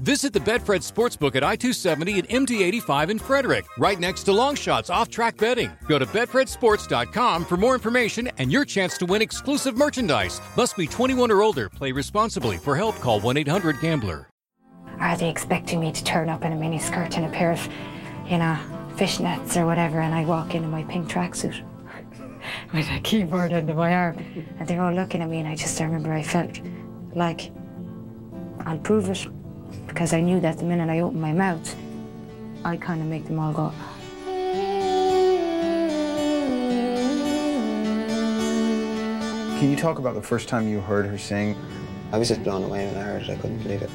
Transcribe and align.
Visit 0.00 0.32
the 0.32 0.38
Betfred 0.38 0.88
Sportsbook 0.88 1.34
at 1.34 1.42
I 1.42 1.56
270 1.56 2.20
and 2.20 2.28
MD 2.28 2.60
85 2.62 3.10
in 3.10 3.18
Frederick, 3.18 3.66
right 3.78 3.98
next 3.98 4.22
to 4.24 4.30
Longshots 4.30 4.94
off 4.94 5.08
track 5.08 5.36
betting. 5.36 5.72
Go 5.88 5.98
to 5.98 6.06
BetfredSports.com 6.06 7.44
for 7.44 7.56
more 7.56 7.74
information 7.74 8.30
and 8.38 8.52
your 8.52 8.64
chance 8.64 8.96
to 8.98 9.06
win 9.06 9.22
exclusive 9.22 9.76
merchandise. 9.76 10.40
Must 10.56 10.76
be 10.76 10.86
21 10.86 11.32
or 11.32 11.42
older. 11.42 11.68
Play 11.68 11.90
responsibly. 11.90 12.58
For 12.58 12.76
help, 12.76 12.94
call 13.00 13.18
1 13.18 13.38
800 13.38 13.80
Gambler. 13.80 14.30
Are 15.00 15.16
they 15.16 15.28
expecting 15.28 15.80
me 15.80 15.90
to 15.90 16.04
turn 16.04 16.28
up 16.28 16.44
in 16.44 16.52
a 16.52 16.56
mini 16.56 16.78
skirt 16.78 17.16
and 17.16 17.26
a 17.26 17.30
pair 17.30 17.50
of, 17.50 17.68
you 18.28 18.38
know, 18.38 18.56
fishnets 18.94 19.56
or 19.56 19.66
whatever, 19.66 20.00
and 20.00 20.14
I 20.14 20.24
walk 20.24 20.54
in 20.54 20.62
in 20.62 20.70
my 20.70 20.84
pink 20.84 21.08
tracksuit 21.08 21.64
with 22.72 22.88
a 22.90 23.00
keyboard 23.00 23.52
under 23.52 23.74
my 23.74 23.92
arm, 23.92 24.18
and 24.58 24.68
they're 24.68 24.80
all 24.80 24.94
looking 24.94 25.22
at 25.22 25.28
me, 25.28 25.40
and 25.40 25.48
I 25.48 25.56
just 25.56 25.80
I 25.80 25.84
remember 25.84 26.12
I 26.12 26.22
felt 26.22 26.60
like 27.14 27.50
I'll 28.64 28.78
prove 28.78 29.08
it 29.08 29.26
because 29.86 30.12
I 30.12 30.20
knew 30.20 30.40
that 30.40 30.58
the 30.58 30.64
minute 30.64 30.88
I 30.88 31.00
opened 31.00 31.20
my 31.20 31.32
mouth, 31.32 31.76
I 32.64 32.76
kind 32.76 33.00
of 33.00 33.06
make 33.06 33.26
them 33.26 33.38
all 33.38 33.52
go. 33.52 33.72
Can 39.58 39.70
you 39.70 39.76
talk 39.76 39.98
about 39.98 40.14
the 40.14 40.22
first 40.22 40.48
time 40.48 40.68
you 40.68 40.80
heard 40.80 41.04
her 41.06 41.18
sing? 41.18 41.56
I 42.12 42.18
was 42.18 42.28
just 42.28 42.44
blown 42.44 42.62
away 42.62 42.86
when 42.86 42.96
I 42.96 43.02
heard 43.02 43.22
it. 43.22 43.30
I 43.30 43.34
couldn't 43.36 43.62
believe 43.62 43.82
it. 43.82 43.90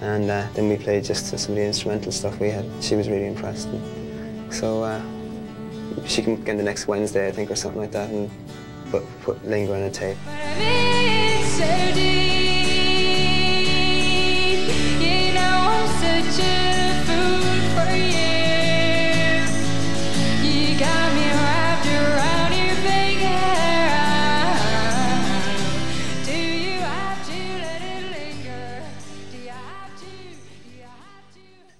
And 0.00 0.30
uh, 0.30 0.46
then 0.52 0.68
we 0.68 0.76
played 0.76 1.04
just 1.04 1.26
some 1.26 1.52
of 1.52 1.56
the 1.56 1.64
instrumental 1.64 2.12
stuff 2.12 2.38
we 2.38 2.50
had. 2.50 2.66
She 2.80 2.96
was 2.96 3.08
really 3.08 3.26
impressed. 3.26 3.68
And 3.68 4.52
so 4.52 4.82
uh, 4.82 5.00
she 6.06 6.22
can 6.22 6.42
get 6.44 6.58
the 6.58 6.62
next 6.62 6.86
Wednesday, 6.86 7.28
I 7.28 7.32
think, 7.32 7.50
or 7.50 7.56
something 7.56 7.80
like 7.80 7.92
that, 7.92 8.10
and 8.10 8.30
put, 8.90 9.04
put 9.22 9.42
Linger 9.44 9.74
on 9.74 9.82
a 9.82 9.90
tape. 9.90 10.18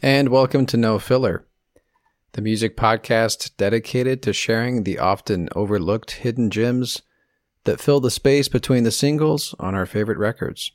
And 0.09 0.29
welcome 0.29 0.67
to 0.67 0.77
No 0.77 1.01
Filler, 1.01 1.45
the 2.33 2.41
music 2.41 2.77
podcast 2.77 3.57
dedicated 3.57 4.23
to 4.23 4.33
sharing 4.33 4.85
the 4.85 5.01
often 5.01 5.49
overlooked 5.57 6.13
hidden 6.13 6.49
gems 6.49 7.03
that 7.65 7.81
fill 7.81 7.99
the 7.99 8.11
space 8.13 8.47
between 8.47 8.85
the 8.85 8.93
singles 8.93 9.53
on 9.59 9.75
our 9.75 9.85
favorite 9.85 10.19
records. 10.19 10.71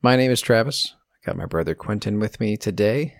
My 0.00 0.16
name 0.16 0.30
is 0.30 0.40
Travis. 0.40 0.94
Got 1.24 1.36
my 1.36 1.46
brother 1.46 1.74
Quentin 1.74 2.18
with 2.18 2.40
me 2.40 2.56
today. 2.56 3.14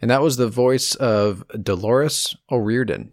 And 0.00 0.10
that 0.10 0.22
was 0.22 0.36
the 0.36 0.48
voice 0.48 0.94
of 0.94 1.44
Dolores 1.60 2.36
O'Riordan 2.50 3.12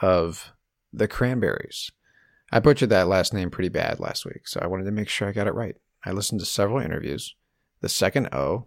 of 0.00 0.52
the 0.92 1.08
Cranberries. 1.08 1.90
I 2.52 2.60
butchered 2.60 2.90
that 2.90 3.08
last 3.08 3.32
name 3.32 3.50
pretty 3.50 3.70
bad 3.70 3.98
last 3.98 4.24
week, 4.24 4.46
so 4.46 4.60
I 4.62 4.66
wanted 4.66 4.84
to 4.84 4.90
make 4.92 5.08
sure 5.08 5.26
I 5.26 5.32
got 5.32 5.46
it 5.46 5.54
right. 5.54 5.74
I 6.04 6.12
listened 6.12 6.40
to 6.40 6.46
several 6.46 6.80
interviews. 6.80 7.34
The 7.80 7.88
second 7.88 8.28
O 8.32 8.66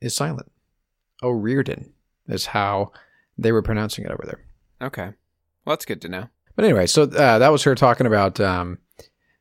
is 0.00 0.14
silent. 0.14 0.50
O'Riordan 1.22 1.92
is 2.26 2.46
how 2.46 2.92
they 3.36 3.52
were 3.52 3.62
pronouncing 3.62 4.04
it 4.04 4.10
over 4.10 4.24
there. 4.24 4.44
Okay. 4.80 5.12
Well, 5.64 5.74
that's 5.74 5.84
good 5.84 6.00
to 6.02 6.08
know. 6.08 6.28
But 6.56 6.64
anyway, 6.64 6.86
so 6.86 7.02
uh, 7.02 7.38
that 7.38 7.52
was 7.52 7.62
her 7.64 7.74
talking 7.74 8.06
about. 8.06 8.40
Um, 8.40 8.78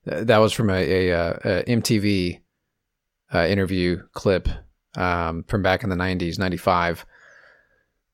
that 0.05 0.37
was 0.37 0.53
from 0.53 0.69
a, 0.69 1.09
a, 1.09 1.11
a 1.11 1.63
MTV 1.63 2.41
uh, 3.33 3.45
interview 3.45 4.01
clip 4.13 4.47
um, 4.95 5.43
from 5.47 5.61
back 5.61 5.83
in 5.83 5.89
the 5.89 5.95
'90s, 5.95 6.39
'95, 6.39 7.05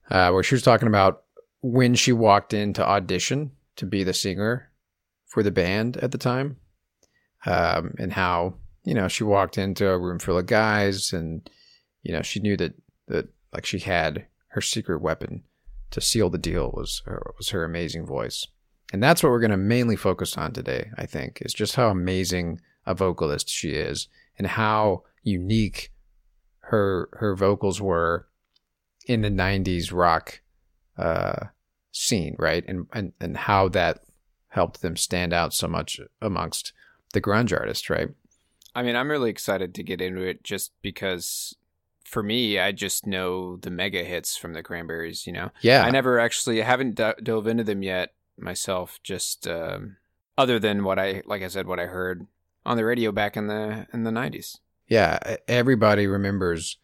uh, 0.09 0.31
where 0.31 0.43
she 0.43 0.55
was 0.55 0.63
talking 0.63 0.87
about 0.87 1.23
when 1.61 1.95
she 1.95 2.11
walked 2.11 2.53
in 2.53 2.73
to 2.73 2.87
audition 2.87 3.51
to 3.75 3.85
be 3.85 4.03
the 4.03 4.13
singer 4.13 4.69
for 5.25 5.43
the 5.43 5.51
band 5.51 5.97
at 5.97 6.11
the 6.11 6.17
time, 6.17 6.57
um, 7.45 7.93
and 7.97 8.13
how 8.13 8.55
you 8.83 8.93
know 8.93 9.07
she 9.07 9.23
walked 9.23 9.57
into 9.57 9.87
a 9.89 9.99
room 9.99 10.19
full 10.19 10.37
of 10.37 10.45
guys, 10.45 11.13
and 11.13 11.49
you 12.01 12.13
know 12.13 12.21
she 12.21 12.39
knew 12.39 12.57
that 12.57 12.73
that 13.07 13.27
like 13.53 13.65
she 13.65 13.79
had 13.79 14.25
her 14.47 14.61
secret 14.61 15.01
weapon 15.01 15.43
to 15.93 16.01
seal 16.01 16.29
the 16.29 16.37
deal 16.37 16.71
was 16.71 17.03
her, 17.05 17.33
was 17.37 17.49
her 17.49 17.63
amazing 17.63 18.05
voice. 18.05 18.47
And 18.91 19.01
that's 19.01 19.23
what 19.23 19.29
we're 19.29 19.39
going 19.39 19.51
to 19.51 19.57
mainly 19.57 19.95
focus 19.95 20.37
on 20.37 20.53
today, 20.53 20.89
I 20.97 21.05
think, 21.05 21.41
is 21.41 21.53
just 21.53 21.75
how 21.75 21.89
amazing 21.89 22.61
a 22.85 22.93
vocalist 22.93 23.49
she 23.49 23.71
is 23.71 24.07
and 24.37 24.47
how 24.47 25.03
unique 25.23 25.91
her 26.59 27.09
her 27.13 27.35
vocals 27.35 27.81
were 27.81 28.27
in 29.05 29.21
the 29.21 29.29
90s 29.29 29.91
rock 29.91 30.41
uh, 30.97 31.47
scene, 31.91 32.35
right? 32.39 32.63
And, 32.67 32.87
and 32.93 33.13
and 33.19 33.37
how 33.37 33.69
that 33.69 34.03
helped 34.49 34.81
them 34.81 34.95
stand 34.95 35.33
out 35.33 35.53
so 35.53 35.67
much 35.67 35.99
amongst 36.21 36.73
the 37.13 37.21
grunge 37.21 37.57
artists, 37.57 37.89
right? 37.89 38.09
I 38.75 38.83
mean, 38.83 38.95
I'm 38.95 39.09
really 39.09 39.29
excited 39.29 39.75
to 39.75 39.83
get 39.83 40.01
into 40.01 40.21
it 40.21 40.43
just 40.43 40.71
because 40.81 41.55
for 42.03 42.23
me, 42.23 42.59
I 42.59 42.71
just 42.71 43.07
know 43.07 43.57
the 43.57 43.71
mega 43.71 44.03
hits 44.03 44.35
from 44.35 44.53
the 44.53 44.63
Cranberries, 44.63 45.25
you 45.25 45.33
know? 45.33 45.49
Yeah. 45.61 45.83
I 45.83 45.89
never 45.89 46.19
actually 46.19 46.61
I 46.61 46.65
haven't 46.65 46.95
d- 46.95 47.21
dove 47.21 47.47
into 47.47 47.63
them 47.63 47.81
yet 47.83 48.13
myself, 48.37 48.99
just 49.03 49.47
um, 49.47 49.97
other 50.37 50.59
than 50.59 50.83
what 50.83 50.99
I, 50.99 51.23
like 51.25 51.41
I 51.41 51.47
said, 51.47 51.67
what 51.67 51.79
I 51.79 51.85
heard 51.85 52.27
on 52.65 52.77
the 52.77 52.85
radio 52.85 53.11
back 53.11 53.37
in 53.37 53.47
the 53.47 53.87
in 53.93 54.03
the 54.03 54.11
90s. 54.11 54.57
Yeah, 54.87 55.37
everybody 55.47 56.07
remembers 56.07 56.77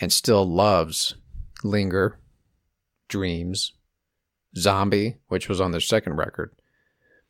and 0.00 0.12
still 0.12 0.44
loves 0.44 1.14
Linger, 1.62 2.18
Dreams, 3.08 3.72
Zombie, 4.56 5.18
which 5.28 5.48
was 5.48 5.60
on 5.60 5.72
their 5.72 5.80
second 5.80 6.16
record. 6.16 6.52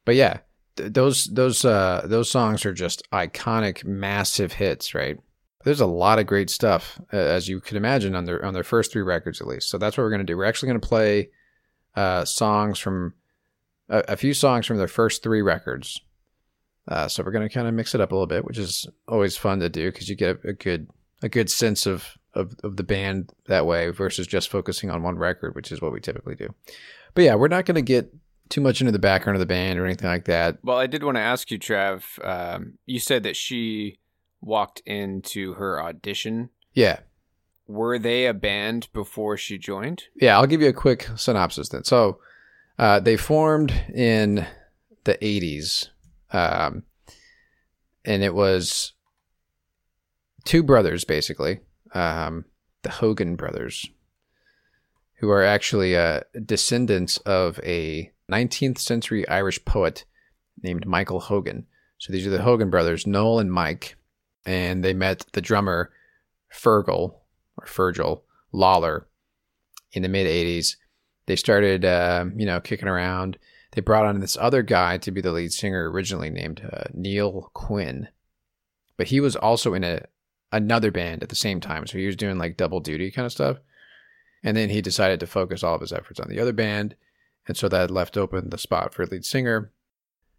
But 0.04 0.14
yeah, 0.14 0.38
th- 0.76 0.92
those 0.92 1.24
those 1.26 1.64
uh, 1.64 2.02
those 2.04 2.30
songs 2.30 2.64
are 2.64 2.72
just 2.72 3.08
iconic, 3.10 3.84
massive 3.84 4.52
hits, 4.54 4.94
right? 4.94 5.18
There's 5.64 5.80
a 5.80 5.86
lot 5.86 6.18
of 6.18 6.26
great 6.26 6.48
stuff, 6.48 6.98
uh, 7.12 7.16
as 7.16 7.48
you 7.48 7.60
can 7.60 7.76
imagine, 7.76 8.14
on 8.14 8.24
their 8.24 8.44
on 8.44 8.54
their 8.54 8.64
first 8.64 8.92
three 8.92 9.02
records 9.02 9.40
at 9.40 9.46
least. 9.46 9.68
So 9.68 9.78
that's 9.78 9.96
what 9.96 10.04
we're 10.04 10.10
gonna 10.10 10.24
do. 10.24 10.36
We're 10.36 10.44
actually 10.44 10.68
gonna 10.68 10.80
play 10.80 11.30
uh, 11.96 12.24
songs 12.24 12.78
from 12.78 13.14
a, 13.90 14.16
few 14.16 14.32
songs 14.32 14.66
from 14.66 14.78
their 14.78 14.88
first 14.88 15.22
three 15.22 15.42
records. 15.42 16.00
Uh, 16.90 17.08
so 17.08 17.22
we're 17.22 17.30
gonna 17.30 17.48
kind 17.48 17.68
of 17.68 17.74
mix 17.74 17.94
it 17.94 18.00
up 18.00 18.12
a 18.12 18.14
little 18.14 18.26
bit, 18.26 18.44
which 18.44 18.58
is 18.58 18.86
always 19.08 19.36
fun 19.36 19.60
to 19.60 19.68
do 19.68 19.90
because 19.90 20.08
you 20.08 20.16
get 20.16 20.44
a 20.44 20.52
good 20.52 20.88
a 21.22 21.28
good 21.28 21.48
sense 21.48 21.86
of, 21.86 22.18
of 22.34 22.54
of 22.64 22.76
the 22.76 22.82
band 22.82 23.32
that 23.46 23.64
way 23.64 23.90
versus 23.90 24.26
just 24.26 24.50
focusing 24.50 24.90
on 24.90 25.02
one 25.02 25.16
record, 25.16 25.54
which 25.54 25.70
is 25.70 25.80
what 25.80 25.92
we 25.92 26.00
typically 26.00 26.34
do. 26.34 26.52
But 27.14 27.24
yeah, 27.24 27.36
we're 27.36 27.48
not 27.48 27.64
gonna 27.64 27.80
get 27.80 28.12
too 28.50 28.60
much 28.60 28.80
into 28.80 28.92
the 28.92 28.98
background 28.98 29.36
of 29.36 29.40
the 29.40 29.46
band 29.46 29.78
or 29.78 29.86
anything 29.86 30.08
like 30.08 30.24
that. 30.24 30.58
Well, 30.62 30.76
I 30.76 30.88
did 30.88 31.04
want 31.04 31.16
to 31.16 31.22
ask 31.22 31.50
you, 31.50 31.58
Trav. 31.58 32.02
Um, 32.26 32.78
you 32.84 32.98
said 32.98 33.22
that 33.22 33.36
she 33.36 34.00
walked 34.40 34.80
into 34.84 35.54
her 35.54 35.80
audition. 35.80 36.50
Yeah. 36.74 37.00
Were 37.66 37.98
they 37.98 38.26
a 38.26 38.34
band 38.34 38.88
before 38.92 39.36
she 39.36 39.56
joined? 39.56 40.04
Yeah, 40.20 40.36
I'll 40.36 40.48
give 40.48 40.60
you 40.60 40.68
a 40.68 40.72
quick 40.72 41.08
synopsis 41.14 41.68
then. 41.68 41.84
So, 41.84 42.18
uh, 42.78 42.98
they 42.98 43.16
formed 43.16 43.70
in 43.94 44.46
the 45.04 45.14
80s, 45.18 45.89
um, 46.32 46.84
and 48.04 48.22
it 48.22 48.34
was 48.34 48.92
two 50.44 50.62
brothers, 50.62 51.04
basically, 51.04 51.60
um, 51.94 52.44
the 52.82 52.90
Hogan 52.90 53.36
brothers, 53.36 53.88
who 55.18 55.30
are 55.30 55.44
actually 55.44 55.96
uh, 55.96 56.20
descendants 56.44 57.18
of 57.18 57.60
a 57.62 58.10
19th 58.30 58.78
century 58.78 59.28
Irish 59.28 59.64
poet 59.64 60.04
named 60.62 60.86
Michael 60.86 61.20
Hogan. 61.20 61.66
So 61.98 62.12
these 62.12 62.26
are 62.26 62.30
the 62.30 62.42
Hogan 62.42 62.70
brothers, 62.70 63.06
Noel 63.06 63.40
and 63.40 63.52
Mike, 63.52 63.96
and 64.46 64.82
they 64.82 64.94
met 64.94 65.26
the 65.32 65.42
drummer 65.42 65.90
Fergal 66.52 67.14
or 67.56 67.66
Fergal 67.66 68.22
Lawler 68.52 69.06
in 69.92 70.02
the 70.02 70.08
mid 70.08 70.26
80s. 70.26 70.76
They 71.26 71.36
started, 71.36 71.84
uh, 71.84 72.24
you 72.34 72.46
know, 72.46 72.60
kicking 72.60 72.88
around. 72.88 73.38
They 73.72 73.80
brought 73.80 74.06
on 74.06 74.20
this 74.20 74.36
other 74.40 74.62
guy 74.62 74.98
to 74.98 75.10
be 75.10 75.20
the 75.20 75.32
lead 75.32 75.52
singer 75.52 75.90
originally 75.90 76.30
named 76.30 76.68
uh, 76.72 76.84
Neil 76.92 77.50
Quinn. 77.54 78.08
But 78.96 79.08
he 79.08 79.20
was 79.20 79.36
also 79.36 79.74
in 79.74 79.84
a 79.84 80.02
another 80.52 80.90
band 80.90 81.22
at 81.22 81.28
the 81.28 81.36
same 81.36 81.60
time, 81.60 81.86
so 81.86 81.96
he 81.96 82.06
was 82.06 82.16
doing 82.16 82.36
like 82.36 82.56
double 82.56 82.80
duty 82.80 83.10
kind 83.10 83.26
of 83.26 83.32
stuff. 83.32 83.58
And 84.42 84.56
then 84.56 84.70
he 84.70 84.80
decided 84.80 85.20
to 85.20 85.26
focus 85.26 85.62
all 85.62 85.74
of 85.74 85.80
his 85.80 85.92
efforts 85.92 86.18
on 86.18 86.28
the 86.28 86.40
other 86.40 86.52
band, 86.52 86.96
and 87.46 87.56
so 87.56 87.68
that 87.68 87.90
left 87.90 88.16
open 88.16 88.50
the 88.50 88.58
spot 88.58 88.92
for 88.92 89.06
lead 89.06 89.24
singer. 89.24 89.72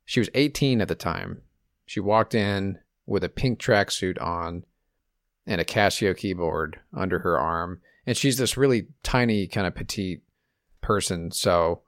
She 0.05 0.19
was 0.19 0.29
18 0.33 0.81
at 0.81 0.87
the 0.87 0.95
time. 0.95 1.41
She 1.85 1.99
walked 1.99 2.35
in 2.35 2.79
with 3.05 3.23
a 3.23 3.29
pink 3.29 3.59
tracksuit 3.59 4.21
on 4.21 4.63
and 5.45 5.59
a 5.59 5.65
Casio 5.65 6.15
keyboard 6.15 6.79
under 6.93 7.19
her 7.19 7.39
arm. 7.39 7.81
And 8.05 8.15
she's 8.15 8.37
this 8.37 8.57
really 8.57 8.87
tiny, 9.03 9.47
kind 9.47 9.67
of 9.67 9.75
petite 9.75 10.21
person. 10.81 11.31
So 11.31 11.81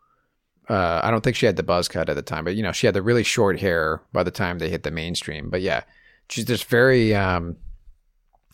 uh, 0.70 1.02
I 1.04 1.12
don't 1.12 1.24
think 1.24 1.36
she 1.36 1.46
had 1.46 1.56
the 1.58 1.64
buzz 1.64 1.88
cut 1.88 2.10
at 2.10 2.16
the 2.16 2.22
time, 2.22 2.44
but 2.46 2.56
you 2.56 2.64
know, 2.64 2.72
she 2.72 2.88
had 2.88 2.96
the 2.96 3.02
really 3.02 3.24
short 3.24 3.60
hair 3.60 4.02
by 4.14 4.24
the 4.24 4.32
time 4.32 4.60
they 4.60 4.70
hit 4.70 4.84
the 4.84 4.92
mainstream. 4.92 5.50
But 5.50 5.62
yeah, 5.62 5.84
she's 6.30 6.46
just 6.46 6.66
very 6.66 7.14
um, 7.14 7.58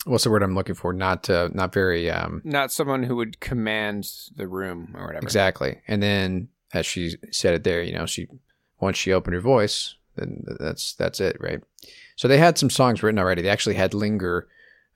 what's 0.04 0.24
the 0.24 0.30
word 0.30 0.42
I'm 0.42 0.54
looking 0.54 0.74
for? 0.74 0.92
Not 0.92 1.28
uh, 1.30 1.48
not 1.52 1.72
very 1.72 2.10
um, 2.10 2.42
Not 2.44 2.72
someone 2.72 3.02
who 3.02 3.16
would 3.16 3.40
command 3.40 4.06
the 4.36 4.48
room 4.48 4.94
or 4.96 5.06
whatever. 5.06 5.24
exactly. 5.24 5.80
And 5.86 6.02
then 6.02 6.48
as 6.72 6.86
she 6.86 7.16
said 7.30 7.54
it 7.54 7.64
there, 7.64 7.82
you 7.82 7.94
know, 7.94 8.06
she 8.06 8.26
once 8.80 8.96
she 8.96 9.12
opened 9.12 9.34
her 9.34 9.40
voice, 9.40 9.96
then 10.16 10.44
that's 10.58 10.94
that's 10.94 11.20
it, 11.20 11.36
right? 11.40 11.60
So 12.16 12.28
they 12.28 12.38
had 12.38 12.58
some 12.58 12.70
songs 12.70 13.02
written 13.02 13.18
already. 13.18 13.42
They 13.42 13.48
actually 13.48 13.76
had 13.76 13.94
"Linger" 13.94 14.46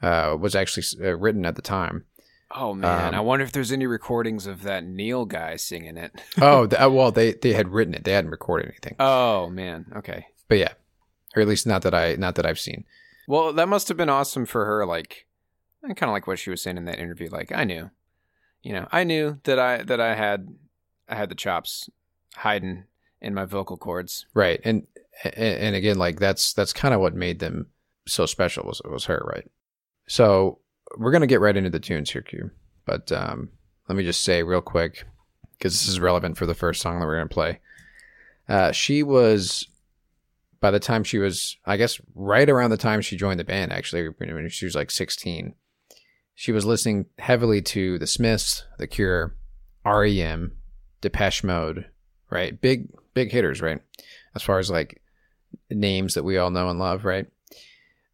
uh, 0.02 0.36
was 0.38 0.54
actually 0.54 0.84
uh, 1.06 1.16
written 1.16 1.46
at 1.46 1.56
the 1.56 1.62
time. 1.62 2.04
Oh 2.56 2.72
man, 2.72 3.08
Um, 3.08 3.14
I 3.16 3.20
wonder 3.20 3.44
if 3.44 3.50
there's 3.52 3.72
any 3.72 3.86
recordings 3.86 4.46
of 4.46 4.62
that 4.62 4.84
Neil 4.84 5.24
guy 5.24 5.56
singing 5.56 5.96
it. 5.96 6.12
Oh, 6.40 6.68
well, 6.90 7.10
they 7.10 7.32
they 7.32 7.52
had 7.52 7.68
written 7.70 7.94
it. 7.94 8.04
They 8.04 8.12
hadn't 8.12 8.30
recorded 8.30 8.68
anything, 8.68 8.96
oh 9.00 9.48
man, 9.50 9.86
okay. 9.96 10.26
but 10.48 10.58
yeah, 10.58 10.72
or 11.34 11.42
at 11.42 11.48
least 11.48 11.66
not 11.66 11.82
that 11.82 11.94
I 11.94 12.14
not 12.16 12.36
that 12.36 12.46
I've 12.46 12.60
seen. 12.60 12.84
Well, 13.26 13.52
that 13.54 13.68
must 13.68 13.88
have 13.88 13.96
been 13.96 14.10
awesome 14.10 14.44
for 14.46 14.66
her. 14.66 14.84
Like, 14.86 15.26
I 15.82 15.88
kind 15.94 16.10
of 16.10 16.12
like 16.12 16.26
what 16.26 16.38
she 16.38 16.50
was 16.50 16.62
saying 16.62 16.76
in 16.76 16.84
that 16.84 16.98
interview. 16.98 17.28
Like, 17.30 17.50
I 17.52 17.64
knew, 17.64 17.90
you 18.62 18.72
know, 18.74 18.86
I 18.92 19.02
knew 19.04 19.40
that 19.44 19.58
I 19.58 19.82
that 19.82 20.00
I 20.00 20.14
had 20.14 20.48
I 21.08 21.16
had 21.16 21.30
the 21.30 21.34
chops 21.34 21.88
hiding 22.36 22.84
in 23.20 23.34
my 23.34 23.46
vocal 23.46 23.76
cords. 23.76 24.26
Right. 24.34 24.60
And 24.64 24.86
and, 25.24 25.34
and 25.36 25.76
again, 25.76 25.96
like 25.98 26.20
that's 26.20 26.52
that's 26.52 26.72
kind 26.72 26.94
of 26.94 27.00
what 27.00 27.14
made 27.14 27.38
them 27.38 27.68
so 28.06 28.26
special 28.26 28.64
was 28.64 28.80
was 28.84 29.06
her, 29.06 29.22
right? 29.26 29.50
So 30.06 30.58
we're 30.96 31.12
gonna 31.12 31.26
get 31.26 31.40
right 31.40 31.56
into 31.56 31.70
the 31.70 31.80
tunes 31.80 32.10
here, 32.10 32.22
Q. 32.22 32.50
But 32.84 33.10
um, 33.12 33.50
let 33.88 33.96
me 33.96 34.04
just 34.04 34.22
say 34.22 34.42
real 34.42 34.60
quick 34.60 35.04
because 35.58 35.72
this 35.72 35.88
is 35.88 36.00
relevant 36.00 36.36
for 36.36 36.46
the 36.46 36.54
first 36.54 36.80
song 36.80 37.00
that 37.00 37.06
we're 37.06 37.16
gonna 37.16 37.28
play. 37.28 37.60
Uh, 38.48 38.72
she 38.72 39.02
was 39.02 39.68
by 40.60 40.70
the 40.70 40.80
time 40.80 41.04
she 41.04 41.18
was, 41.18 41.56
I 41.66 41.76
guess, 41.76 42.00
right 42.14 42.48
around 42.48 42.70
the 42.70 42.76
time 42.76 43.00
she 43.00 43.16
joined 43.16 43.40
the 43.40 43.44
band. 43.44 43.72
Actually, 43.72 44.08
when 44.08 44.48
she 44.48 44.64
was 44.64 44.74
like 44.74 44.90
sixteen, 44.90 45.54
she 46.34 46.52
was 46.52 46.64
listening 46.64 47.06
heavily 47.18 47.62
to 47.62 47.98
the 47.98 48.06
Smiths, 48.06 48.64
The 48.78 48.86
Cure, 48.86 49.34
REM, 49.84 50.52
Depeche 51.00 51.44
Mode, 51.44 51.86
right? 52.30 52.60
Big 52.60 52.88
big 53.14 53.30
hitters, 53.30 53.60
right? 53.60 53.80
As 54.34 54.42
far 54.42 54.58
as 54.58 54.70
like 54.70 55.00
names 55.70 56.14
that 56.14 56.24
we 56.24 56.36
all 56.36 56.50
know 56.50 56.68
and 56.68 56.78
love, 56.78 57.04
right? 57.04 57.26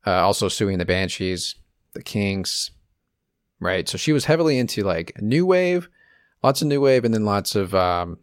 Uh, 0.07 0.23
also 0.23 0.49
Siouxsie 0.49 0.73
and 0.73 0.81
the 0.81 0.87
Banshees, 0.87 1.55
the 1.93 2.03
Kings, 2.03 2.71
right? 3.61 3.89
So 3.89 3.99
she 3.99 4.13
was 4.13 4.25
heavily 4.25 4.59
into 4.59 4.83
like 4.83 5.21
new 5.21 5.47
wave, 5.47 5.89
lots 6.43 6.63
of 6.63 6.69
new 6.69 6.81
wave, 6.81 7.05
and 7.05 7.15
then 7.15 7.25
lots 7.25 7.55
of 7.55 7.75
um, 7.75 8.19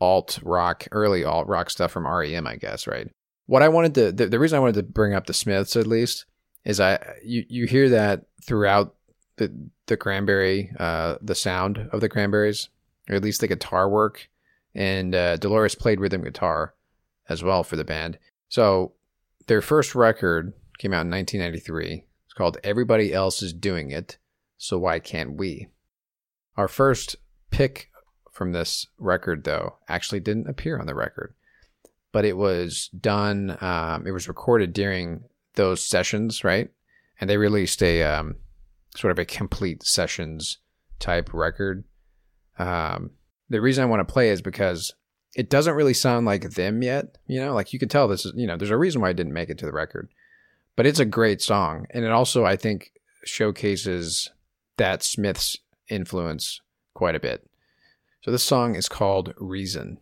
alt 0.00 0.38
rock, 0.42 0.86
early 0.92 1.24
alt 1.24 1.46
rock 1.46 1.70
stuff 1.70 1.92
from 1.92 2.06
REM, 2.06 2.46
I 2.46 2.56
guess, 2.56 2.86
right? 2.86 3.10
What 3.46 3.62
I 3.62 3.68
wanted 3.68 3.94
to, 3.94 4.12
the, 4.12 4.26
the 4.26 4.38
reason 4.38 4.56
I 4.56 4.60
wanted 4.60 4.76
to 4.76 4.82
bring 4.82 5.14
up 5.14 5.26
the 5.26 5.34
Smiths 5.34 5.76
at 5.76 5.86
least 5.86 6.26
is 6.64 6.80
I 6.80 6.98
you 7.24 7.44
you 7.48 7.66
hear 7.66 7.88
that 7.88 8.24
throughout 8.44 8.94
the 9.36 9.52
the 9.86 9.96
cranberry, 9.96 10.72
uh, 10.78 11.16
the 11.20 11.34
sound 11.34 11.88
of 11.92 12.00
the 12.00 12.08
cranberries, 12.08 12.68
or 13.08 13.16
at 13.16 13.22
least 13.22 13.40
the 13.40 13.48
guitar 13.48 13.88
work, 13.88 14.28
and 14.74 15.14
uh, 15.14 15.36
Dolores 15.36 15.74
played 15.74 16.00
rhythm 16.00 16.22
guitar 16.22 16.74
as 17.28 17.42
well 17.42 17.64
for 17.64 17.76
the 17.76 17.84
band. 17.84 18.18
So 18.48 18.92
their 19.46 19.62
first 19.62 19.94
record 19.94 20.52
came 20.78 20.92
out 20.92 21.06
in 21.06 21.10
1993. 21.10 22.04
It's 22.32 22.38
called 22.38 22.56
Everybody 22.64 23.12
Else 23.12 23.42
Is 23.42 23.52
Doing 23.52 23.90
It, 23.90 24.16
So 24.56 24.78
Why 24.78 25.00
Can't 25.00 25.36
We? 25.36 25.68
Our 26.56 26.66
first 26.66 27.14
pick 27.50 27.90
from 28.30 28.52
this 28.52 28.86
record, 28.96 29.44
though, 29.44 29.76
actually 29.86 30.20
didn't 30.20 30.48
appear 30.48 30.78
on 30.80 30.86
the 30.86 30.94
record, 30.94 31.34
but 32.10 32.24
it 32.24 32.38
was 32.38 32.88
done, 32.98 33.58
um, 33.60 34.06
it 34.06 34.12
was 34.12 34.28
recorded 34.28 34.72
during 34.72 35.24
those 35.56 35.84
sessions, 35.84 36.42
right? 36.42 36.70
And 37.20 37.28
they 37.28 37.36
released 37.36 37.82
a 37.82 38.02
um, 38.02 38.36
sort 38.96 39.10
of 39.10 39.18
a 39.18 39.26
complete 39.26 39.82
sessions 39.82 40.56
type 40.98 41.34
record. 41.34 41.84
Um, 42.58 43.10
the 43.50 43.60
reason 43.60 43.82
I 43.82 43.88
want 43.88 44.00
to 44.08 44.10
play 44.10 44.30
is 44.30 44.40
because 44.40 44.94
it 45.34 45.50
doesn't 45.50 45.74
really 45.74 45.92
sound 45.92 46.24
like 46.24 46.52
them 46.52 46.80
yet. 46.80 47.18
You 47.26 47.44
know, 47.44 47.52
like 47.52 47.74
you 47.74 47.78
can 47.78 47.90
tell 47.90 48.08
this 48.08 48.24
is, 48.24 48.32
you 48.34 48.46
know, 48.46 48.56
there's 48.56 48.70
a 48.70 48.78
reason 48.78 49.02
why 49.02 49.10
I 49.10 49.12
didn't 49.12 49.34
make 49.34 49.50
it 49.50 49.58
to 49.58 49.66
the 49.66 49.72
record, 49.72 50.08
but 50.76 50.86
it's 50.86 51.00
a 51.00 51.04
great 51.04 51.42
song. 51.42 51.86
And 51.90 52.04
it 52.04 52.10
also, 52.10 52.44
I 52.44 52.56
think, 52.56 52.90
showcases 53.24 54.30
that 54.78 55.02
Smith's 55.02 55.56
influence 55.88 56.60
quite 56.94 57.14
a 57.14 57.20
bit. 57.20 57.48
So 58.22 58.30
this 58.30 58.44
song 58.44 58.76
is 58.76 58.88
called 58.88 59.34
Reason. 59.36 59.98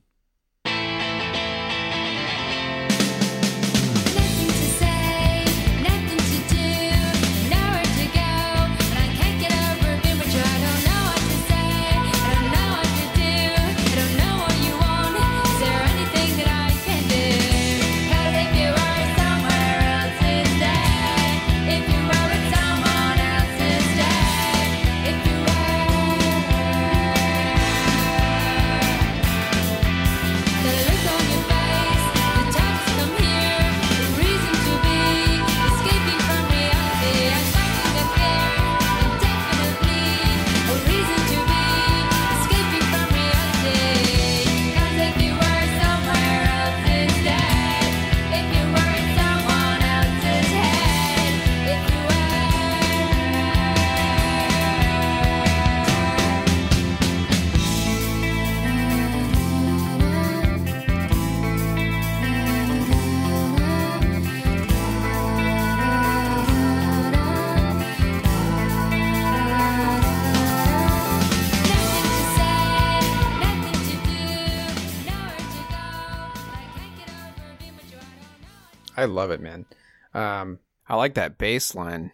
Love 79.11 79.31
it, 79.31 79.40
man. 79.40 79.67
Um, 80.14 80.59
I 80.88 80.97
like 80.97 81.14
that 81.14 81.38
bass 81.38 81.75
line. 81.75 82.12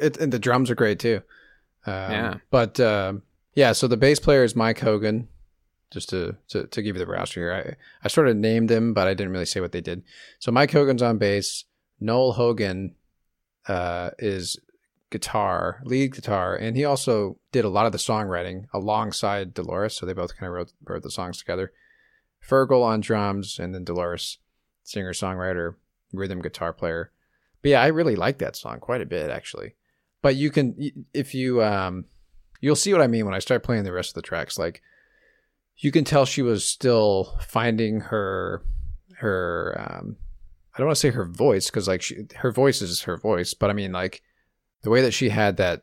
it, 0.00 0.16
and 0.16 0.32
the 0.32 0.38
drums 0.38 0.70
are 0.70 0.74
great 0.74 0.98
too. 0.98 1.22
Um, 1.86 1.92
Yeah. 1.94 2.34
But 2.50 2.80
um 2.80 3.22
yeah, 3.54 3.72
so 3.72 3.86
the 3.86 3.96
bass 3.96 4.18
player 4.18 4.42
is 4.42 4.56
Mike 4.56 4.80
Hogan. 4.80 5.28
Just 5.92 6.08
to, 6.08 6.36
to, 6.48 6.66
to 6.66 6.82
give 6.82 6.96
you 6.96 6.98
the 6.98 7.06
roster 7.06 7.40
here, 7.40 7.76
I, 8.02 8.04
I 8.04 8.08
sort 8.08 8.26
of 8.26 8.36
named 8.36 8.68
them, 8.68 8.94
but 8.94 9.06
I 9.06 9.14
didn't 9.14 9.32
really 9.32 9.46
say 9.46 9.60
what 9.60 9.70
they 9.70 9.80
did. 9.80 10.02
So 10.40 10.50
Mike 10.50 10.72
Hogan's 10.72 11.02
on 11.02 11.18
bass. 11.18 11.66
Noel 12.00 12.32
Hogan 12.32 12.96
uh, 13.68 14.10
is 14.18 14.58
guitar, 15.10 15.80
lead 15.84 16.12
guitar, 16.12 16.56
and 16.56 16.76
he 16.76 16.84
also 16.84 17.38
did 17.52 17.64
a 17.64 17.68
lot 17.68 17.86
of 17.86 17.92
the 17.92 17.98
songwriting 17.98 18.64
alongside 18.74 19.54
Dolores. 19.54 19.94
So 19.94 20.04
they 20.04 20.14
both 20.14 20.36
kind 20.36 20.48
of 20.48 20.54
wrote, 20.54 20.72
wrote 20.84 21.04
the 21.04 21.12
songs 21.12 21.38
together. 21.38 21.70
Fergal 22.44 22.82
on 22.82 23.00
drums, 23.00 23.60
and 23.60 23.72
then 23.72 23.84
Dolores, 23.84 24.38
singer 24.82 25.12
songwriter, 25.12 25.76
rhythm 26.16 26.40
guitar 26.40 26.72
player. 26.72 27.10
But 27.62 27.70
yeah, 27.70 27.82
I 27.82 27.88
really 27.88 28.16
like 28.16 28.38
that 28.38 28.56
song 28.56 28.80
quite 28.80 29.00
a 29.00 29.06
bit 29.06 29.30
actually. 29.30 29.74
But 30.22 30.36
you 30.36 30.50
can 30.50 31.06
if 31.12 31.34
you 31.34 31.62
um 31.62 32.06
you'll 32.60 32.76
see 32.76 32.92
what 32.92 33.02
I 33.02 33.06
mean 33.06 33.24
when 33.24 33.34
I 33.34 33.40
start 33.40 33.62
playing 33.62 33.84
the 33.84 33.92
rest 33.92 34.10
of 34.10 34.14
the 34.14 34.22
tracks 34.22 34.58
like 34.58 34.82
you 35.76 35.90
can 35.90 36.04
tell 36.04 36.24
she 36.24 36.42
was 36.42 36.66
still 36.66 37.38
finding 37.46 38.00
her 38.00 38.62
her 39.18 39.76
um 39.78 40.16
I 40.74 40.78
don't 40.78 40.88
want 40.88 40.96
to 40.96 41.00
say 41.00 41.10
her 41.10 41.24
voice 41.24 41.66
because 41.70 41.86
like 41.86 42.02
she, 42.02 42.26
her 42.36 42.50
voice 42.50 42.82
is 42.82 43.02
her 43.02 43.16
voice, 43.16 43.54
but 43.54 43.70
I 43.70 43.72
mean 43.72 43.92
like 43.92 44.22
the 44.82 44.90
way 44.90 45.02
that 45.02 45.12
she 45.12 45.28
had 45.28 45.56
that 45.56 45.82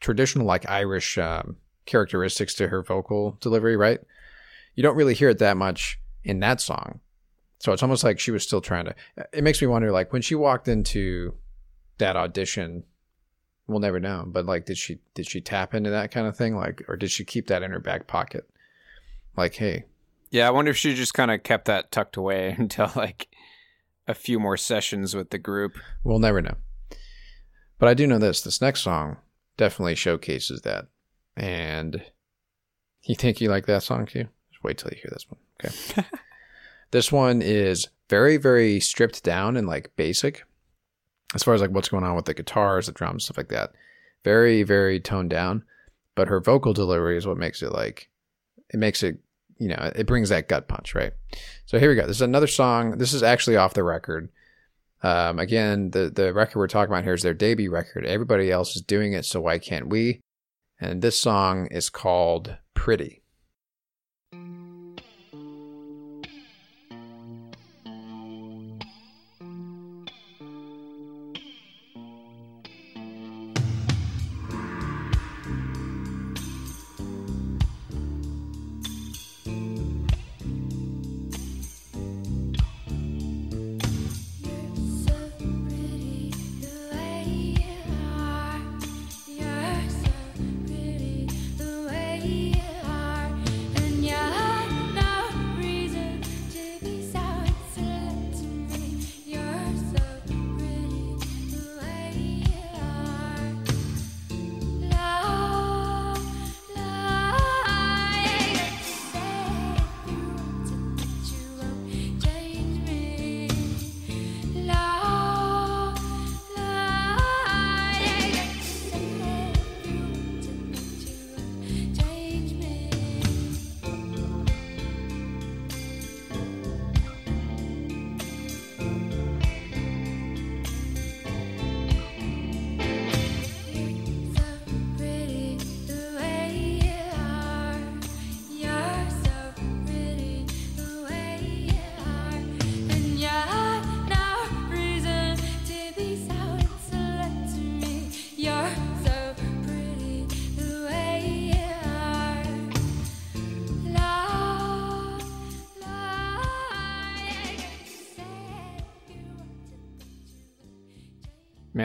traditional 0.00 0.46
like 0.46 0.68
Irish 0.68 1.18
um, 1.18 1.56
characteristics 1.86 2.54
to 2.54 2.68
her 2.68 2.82
vocal 2.82 3.38
delivery, 3.40 3.76
right? 3.76 4.00
You 4.74 4.82
don't 4.82 4.96
really 4.96 5.14
hear 5.14 5.30
it 5.30 5.38
that 5.38 5.56
much 5.56 5.98
in 6.24 6.40
that 6.40 6.60
song. 6.60 7.00
So 7.58 7.72
it's 7.72 7.82
almost 7.82 8.04
like 8.04 8.18
she 8.20 8.30
was 8.30 8.42
still 8.42 8.60
trying 8.60 8.84
to. 8.86 8.94
It 9.32 9.42
makes 9.44 9.60
me 9.60 9.66
wonder, 9.68 9.90
like 9.90 10.12
when 10.12 10.22
she 10.22 10.34
walked 10.34 10.68
into 10.68 11.34
that 11.98 12.16
audition, 12.16 12.84
we'll 13.66 13.80
never 13.80 13.98
know. 13.98 14.24
But 14.26 14.46
like, 14.46 14.66
did 14.66 14.76
she 14.78 14.98
did 15.14 15.26
she 15.28 15.40
tap 15.40 15.74
into 15.74 15.90
that 15.90 16.10
kind 16.10 16.26
of 16.26 16.36
thing, 16.36 16.56
like, 16.56 16.82
or 16.88 16.96
did 16.96 17.10
she 17.10 17.24
keep 17.24 17.46
that 17.48 17.62
in 17.62 17.70
her 17.70 17.80
back 17.80 18.06
pocket? 18.06 18.48
Like, 19.36 19.54
hey, 19.54 19.84
Yeah, 20.30 20.46
I 20.48 20.50
wonder 20.50 20.70
if 20.70 20.76
she 20.76 20.94
just 20.94 21.14
kind 21.14 21.30
of 21.30 21.42
kept 21.42 21.64
that 21.66 21.90
tucked 21.90 22.16
away 22.16 22.50
until 22.58 22.90
like 22.94 23.28
a 24.06 24.14
few 24.14 24.38
more 24.38 24.56
sessions 24.56 25.14
with 25.14 25.30
the 25.30 25.38
group. 25.38 25.78
we'll 26.04 26.18
never 26.18 26.40
know. 26.42 26.56
But 27.78 27.88
I 27.88 27.94
do 27.94 28.06
know 28.06 28.18
this: 28.18 28.40
this 28.42 28.60
next 28.60 28.82
song 28.82 29.16
definitely 29.56 29.94
showcases 29.94 30.60
that. 30.62 30.86
And 31.36 32.02
you 33.02 33.14
think 33.14 33.40
you 33.40 33.48
like 33.50 33.66
that 33.66 33.82
song, 33.82 34.06
Q? 34.06 34.28
Just 34.50 34.64
wait 34.64 34.78
till 34.78 34.90
you 34.90 34.96
hear 34.96 35.10
this 35.12 35.26
one. 35.28 35.40
Okay. 35.64 36.08
this 36.90 37.10
one 37.10 37.42
is 37.42 37.88
very, 38.08 38.36
very 38.36 38.80
stripped 38.80 39.22
down 39.22 39.56
and 39.56 39.66
like 39.66 39.94
basic 39.96 40.44
as 41.34 41.42
far 41.42 41.54
as 41.54 41.60
like 41.60 41.70
what's 41.70 41.88
going 41.88 42.04
on 42.04 42.16
with 42.16 42.24
the 42.24 42.34
guitars, 42.34 42.86
the 42.86 42.92
drums, 42.92 43.24
stuff 43.24 43.36
like 43.36 43.48
that. 43.48 43.72
Very, 44.24 44.62
very 44.62 45.00
toned 45.00 45.30
down. 45.30 45.64
But 46.14 46.28
her 46.28 46.40
vocal 46.40 46.72
delivery 46.72 47.16
is 47.16 47.26
what 47.26 47.36
makes 47.36 47.62
it 47.62 47.72
like 47.72 48.08
it 48.70 48.78
makes 48.78 49.02
it 49.02 49.18
you 49.58 49.68
know, 49.68 49.90
it 49.94 50.06
brings 50.06 50.28
that 50.28 50.48
gut 50.48 50.68
punch, 50.68 50.94
right? 50.94 51.12
So 51.64 51.78
here 51.78 51.88
we 51.88 51.96
go. 51.96 52.06
This 52.06 52.16
is 52.16 52.22
another 52.22 52.46
song. 52.46 52.98
This 52.98 53.14
is 53.14 53.22
actually 53.22 53.56
off 53.56 53.74
the 53.74 53.84
record. 53.84 54.28
Um, 55.02 55.38
again, 55.38 55.90
the 55.90 56.10
the 56.10 56.32
record 56.32 56.58
we're 56.58 56.68
talking 56.68 56.92
about 56.92 57.04
here 57.04 57.14
is 57.14 57.22
their 57.22 57.34
debut 57.34 57.70
record. 57.70 58.06
Everybody 58.06 58.50
else 58.50 58.76
is 58.76 58.82
doing 58.82 59.12
it, 59.12 59.24
so 59.24 59.40
why 59.40 59.58
can't 59.58 59.88
we? 59.88 60.20
And 60.80 61.00
this 61.00 61.20
song 61.20 61.66
is 61.70 61.88
called 61.88 62.56
Pretty. 62.74 63.22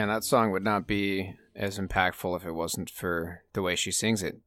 Man, 0.02 0.08
that 0.08 0.24
song 0.24 0.50
would 0.50 0.64
not 0.64 0.88
be 0.88 1.36
as 1.54 1.78
impactful 1.78 2.36
if 2.36 2.44
it 2.44 2.50
wasn't 2.50 2.90
for 2.90 3.44
the 3.52 3.62
way 3.62 3.76
she 3.76 3.92
sings 3.92 4.20
it. 4.20 4.40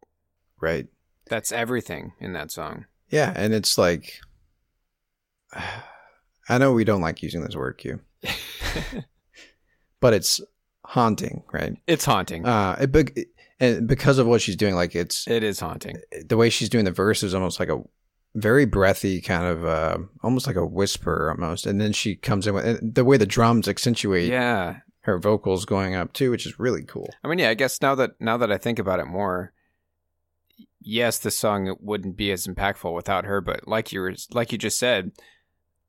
Right. 0.60 0.88
That's 1.30 1.54
everything 1.54 2.12
in 2.20 2.34
that 2.34 2.52
song. 2.52 2.88
Yeah, 3.10 3.32
and 3.34 3.54
it's 3.54 3.78
like 3.78 4.20
I 6.50 6.58
know 6.58 6.74
we 6.74 6.84
don't 6.84 7.00
like 7.00 7.24
using 7.24 7.42
this 7.42 7.56
word 7.56 7.78
Q. 7.78 8.02
but 10.02 10.14
it's 10.14 10.42
haunting, 10.84 11.44
right? 11.54 11.78
It's 11.88 12.04
haunting. 12.04 12.46
Uh 12.46 12.76
it, 12.82 12.92
be- 12.92 13.26
and 13.62 13.88
because 13.88 14.18
of 14.18 14.28
what 14.28 14.42
she's 14.42 14.58
doing 14.58 14.76
like 14.76 14.94
it's 14.94 15.26
it 15.26 15.42
is 15.42 15.62
haunting. 15.62 15.96
the 16.28 16.36
way 16.36 16.50
she's 16.50 16.68
doing 16.68 16.84
the 16.84 16.92
verse 16.92 17.24
is 17.24 17.34
almost 17.34 17.62
like 17.62 17.70
a 17.70 17.82
very 18.36 18.66
breathy 18.66 19.22
kind 19.22 19.46
of 19.46 19.64
uh 19.64 20.00
almost 20.22 20.48
like 20.48 20.58
a 20.58 20.66
whisper 20.66 21.30
almost 21.32 21.66
and 21.66 21.80
then 21.80 21.94
she 21.94 22.14
comes 22.18 22.46
in 22.46 22.54
with 22.54 22.66
and 22.66 22.94
the 22.94 23.06
way 23.06 23.16
the 23.16 23.26
drums 23.26 23.70
accentuate 23.70 24.28
Yeah. 24.30 24.80
Her 25.06 25.18
vocals 25.20 25.66
going 25.66 25.96
up 25.96 26.14
too 26.14 26.30
which 26.32 26.46
is 26.46 26.60
really 26.60 26.84
cool 26.84 27.10
I 27.24 27.28
mean, 27.28 27.40
yeah, 27.40 27.50
I 27.50 27.54
guess 27.56 27.82
now 27.82 27.96
that 27.96 28.12
now 28.20 28.38
that 28.38 28.52
I 28.52 28.58
think 28.58 28.78
about 28.80 29.00
it 29.00 29.06
more, 29.06 29.54
yes, 30.82 31.18
the 31.20 31.32
song 31.32 31.76
wouldn't 31.80 32.16
be 32.18 32.32
as 32.32 32.48
impactful 32.48 32.94
without 32.94 33.26
her. 33.26 33.42
But 33.42 33.68
like 33.68 33.92
you 33.92 34.02
were, 34.02 34.14
like 34.32 34.52
you 34.52 34.58
just 34.58 34.78
said, 34.80 35.12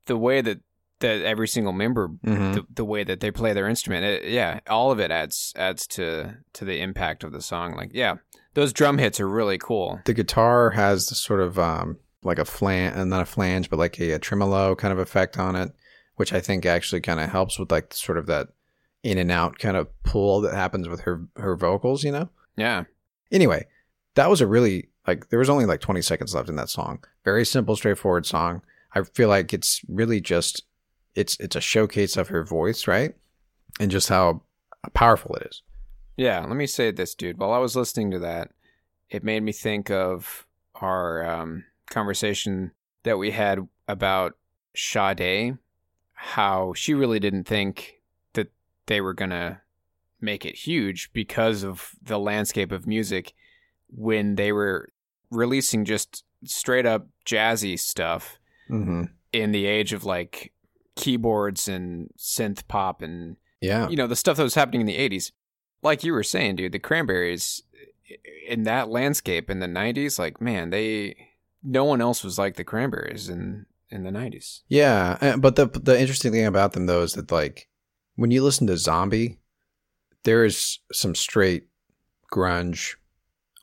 the 0.07 0.17
way 0.17 0.41
that 0.41 0.61
that 1.01 1.23
every 1.23 1.47
single 1.49 1.73
member, 1.75 2.09
Mhm. 2.09 2.55
the, 2.55 2.67
the 2.75 2.85
way 2.85 3.05
that 3.05 3.21
they 3.21 3.31
play 3.31 3.53
their 3.53 3.69
instrument, 3.69 4.05
it, 4.05 4.31
yeah, 4.31 4.61
all 4.69 4.91
of 4.91 4.99
it 4.99 5.11
adds 5.11 5.53
adds 5.57 5.87
to 5.89 6.39
to 6.55 6.65
the 6.65 6.81
impact 6.81 7.23
of 7.25 7.33
the 7.33 7.43
song. 7.43 7.75
Like, 7.75 7.91
yeah, 7.93 8.15
those 8.55 8.73
drum 8.73 8.97
hits 8.99 9.21
are 9.21 9.29
really 9.29 9.59
cool. 9.59 10.01
the 10.07 10.15
guitar 10.15 10.71
has 10.71 11.09
this 11.09 11.21
sort 11.21 11.41
of 11.41 11.59
um 11.59 11.99
like 12.23 12.39
a 12.39 12.45
flange 12.45 12.95
and 12.97 13.11
not 13.11 13.21
a 13.23 13.27
flange 13.27 13.71
but 13.71 13.79
like 13.79 14.01
a, 14.01 14.13
a 14.13 14.19
tremolo 14.19 14.75
kind 14.75 14.93
of 14.93 14.99
effect 14.99 15.39
on 15.39 15.55
it 15.55 15.71
which 16.17 16.33
i 16.33 16.41
think 16.41 16.67
actually 16.67 17.01
kind 17.01 17.21
of 17.21 17.29
helps 17.31 17.57
with 17.59 17.71
like 17.71 17.95
sort 17.95 18.19
of 18.19 18.27
that 18.27 18.49
in 19.11 19.19
and 19.19 19.31
out 19.31 19.59
kind 19.59 19.77
of 19.77 19.89
pull 20.03 20.41
that 20.41 20.55
happens 20.55 20.89
with 20.89 21.01
her 21.01 21.27
her 21.37 21.57
vocals 21.57 22.05
you 22.05 22.13
know? 22.13 22.29
Yeah, 22.57 22.85
anyway 23.31 23.67
that 24.17 24.29
was 24.29 24.41
a 24.41 24.47
really 24.47 24.89
like 25.07 25.29
there 25.29 25.39
was 25.39 25.49
only 25.49 25.65
like 25.65 25.81
20 25.81 26.03
seconds 26.03 26.35
left 26.35 26.49
in 26.49 26.57
that 26.57 26.69
song. 26.69 27.05
Very 27.25 27.47
simple 27.47 27.77
straightforward 27.77 28.27
song. 28.27 28.63
I 28.95 29.03
feel 29.03 29.29
like 29.29 29.55
it's 29.55 29.83
really 29.89 30.21
just 30.21 30.65
it's 31.15 31.37
it's 31.39 31.55
a 31.55 31.61
showcase 31.61 32.17
of 32.17 32.29
her 32.29 32.43
voice 32.43 32.89
right? 32.89 33.15
And 33.79 33.91
just 33.91 34.09
how 34.09 34.43
powerful 34.95 35.37
it 35.37 35.47
is. 35.49 35.63
Yeah. 36.17 36.41
Let 36.41 36.57
me 36.57 36.67
say 36.67 36.91
this, 36.91 37.15
dude. 37.15 37.39
While 37.39 37.53
I 37.53 37.59
was 37.59 37.77
listening 37.77 38.11
to 38.13 38.19
that, 38.21 38.51
it 39.11 39.23
made 39.23 39.43
me 39.43 39.53
think 39.53 39.91
of 39.91 40.47
our 40.75 41.25
um, 41.27 41.65
conversation 41.91 42.73
that 43.03 43.19
we 43.19 43.33
had 43.33 43.69
about 43.87 44.37
Sade, 44.75 45.59
how 46.15 46.73
she 46.75 46.95
really 46.95 47.21
didn't 47.21 47.45
think 47.45 47.96
they 48.87 49.01
were 49.01 49.15
gonna 49.15 49.61
make 50.21 50.45
it 50.45 50.55
huge 50.55 51.13
because 51.13 51.63
of 51.63 51.93
the 52.03 52.19
landscape 52.19 52.73
of 52.73 52.87
music 52.87 53.35
when 53.89 54.35
they 54.37 54.53
were 54.53 54.89
releasing 55.31 55.85
just 55.85 56.25
straight 56.45 56.87
up 56.87 57.07
jazzy 57.25 57.79
stuff 57.79 58.39
mm-hmm. 58.71 59.05
in 59.33 59.53
the 59.53 59.67
age 59.67 59.93
of 59.93 60.05
like 60.05 60.53
keyboards 60.95 61.69
and 61.69 62.09
synth 62.17 62.67
pop 62.69 63.03
and 63.03 63.37
yeah. 63.61 63.89
you 63.89 63.97
know 63.97 64.07
the 64.07 64.17
stuff 64.17 64.37
that 64.37 64.43
was 64.43 64.55
happening 64.55 64.81
in 64.81 64.87
the 64.87 64.97
80s 64.97 65.33
like 65.83 66.03
you 66.03 66.13
were 66.13 66.23
saying 66.23 66.57
dude 66.57 66.73
the 66.73 66.79
cranberries 66.79 67.63
in 68.49 68.63
that 68.63 68.89
landscape 68.89 69.51
in 69.51 69.59
the 69.59 69.67
90s 69.67 70.19
like 70.19 70.41
man 70.41 70.71
they 70.71 71.17
no 71.63 71.85
one 71.85 72.01
else 72.01 72.25
was 72.25 72.39
like 72.39 72.57
the 72.57 72.65
cranberries 72.65 73.29
in 73.29 73.67
in 73.91 74.03
the 74.03 74.11
90s 74.11 74.63
Yeah, 74.69 75.37
but 75.37 75.57
the 75.57 75.67
the 75.67 75.99
interesting 75.99 76.33
thing 76.33 76.47
about 76.47 76.73
them 76.73 76.87
though 76.87 77.03
is 77.03 77.15
that 77.15 77.31
like 77.31 77.69
when 78.17 78.31
you 78.31 78.43
listen 78.43 78.67
to 78.67 78.77
Zombie, 78.77 79.39
there 80.25 80.45
is 80.45 80.81
some 80.93 81.15
straight 81.15 81.69
grunge, 82.33 82.97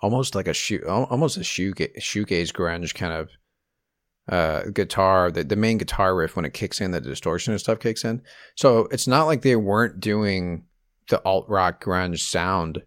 almost 0.01 0.35
like 0.35 0.47
a 0.47 0.53
shoe, 0.53 0.83
almost 0.87 1.37
a 1.37 1.43
shoe 1.43 1.73
shoegaze 1.73 2.51
grunge 2.51 2.93
kind 2.93 3.13
of 3.13 3.29
uh 4.29 4.69
guitar. 4.73 5.29
The 5.29 5.43
the 5.43 5.55
main 5.55 5.77
guitar 5.77 6.15
riff 6.15 6.35
when 6.35 6.45
it 6.45 6.53
kicks 6.53 6.79
in, 6.79 6.91
the 6.91 7.01
distortion 7.01 7.51
and 7.51 7.59
stuff 7.59 7.79
kicks 7.79 8.05
in. 8.05 8.21
So 8.55 8.87
it's 8.91 9.07
not 9.07 9.25
like 9.25 9.41
they 9.41 9.57
weren't 9.57 9.99
doing 9.99 10.65
the 11.09 11.21
alt 11.25 11.49
rock 11.49 11.83
grunge 11.83 12.19
sound, 12.19 12.81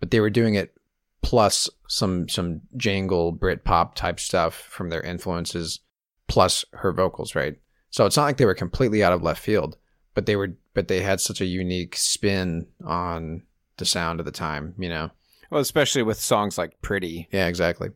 but 0.00 0.10
they 0.10 0.20
were 0.20 0.30
doing 0.30 0.54
it 0.54 0.74
plus 1.22 1.70
some 1.88 2.28
some 2.28 2.60
jangle 2.76 3.32
Brit 3.32 3.64
pop 3.64 3.94
type 3.94 4.18
stuff 4.18 4.54
from 4.54 4.90
their 4.90 5.02
influences, 5.02 5.80
plus 6.28 6.64
her 6.72 6.92
vocals, 6.92 7.34
right? 7.34 7.56
So 7.90 8.06
it's 8.06 8.16
not 8.16 8.24
like 8.24 8.38
they 8.38 8.46
were 8.46 8.54
completely 8.54 9.04
out 9.04 9.12
of 9.12 9.22
left 9.22 9.40
field, 9.42 9.76
but 10.14 10.26
they 10.26 10.36
were 10.36 10.54
but 10.74 10.88
they 10.88 11.00
had 11.00 11.20
such 11.20 11.40
a 11.40 11.46
unique 11.46 11.96
spin 11.96 12.66
on 12.84 13.42
the 13.76 13.84
sound 13.84 14.20
of 14.20 14.26
the 14.26 14.32
time, 14.32 14.74
you 14.78 14.88
know. 14.88 15.10
Well, 15.50 15.60
especially 15.60 16.02
with 16.02 16.20
songs 16.20 16.56
like 16.58 16.80
"Pretty." 16.82 17.28
Yeah, 17.32 17.46
exactly. 17.46 17.90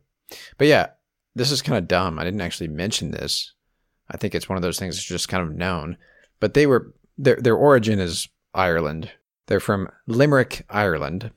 But 0.57 0.67
yeah, 0.67 0.87
this 1.35 1.51
is 1.51 1.61
kind 1.61 1.77
of 1.77 1.87
dumb. 1.87 2.19
I 2.19 2.23
didn't 2.23 2.41
actually 2.41 2.67
mention 2.67 3.11
this. 3.11 3.53
I 4.09 4.17
think 4.17 4.35
it's 4.35 4.49
one 4.49 4.57
of 4.57 4.61
those 4.61 4.79
things 4.79 4.95
that's 4.95 5.05
just 5.05 5.29
kind 5.29 5.43
of 5.43 5.55
known. 5.55 5.97
But 6.39 6.53
they 6.53 6.67
were 6.67 6.93
their 7.17 7.37
their 7.37 7.55
origin 7.55 7.99
is 7.99 8.27
Ireland. 8.53 9.11
They're 9.47 9.59
from 9.59 9.89
Limerick, 10.07 10.65
Ireland. 10.69 11.31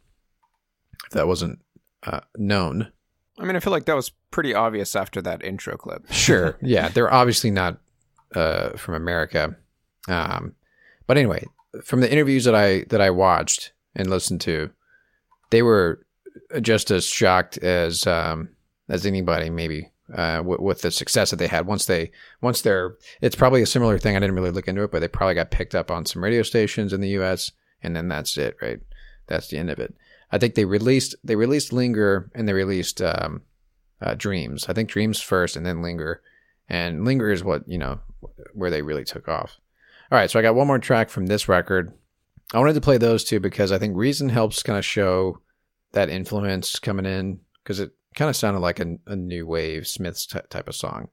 If 1.06 1.12
that 1.12 1.26
wasn't 1.26 1.60
uh, 2.04 2.20
known, 2.36 2.92
I 3.40 3.44
mean, 3.44 3.56
I 3.56 3.60
feel 3.60 3.72
like 3.72 3.86
that 3.86 3.96
was 3.96 4.10
pretty 4.30 4.54
obvious 4.54 4.94
after 4.94 5.22
that 5.22 5.42
intro 5.42 5.76
clip. 5.76 6.12
sure. 6.12 6.58
yeah, 6.62 6.88
they're 6.88 7.12
obviously 7.12 7.50
not 7.50 7.78
uh, 8.34 8.70
from 8.76 8.94
America. 8.94 9.56
Um, 10.08 10.54
but 11.10 11.18
anyway, 11.18 11.44
from 11.82 12.02
the 12.02 12.12
interviews 12.12 12.44
that 12.44 12.54
I 12.54 12.84
that 12.90 13.00
I 13.00 13.10
watched 13.10 13.72
and 13.96 14.08
listened 14.08 14.40
to, 14.42 14.70
they 15.50 15.60
were 15.60 16.06
just 16.60 16.92
as 16.92 17.04
shocked 17.04 17.58
as 17.58 18.06
um, 18.06 18.50
as 18.88 19.04
anybody, 19.04 19.50
maybe 19.50 19.90
uh, 20.14 20.36
w- 20.36 20.62
with 20.62 20.82
the 20.82 20.92
success 20.92 21.30
that 21.30 21.38
they 21.38 21.48
had 21.48 21.66
once 21.66 21.86
they 21.86 22.12
once 22.42 22.62
they're. 22.62 22.94
It's 23.20 23.34
probably 23.34 23.60
a 23.60 23.66
similar 23.66 23.98
thing. 23.98 24.14
I 24.14 24.20
didn't 24.20 24.36
really 24.36 24.52
look 24.52 24.68
into 24.68 24.84
it, 24.84 24.92
but 24.92 25.00
they 25.00 25.08
probably 25.08 25.34
got 25.34 25.50
picked 25.50 25.74
up 25.74 25.90
on 25.90 26.06
some 26.06 26.22
radio 26.22 26.44
stations 26.44 26.92
in 26.92 27.00
the 27.00 27.08
U.S. 27.18 27.50
and 27.82 27.96
then 27.96 28.06
that's 28.06 28.38
it, 28.38 28.56
right? 28.62 28.78
That's 29.26 29.48
the 29.48 29.58
end 29.58 29.70
of 29.70 29.80
it. 29.80 29.92
I 30.30 30.38
think 30.38 30.54
they 30.54 30.64
released 30.64 31.16
they 31.24 31.34
released 31.34 31.72
Linger 31.72 32.30
and 32.36 32.46
they 32.46 32.52
released 32.52 33.02
um, 33.02 33.42
uh, 34.00 34.14
Dreams. 34.14 34.66
I 34.68 34.74
think 34.74 34.88
Dreams 34.88 35.20
first 35.20 35.56
and 35.56 35.66
then 35.66 35.82
Linger, 35.82 36.22
and 36.68 37.04
Linger 37.04 37.32
is 37.32 37.42
what 37.42 37.68
you 37.68 37.78
know 37.78 37.98
where 38.54 38.70
they 38.70 38.82
really 38.82 39.04
took 39.04 39.26
off. 39.26 39.58
All 40.12 40.18
right, 40.18 40.28
so 40.28 40.40
I 40.40 40.42
got 40.42 40.56
one 40.56 40.66
more 40.66 40.80
track 40.80 41.08
from 41.08 41.26
this 41.26 41.48
record. 41.48 41.92
I 42.52 42.58
wanted 42.58 42.74
to 42.74 42.80
play 42.80 42.98
those 42.98 43.22
two 43.22 43.38
because 43.38 43.70
I 43.70 43.78
think 43.78 43.96
Reason 43.96 44.28
helps 44.28 44.62
kind 44.64 44.76
of 44.76 44.84
show 44.84 45.38
that 45.92 46.10
influence 46.10 46.80
coming 46.80 47.06
in 47.06 47.38
because 47.62 47.78
it 47.78 47.92
kind 48.16 48.28
of 48.28 48.34
sounded 48.34 48.58
like 48.58 48.80
a, 48.80 48.96
a 49.06 49.14
new 49.14 49.46
wave 49.46 49.86
Smiths 49.86 50.26
t- 50.26 50.40
type 50.50 50.68
of 50.68 50.74
song. 50.74 51.10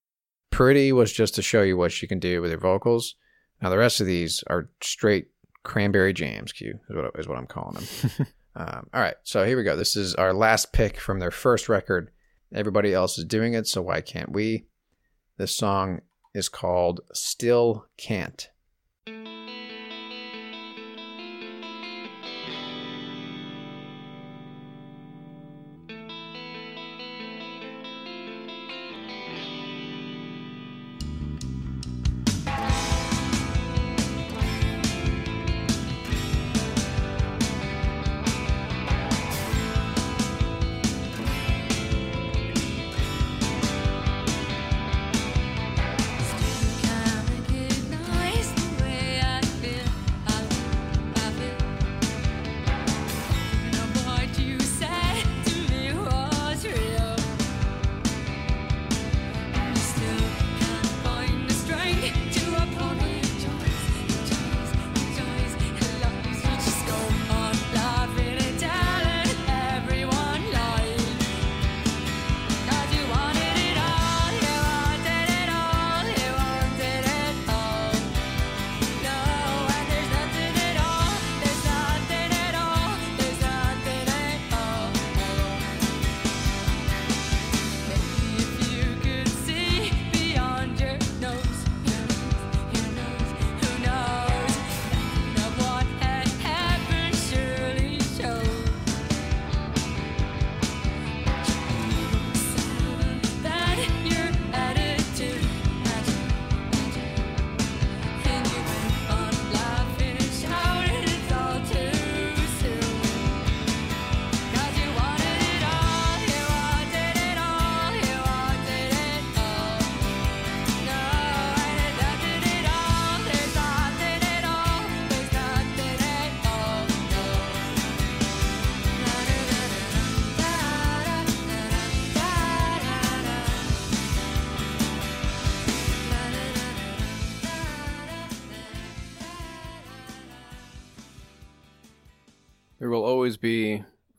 Pretty 0.50 0.92
was 0.92 1.14
just 1.14 1.36
to 1.36 1.44
show 1.44 1.62
you 1.62 1.78
what 1.78 1.92
she 1.92 2.08
can 2.08 2.18
do 2.18 2.42
with 2.42 2.50
her 2.50 2.58
vocals. 2.58 3.16
Now 3.62 3.70
the 3.70 3.78
rest 3.78 4.02
of 4.02 4.08
these 4.08 4.44
are 4.48 4.72
straight 4.82 5.28
cranberry 5.62 6.14
jams. 6.14 6.52
Q 6.52 6.80
is 6.90 6.96
what 6.96 7.12
is 7.20 7.28
what 7.28 7.38
I'm 7.38 7.46
calling 7.46 7.76
them. 7.76 8.28
um, 8.56 8.90
all 8.96 9.02
right, 9.02 9.16
so 9.22 9.46
here 9.46 9.58
we 9.58 9.64
go. 9.64 9.76
This 9.76 9.96
is 9.96 10.16
our 10.16 10.34
last 10.34 10.74
pick 10.74 11.00
from 11.00 11.20
their 11.20 11.30
first 11.30 11.70
record. 11.70 12.10
Everybody 12.52 12.96
else 12.96 13.20
is 13.20 13.26
doing 13.26 13.54
it, 13.54 13.68
so 13.68 13.84
why 13.84 14.02
can't 14.02 14.32
we? 14.32 14.66
This 15.38 15.56
song 15.56 16.02
is 16.34 16.50
called 16.50 17.02
"Still 17.14 17.86
Can't." 17.96 18.38
Can't 18.38 18.57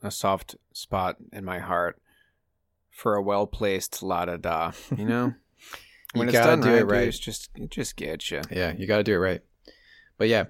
a 0.09 0.11
soft 0.11 0.55
spot 0.73 1.15
in 1.31 1.45
my 1.45 1.59
heart 1.59 2.01
for 2.89 3.15
a 3.15 3.21
well 3.21 3.47
placed 3.47 4.03
la 4.03 4.25
da 4.25 4.37
da. 4.37 4.71
You 4.97 5.05
know, 5.05 5.33
You 6.15 6.19
when 6.19 6.27
it's 6.29 6.33
gotta 6.37 6.51
done 6.51 6.61
do 6.61 6.69
it 6.69 6.81
right, 6.83 6.91
right. 6.91 6.99
dude, 7.01 7.07
it's 7.09 7.19
just 7.19 7.49
it 7.55 7.69
just 7.71 7.95
gets 7.95 8.31
you. 8.31 8.41
Yeah, 8.51 8.73
you 8.77 8.87
got 8.87 8.97
to 8.97 9.03
do 9.03 9.13
it 9.13 9.17
right. 9.17 9.41
But 10.17 10.27
yeah, 10.27 10.45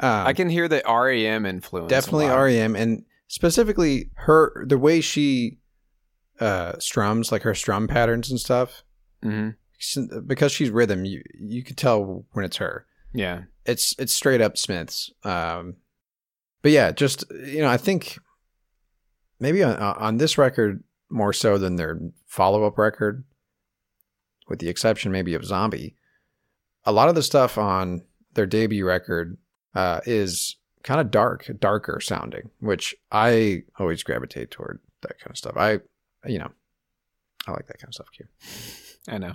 um, 0.00 0.26
I 0.26 0.32
can 0.34 0.50
hear 0.50 0.68
the 0.68 0.82
REM 0.86 1.46
influence. 1.46 1.88
definitely. 1.88 2.26
REM 2.26 2.76
and 2.76 3.04
specifically 3.28 4.10
her 4.16 4.64
the 4.68 4.76
way 4.78 5.00
she 5.00 5.58
uh 6.40 6.72
strums 6.78 7.30
like 7.32 7.42
her 7.42 7.54
strum 7.54 7.86
patterns 7.88 8.28
and 8.30 8.38
stuff 8.40 8.82
Mhm. 9.24 9.54
She- 9.78 10.06
because 10.26 10.50
she's 10.52 10.70
rhythm 10.70 11.04
you 11.04 11.22
you 11.40 11.62
could 11.62 11.76
tell 11.78 12.26
when 12.32 12.44
it's 12.44 12.56
her 12.58 12.86
Yeah, 13.12 13.42
it's 13.64 13.94
it's 13.98 14.12
straight 14.12 14.40
up 14.40 14.58
smiths 14.58 15.10
um 15.24 15.76
but 16.62 16.72
yeah 16.72 16.90
just 16.92 17.24
you 17.46 17.60
know 17.62 17.68
i 17.68 17.76
think 17.76 18.18
maybe 19.44 19.62
on, 19.62 19.76
on 19.76 20.16
this 20.16 20.38
record 20.38 20.82
more 21.10 21.32
so 21.32 21.58
than 21.58 21.76
their 21.76 22.00
follow-up 22.26 22.78
record 22.78 23.24
with 24.48 24.58
the 24.58 24.68
exception 24.68 25.12
maybe 25.12 25.34
of 25.34 25.44
zombie 25.44 25.94
a 26.84 26.92
lot 26.92 27.08
of 27.08 27.14
the 27.14 27.22
stuff 27.22 27.56
on 27.58 28.02
their 28.32 28.46
debut 28.46 28.84
record 28.84 29.36
uh, 29.74 30.00
is 30.06 30.56
kind 30.82 31.00
of 31.00 31.10
dark 31.10 31.50
darker 31.60 32.00
sounding 32.00 32.50
which 32.60 32.94
i 33.12 33.62
always 33.78 34.02
gravitate 34.02 34.50
toward 34.50 34.80
that 35.02 35.18
kind 35.18 35.30
of 35.30 35.36
stuff 35.36 35.56
i 35.56 35.78
you 36.26 36.38
know 36.38 36.50
i 37.46 37.52
like 37.52 37.66
that 37.66 37.78
kind 37.78 37.88
of 37.88 37.94
stuff 37.94 38.08
Q. 38.10 38.26
I 39.08 39.18
know. 39.18 39.34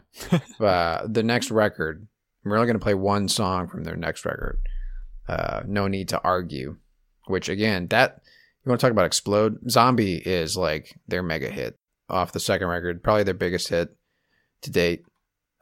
uh, 0.66 1.08
the 1.08 1.24
next 1.24 1.52
record. 1.52 2.08
We're 2.44 2.56
only 2.56 2.68
going 2.68 2.80
to 2.80 2.84
play 2.84 2.94
one 2.94 3.28
song 3.28 3.68
from 3.68 3.84
their 3.84 3.96
next 3.96 4.26
record. 4.26 4.60
Uh, 5.28 5.62
no 5.68 5.88
need 5.88 6.10
to 6.10 6.22
argue. 6.24 6.78
Which 7.28 7.50
again, 7.50 7.88
that 7.88 8.22
you 8.66 8.70
want 8.70 8.82
to 8.82 8.86
talk 8.86 8.92
about 8.92 9.06
explode? 9.06 9.58
Zombie 9.70 10.18
is 10.18 10.58
like 10.58 11.00
their 11.08 11.24
mega 11.24 11.50
hit 11.50 11.78
off 12.10 12.32
the 12.32 12.40
second 12.40 12.68
record, 12.68 13.04
probably 13.04 13.24
their 13.24 13.34
biggest 13.34 13.70
hit 13.70 13.96
to 14.62 14.72
date. 14.72 15.04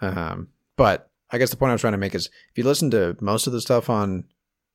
Um, 0.01 0.49
but 0.75 1.09
I 1.29 1.37
guess 1.37 1.49
the 1.49 1.57
point 1.57 1.71
I 1.71 1.73
was 1.73 1.81
trying 1.81 1.93
to 1.93 1.97
make 1.97 2.15
is 2.15 2.27
if 2.27 2.57
you 2.57 2.63
listen 2.63 2.89
to 2.91 3.17
most 3.21 3.47
of 3.47 3.53
the 3.53 3.61
stuff 3.61 3.89
on 3.89 4.25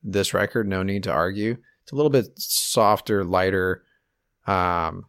this 0.02 0.34
record, 0.34 0.68
no 0.68 0.82
need 0.82 1.02
to 1.04 1.12
argue. 1.12 1.56
It's 1.82 1.92
a 1.92 1.96
little 1.96 2.10
bit 2.10 2.26
softer, 2.36 3.24
lighter. 3.24 3.84
Um, 4.46 5.06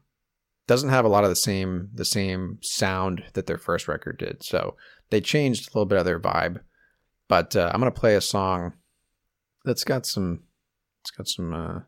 doesn't 0.68 0.90
have 0.90 1.06
a 1.06 1.10
lot 1.10 1.24
of 1.24 1.30
the 1.30 1.36
same 1.36 1.90
the 1.94 2.06
same 2.06 2.60
sound 2.62 3.24
that 3.34 3.48
their 3.48 3.58
first 3.58 3.88
record 3.88 4.18
did. 4.18 4.44
So 4.44 4.76
they 5.10 5.22
changed 5.22 5.68
a 5.68 5.72
little 5.78 5.86
bit 5.86 6.00
of 6.00 6.06
their 6.06 6.20
vibe. 6.20 6.62
But 7.28 7.56
uh, 7.56 7.70
I'm 7.74 7.80
gonna 7.80 7.92
play 7.92 8.16
a 8.16 8.22
song 8.22 8.74
that's 9.66 9.84
got 9.84 10.06
some. 10.06 10.44
It's 11.02 11.12
got 11.12 11.28
some. 11.28 11.54
Uh, 11.54 11.80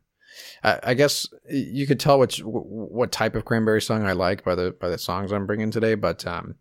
I, 0.64 0.80
I 0.84 0.94
guess 0.94 1.28
you 1.50 1.88
could 1.88 2.00
tell 2.00 2.20
which 2.20 2.40
what 2.40 3.12
type 3.12 3.36
of 3.36 3.46
cranberry 3.46 3.82
song 3.82 4.06
I 4.06 4.14
like 4.14 4.44
by 4.44 4.56
the 4.56 4.72
by 4.80 4.90
the 4.90 4.98
songs 4.98 5.32
I'm 5.32 5.46
bringing 5.46 5.72
today. 5.72 5.96
But 5.96 6.26
um, 6.26 6.56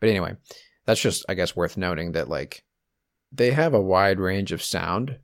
but 0.00 0.08
anyway, 0.08 0.36
that's 0.86 1.00
just 1.00 1.24
I 1.28 1.34
guess 1.34 1.56
worth 1.56 1.76
noting 1.76 2.12
that 2.12 2.28
like 2.28 2.64
they 3.32 3.52
have 3.52 3.74
a 3.74 3.80
wide 3.80 4.20
range 4.20 4.52
of 4.52 4.62
sound. 4.62 5.18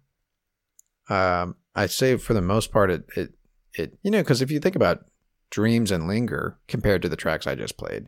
Um, 1.08 1.56
I'd 1.74 1.90
say 1.90 2.16
for 2.16 2.34
the 2.34 2.42
most 2.42 2.72
part, 2.72 2.90
it 2.90 3.04
it 3.16 3.32
it 3.74 3.98
you 4.02 4.10
know 4.10 4.20
because 4.20 4.42
if 4.42 4.50
you 4.50 4.60
think 4.60 4.76
about 4.76 5.04
Dreams 5.50 5.90
and 5.90 6.06
Linger 6.06 6.58
compared 6.68 7.02
to 7.02 7.08
the 7.08 7.16
tracks 7.16 7.46
I 7.46 7.54
just 7.54 7.76
played, 7.76 8.06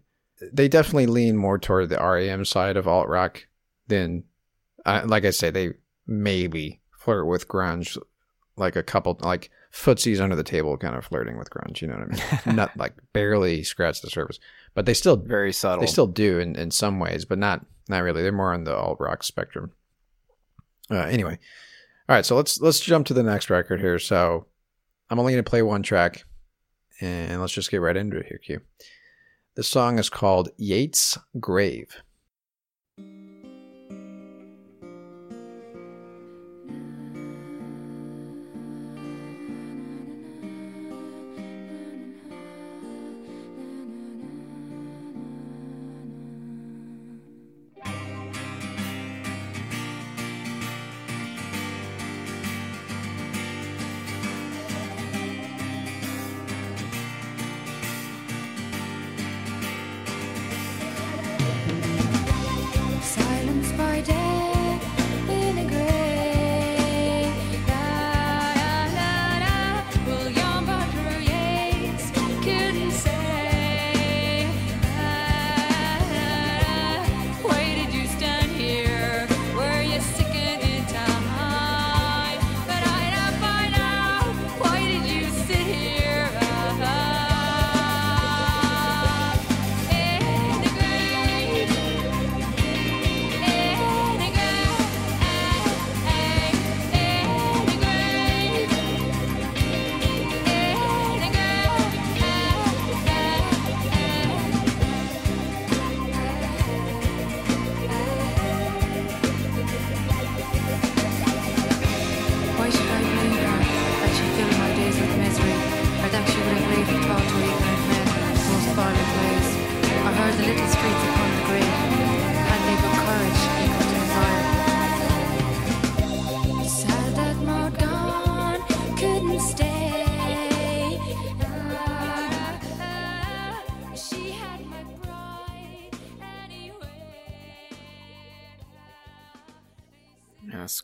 they 0.52 0.68
definitely 0.68 1.06
lean 1.06 1.36
more 1.36 1.58
toward 1.58 1.88
the 1.88 1.98
REM 1.98 2.44
side 2.44 2.76
of 2.76 2.88
alt 2.88 3.08
rock 3.08 3.46
than, 3.88 4.24
uh, 4.84 5.02
like 5.04 5.24
I 5.24 5.30
say, 5.30 5.50
they 5.50 5.70
maybe 6.06 6.80
flirt 6.98 7.26
with 7.26 7.48
grunge, 7.48 7.98
like 8.56 8.76
a 8.76 8.82
couple 8.82 9.18
like 9.20 9.50
footsies 9.72 10.20
under 10.20 10.36
the 10.36 10.42
table, 10.44 10.76
kind 10.76 10.94
of 10.94 11.04
flirting 11.04 11.38
with 11.38 11.50
grunge. 11.50 11.80
You 11.80 11.88
know 11.88 11.94
what 11.94 12.20
I 12.20 12.46
mean? 12.46 12.56
not 12.56 12.76
like 12.76 12.94
barely 13.12 13.62
scratch 13.62 14.02
the 14.02 14.10
surface, 14.10 14.38
but 14.74 14.86
they 14.86 14.94
still 14.94 15.16
Very 15.16 15.52
subtle. 15.52 15.80
they 15.80 15.86
still 15.86 16.06
do 16.06 16.38
in, 16.38 16.56
in 16.56 16.70
some 16.70 16.98
ways, 17.00 17.24
but 17.24 17.38
not 17.38 17.64
not 17.88 18.02
really. 18.02 18.22
They're 18.22 18.32
more 18.32 18.52
on 18.52 18.64
the 18.64 18.76
alt 18.76 18.98
rock 19.00 19.22
spectrum. 19.22 19.72
Uh, 20.90 20.96
anyway, 20.98 21.38
all 22.08 22.16
right. 22.16 22.26
So 22.26 22.36
let's 22.36 22.60
let's 22.60 22.80
jump 22.80 23.06
to 23.06 23.14
the 23.14 23.22
next 23.22 23.50
record 23.50 23.80
here. 23.80 23.98
So 23.98 24.46
I'm 25.10 25.18
only 25.18 25.32
going 25.32 25.44
to 25.44 25.50
play 25.50 25.62
one 25.62 25.82
track, 25.82 26.24
and 27.00 27.40
let's 27.40 27.52
just 27.52 27.70
get 27.70 27.80
right 27.80 27.96
into 27.96 28.18
it 28.18 28.26
here. 28.26 28.38
Q. 28.38 28.60
The 29.54 29.62
song 29.62 29.98
is 29.98 30.08
called 30.08 30.48
Yeats' 30.56 31.18
Grave. 31.38 32.02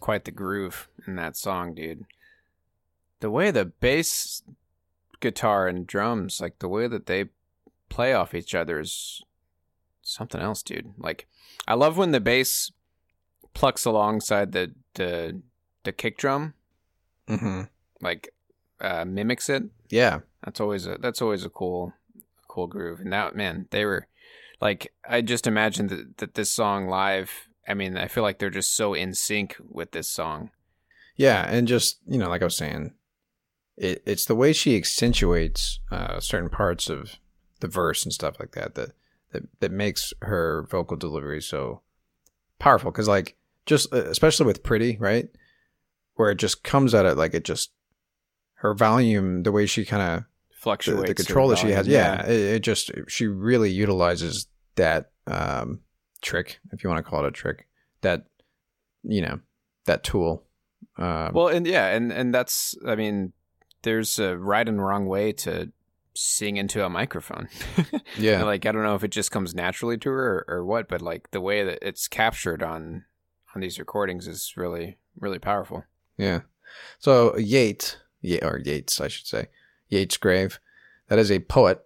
Quite 0.09 0.25
the 0.25 0.31
groove 0.31 0.89
in 1.07 1.17
that 1.17 1.37
song, 1.37 1.75
dude. 1.75 2.07
The 3.21 3.31
way 3.31 3.51
the 3.51 3.67
bass 3.67 4.43
guitar 5.21 5.69
and 5.69 5.87
drums, 5.87 6.41
like 6.41 6.61
the 6.61 6.69
way 6.69 6.89
that 6.89 7.05
they 7.05 7.27
play 7.91 8.15
off 8.15 8.33
each 8.33 8.55
other 8.55 8.81
is 8.81 9.23
something 10.01 10.41
else, 10.41 10.63
dude. 10.63 10.95
Like 10.97 11.27
I 11.67 11.75
love 11.75 11.99
when 11.99 12.13
the 12.13 12.21
bass 12.21 12.73
plucks 13.53 13.85
alongside 13.85 14.53
the 14.53 14.73
the 14.95 15.43
the 15.85 15.93
kick 15.93 16.17
drum, 16.17 16.55
Mm-hmm. 17.29 17.65
like 18.01 18.33
uh 18.81 19.05
mimics 19.05 19.51
it. 19.51 19.65
Yeah. 19.91 20.21
That's 20.43 20.59
always 20.59 20.87
a 20.87 20.97
that's 20.97 21.21
always 21.21 21.45
a 21.45 21.51
cool 21.51 21.93
cool 22.49 22.67
groove. 22.67 23.01
And 23.01 23.13
that 23.13 23.37
man, 23.37 23.67
they 23.73 23.85
were 23.85 24.07
like 24.59 24.91
I 25.07 25.21
just 25.21 25.47
imagined 25.47 25.91
that, 25.91 26.17
that 26.17 26.35
this 26.35 26.51
song 26.51 26.89
live. 26.89 27.48
I 27.69 27.75
mean, 27.75 27.99
I 27.99 28.09
feel 28.09 28.23
like 28.23 28.39
they're 28.39 28.51
just 28.51 28.75
so 28.75 28.95
in 28.95 29.13
sync 29.13 29.57
with 29.69 29.93
this 29.93 30.09
song. 30.09 30.51
Yeah, 31.17 31.47
and 31.49 31.69
just 31.69 31.99
you 32.07 32.19
know, 32.19 32.29
like 32.29 32.41
I 32.41 32.47
was 32.47 32.57
saying, 32.57 32.95
it, 33.77 34.03
it's 34.07 34.25
the 34.25 34.35
way 34.35 34.53
she 34.53 34.77
accentuates 34.77 35.81
uh, 35.91 36.19
certain 36.21 36.49
parts 36.49 36.89
of 36.89 37.17
the 37.61 37.69
verse 37.69 38.05
and 38.05 38.13
stuff 38.13 38.41
like 38.41 38.53
that 38.53 38.75
that 38.77 38.93
that, 39.33 39.43
that 39.61 39.73
makes 39.73 40.15
her 40.23 40.67
vocal 40.71 40.97
delivery 40.97 41.43
so 41.43 41.83
powerful. 42.59 42.91
Because 42.91 43.09
like 43.09 43.37
just 43.67 43.93
uh, 43.93 44.05
especially 44.07 44.47
with 44.47 44.63
"Pretty," 44.63 44.97
right, 44.97 45.29
where 46.15 46.31
it 46.31 46.39
just 46.39 46.65
comes 46.65 46.95
at 46.95 47.05
it 47.05 47.17
like 47.17 47.35
it 47.35 47.45
just 47.45 47.73
her 48.55 48.75
volume, 48.75 49.43
the 49.43 49.53
way 49.53 49.67
she 49.67 49.85
kind 49.85 50.03
of 50.03 50.25
Fluctuates. 50.51 51.03
the 51.03 51.09
her 51.09 51.15
control 51.15 51.49
that 51.49 51.59
she 51.59 51.71
has, 51.71 51.87
volume, 51.87 52.01
yeah, 52.01 52.27
it, 52.27 52.41
it 52.57 52.59
just 52.61 52.91
she 53.09 53.27
really 53.27 53.71
utilizes 53.71 54.49
that 54.77 55.11
um, 55.27 55.81
trick, 56.23 56.61
if 56.73 56.83
you 56.83 56.91
want 56.91 57.05
to 57.05 57.09
call 57.09 57.25
it 57.25 57.29
a 57.29 57.33
trick, 57.33 57.67
that 58.01 58.25
you 59.03 59.21
know 59.23 59.41
that 59.87 60.05
tool. 60.05 60.45
Um, 60.97 61.33
Well, 61.33 61.49
and 61.49 61.67
yeah, 61.67 61.89
and 61.89 62.13
and 62.13 62.35
that's 62.35 62.77
I 62.87 62.95
mean, 62.95 63.33
there's 63.83 64.19
a 64.19 64.37
right 64.37 64.69
and 64.69 64.85
wrong 64.85 65.07
way 65.07 65.33
to 65.33 65.73
sing 66.15 66.57
into 66.57 66.85
a 66.85 66.91
microphone. 66.91 67.49
yeah, 68.19 68.43
like 68.43 68.67
I 68.67 68.73
don't 68.73 68.83
know 68.83 68.95
if 68.95 69.05
it 69.05 69.11
just 69.11 69.31
comes 69.31 69.55
naturally 69.55 69.99
to 69.99 70.11
her 70.11 70.45
or, 70.49 70.57
or 70.57 70.65
what, 70.65 70.89
but 70.89 71.01
like 71.03 71.31
the 71.31 71.41
way 71.41 71.65
that 71.65 71.79
it's 71.83 72.09
captured 72.09 72.63
on 72.63 73.05
on 73.55 73.61
these 73.61 73.79
recordings 73.79 74.27
is 74.27 74.55
really 74.57 74.99
really 75.19 75.39
powerful. 75.39 75.85
Yeah. 76.17 76.41
So 76.99 77.37
Yates, 77.39 77.97
yeah, 78.21 78.47
or 78.47 78.59
Yates, 78.59 79.01
I 79.01 79.09
should 79.09 79.27
say, 79.27 79.47
Yeats 79.89 80.17
Grave, 80.17 80.61
that 81.09 81.19
is 81.19 81.31
a 81.31 81.39
poet 81.41 81.85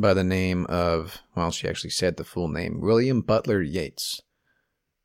by 0.00 0.14
the 0.14 0.24
name 0.24 0.66
of, 0.66 1.22
well, 1.34 1.50
she 1.50 1.68
actually 1.68 1.90
said 1.90 2.16
the 2.16 2.24
full 2.24 2.48
name, 2.48 2.80
William 2.80 3.20
Butler 3.20 3.62
Yeats. 3.62 4.22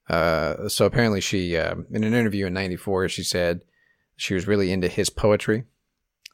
Uh, 0.10 0.70
so 0.70 0.86
apparently 0.86 1.22
she, 1.22 1.58
uh, 1.58 1.76
in 1.92 2.04
an 2.04 2.14
interview 2.14 2.46
in 2.46 2.54
'94, 2.54 3.10
she 3.10 3.24
said 3.24 3.64
she 4.16 4.34
was 4.34 4.48
really 4.48 4.72
into 4.72 4.88
his 4.88 5.10
poetry. 5.10 5.66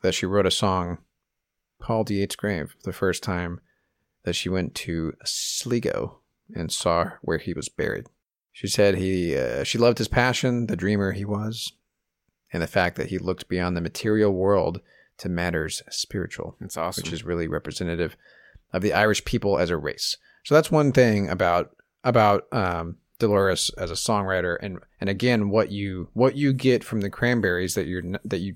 That 0.02 0.16
she 0.16 0.26
wrote 0.26 0.48
a 0.48 0.52
song 0.52 0.98
called 1.80 2.10
Yeats 2.10 2.36
Grave 2.36 2.76
the 2.84 2.94
first 2.94 3.22
time 3.22 3.62
that 4.24 4.34
she 4.34 4.50
went 4.50 4.74
to 4.76 5.14
Sligo 5.24 6.20
and 6.56 6.72
saw 6.72 7.12
where 7.22 7.38
he 7.38 7.54
was 7.54 7.70
buried. 7.70 8.08
She 8.52 8.68
said 8.68 8.96
he, 8.96 9.38
uh, 9.38 9.64
she 9.64 9.78
loved 9.78 10.00
his 10.00 10.08
passion, 10.08 10.68
the 10.68 10.76
dreamer 10.76 11.12
he 11.12 11.24
was, 11.24 11.74
and 12.52 12.64
the 12.64 12.68
fact 12.68 12.98
that 12.98 13.10
he 13.10 13.18
looked 13.18 13.48
beyond 13.48 13.78
the 13.78 13.82
material 13.82 14.34
world 14.34 14.82
to 15.20 15.30
matters 15.30 15.84
spiritual. 15.90 16.56
That's 16.60 16.78
awesome. 16.78 17.04
Which 17.04 17.14
is 17.14 17.24
really 17.24 17.48
representative 17.48 18.18
of 18.74 18.82
the 18.82 18.94
Irish 18.94 19.26
people 19.26 19.58
as 19.58 19.70
a 19.70 19.78
race. 19.78 20.18
So 20.44 20.56
that's 20.56 20.72
one 20.72 20.92
thing 20.92 21.30
about 21.30 21.76
about 22.04 22.46
um, 22.52 22.98
Dolores 23.20 23.70
as 23.78 23.92
a 23.92 23.96
songwriter, 23.96 24.58
and 24.62 24.80
and 25.00 25.10
again, 25.10 25.50
what 25.50 25.72
you 25.72 26.10
what 26.14 26.36
you 26.36 26.54
get 26.54 26.84
from 26.84 27.02
the 27.02 27.10
Cranberries 27.10 27.76
that 27.76 27.88
you're 27.88 28.04
that 28.26 28.40
you 28.40 28.56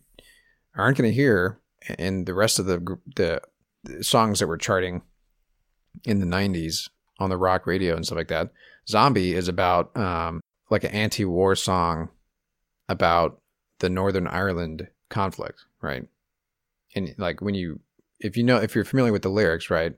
aren't 0.76 0.98
going 0.98 1.10
to 1.10 1.16
hear 1.16 1.60
in 2.00 2.26
the 2.26 2.34
rest 2.34 2.60
of 2.60 2.66
the 2.66 2.98
the 3.16 3.42
songs 4.04 4.40
that 4.40 4.48
were 4.48 4.58
charting 4.58 5.04
in 6.04 6.20
the 6.20 6.26
90s 6.26 6.90
on 7.20 7.30
the 7.30 7.38
rock 7.38 7.66
radio 7.66 7.96
and 7.96 8.06
stuff 8.06 8.18
like 8.18 8.28
that. 8.28 8.52
Zombie 8.88 9.34
is 9.34 9.48
about 9.48 9.96
um, 9.96 10.42
like 10.70 10.84
an 10.84 10.92
anti-war 10.92 11.56
song 11.56 12.10
about 12.90 13.42
the 13.80 13.90
Northern 13.90 14.28
Ireland 14.28 14.88
conflict, 15.10 15.66
right? 15.82 16.08
And 16.96 17.14
like 17.18 17.42
when 17.42 17.56
you 17.56 17.80
if 18.20 18.38
you 18.38 18.44
know 18.44 18.58
if 18.58 18.76
you're 18.76 18.86
familiar 18.86 19.12
with 19.12 19.22
the 19.22 19.30
lyrics, 19.30 19.70
right? 19.70 19.96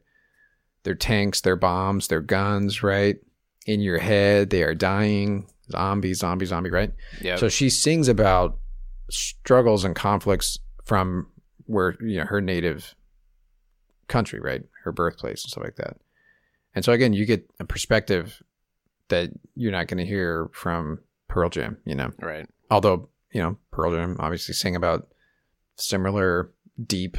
They're 0.87 0.95
tanks, 0.95 1.41
they're 1.41 1.57
bombs, 1.57 2.07
they're 2.07 2.21
guns, 2.21 2.81
right? 2.81 3.17
In 3.65 3.81
your 3.81 3.97
head, 3.97 4.51
they 4.51 4.63
are 4.63 4.73
dying. 4.73 5.45
Zombie, 5.69 6.13
zombie, 6.13 6.45
zombie, 6.45 6.69
right? 6.69 6.93
Yeah. 7.19 7.35
So 7.35 7.49
she 7.49 7.69
sings 7.69 8.07
about 8.07 8.57
struggles 9.09 9.83
and 9.83 9.97
conflicts 9.97 10.59
from 10.85 11.27
where 11.65 11.97
you 11.99 12.19
know 12.19 12.23
her 12.23 12.39
native 12.39 12.95
country, 14.07 14.39
right? 14.39 14.63
Her 14.85 14.93
birthplace 14.93 15.43
and 15.43 15.51
stuff 15.51 15.65
like 15.65 15.75
that. 15.75 15.97
And 16.73 16.85
so 16.85 16.93
again, 16.93 17.11
you 17.11 17.25
get 17.25 17.45
a 17.59 17.65
perspective 17.65 18.41
that 19.09 19.31
you're 19.55 19.73
not 19.73 19.87
going 19.87 19.97
to 19.97 20.05
hear 20.05 20.49
from 20.53 20.99
Pearl 21.27 21.49
Jam, 21.49 21.75
you 21.83 21.95
know. 21.95 22.13
right. 22.21 22.47
Although, 22.71 23.09
you 23.33 23.41
know, 23.41 23.57
Pearl 23.71 23.91
Jam 23.91 24.15
obviously 24.19 24.53
sing 24.53 24.77
about 24.77 25.09
similar 25.75 26.53
deep 26.81 27.17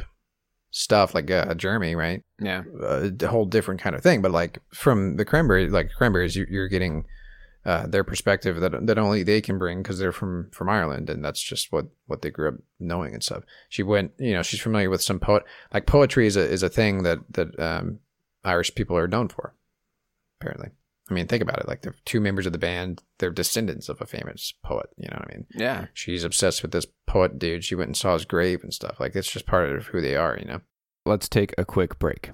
stuff 0.71 1.15
like 1.15 1.29
uh, 1.31 1.53
Jeremy, 1.55 1.95
right? 1.95 2.23
Yeah. 2.39 2.63
a 2.83 3.09
d- 3.09 3.25
whole 3.25 3.45
different 3.45 3.81
kind 3.81 3.95
of 3.95 4.01
thing. 4.01 4.21
But 4.21 4.31
like 4.31 4.59
from 4.73 5.17
the 5.17 5.25
cranberry, 5.25 5.69
like 5.69 5.91
cranberries, 5.91 6.35
you, 6.35 6.45
you're 6.49 6.67
getting 6.67 7.05
uh, 7.65 7.87
their 7.87 8.03
perspective 8.03 8.59
that 8.61 8.87
that 8.87 8.97
only 8.97 9.23
they 9.23 9.41
can 9.41 9.57
bring 9.57 9.81
because 9.81 9.99
they're 9.99 10.11
from 10.11 10.49
from 10.51 10.69
Ireland, 10.69 11.09
and 11.09 11.23
that's 11.23 11.41
just 11.41 11.71
what 11.71 11.87
what 12.07 12.21
they 12.21 12.29
grew 12.29 12.49
up 12.49 12.55
knowing 12.79 13.13
and 13.13 13.23
stuff. 13.23 13.43
She 13.67 13.83
went, 13.83 14.11
you 14.17 14.33
know, 14.33 14.43
she's 14.43 14.61
familiar 14.61 14.89
with 14.89 15.01
some 15.01 15.19
poet. 15.19 15.43
Like 15.73 15.85
poetry 15.85 16.25
is 16.25 16.37
a 16.37 16.41
is 16.41 16.63
a 16.63 16.69
thing 16.69 17.03
that 17.03 17.19
that 17.31 17.59
um, 17.59 17.99
Irish 18.43 18.73
people 18.75 18.97
are 18.97 19.07
known 19.07 19.27
for. 19.27 19.53
Apparently, 20.39 20.69
I 21.09 21.13
mean, 21.13 21.27
think 21.27 21.41
about 21.41 21.59
it. 21.59 21.67
Like 21.67 21.81
the 21.81 21.93
two 22.05 22.19
members 22.19 22.45
of 22.45 22.51
the 22.51 22.59
band, 22.59 23.01
they're 23.17 23.31
descendants 23.31 23.89
of 23.89 23.99
a 23.99 24.05
famous 24.05 24.53
poet. 24.63 24.89
You 24.97 25.07
know 25.09 25.17
what 25.17 25.31
I 25.31 25.33
mean? 25.33 25.47
Yeah. 25.55 25.85
She's 25.93 26.23
obsessed 26.23 26.61
with 26.61 26.71
this 26.71 26.85
poet 27.07 27.39
dude. 27.39 27.63
She 27.63 27.73
went 27.73 27.87
and 27.87 27.97
saw 27.97 28.13
his 28.13 28.25
grave 28.25 28.63
and 28.63 28.73
stuff. 28.73 28.99
Like 28.99 29.15
it's 29.15 29.31
just 29.31 29.47
part 29.47 29.71
of 29.71 29.87
who 29.87 30.01
they 30.01 30.15
are. 30.15 30.37
You 30.37 30.45
know. 30.45 30.61
Let's 31.05 31.27
take 31.27 31.55
a 31.57 31.65
quick 31.65 31.97
break. 31.97 32.31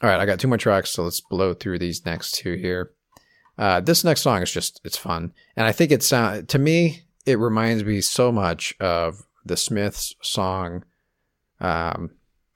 All 0.00 0.08
right, 0.08 0.20
I 0.20 0.26
got 0.26 0.38
two 0.38 0.46
more 0.46 0.58
tracks, 0.58 0.90
so 0.90 1.02
let's 1.02 1.20
blow 1.20 1.54
through 1.54 1.80
these 1.80 2.04
next 2.04 2.36
two 2.36 2.54
here. 2.54 2.92
Uh, 3.56 3.80
this 3.80 4.04
next 4.04 4.20
song 4.20 4.42
is 4.42 4.52
just 4.52 4.80
it's 4.84 4.96
fun, 4.96 5.32
and 5.56 5.66
I 5.66 5.72
think 5.72 5.90
it 5.92 6.02
sound 6.02 6.48
to 6.48 6.58
me 6.58 7.02
it 7.26 7.38
reminds 7.38 7.84
me 7.84 8.00
so 8.00 8.32
much 8.32 8.74
of 8.80 9.27
the 9.44 9.56
Smiths 9.56 10.14
song. 10.22 10.84
Um, 11.60 12.10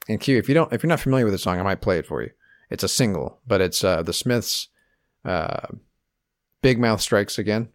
and 0.09 0.21
Q, 0.21 0.39
if 0.39 0.49
you 0.49 0.55
don't, 0.55 0.73
if 0.73 0.83
you're 0.83 0.89
not 0.89 1.01
familiar 1.01 1.25
with 1.25 1.35
the 1.35 1.39
song, 1.39 1.59
I 1.59 1.63
might 1.63 1.81
play 1.81 1.99
it 1.99 2.07
for 2.07 2.23
you. 2.23 2.31
It's 2.71 2.85
a 2.85 2.89
single, 2.89 3.41
but 3.47 3.61
it's 3.61 3.85
uh, 3.85 4.03
the 4.03 4.13
Smiths. 4.13 4.69
Uh, 5.25 5.69
Bigmouth 6.63 7.01
Strikes 7.01 7.39
Again. 7.39 7.69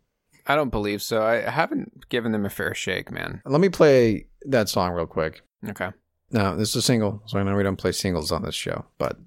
I 0.45 0.55
don't 0.55 0.69
believe 0.69 1.01
so. 1.01 1.21
I 1.21 1.41
haven't 1.41 2.07
given 2.09 2.31
them 2.31 2.45
a 2.45 2.49
fair 2.49 2.73
shake, 2.73 3.11
man. 3.11 3.41
Let 3.45 3.59
me 3.59 3.69
play 3.69 4.27
that 4.45 4.69
song 4.69 4.93
real 4.93 5.05
quick. 5.05 5.41
Okay. 5.67 5.89
No, 6.31 6.55
this 6.55 6.69
is 6.69 6.77
a 6.77 6.81
single, 6.81 7.21
so 7.25 7.37
I 7.37 7.43
know 7.43 7.55
we 7.55 7.63
don't 7.63 7.75
play 7.75 7.91
singles 7.91 8.31
on 8.31 8.43
this 8.43 8.55
show, 8.55 8.85
but 8.97 9.17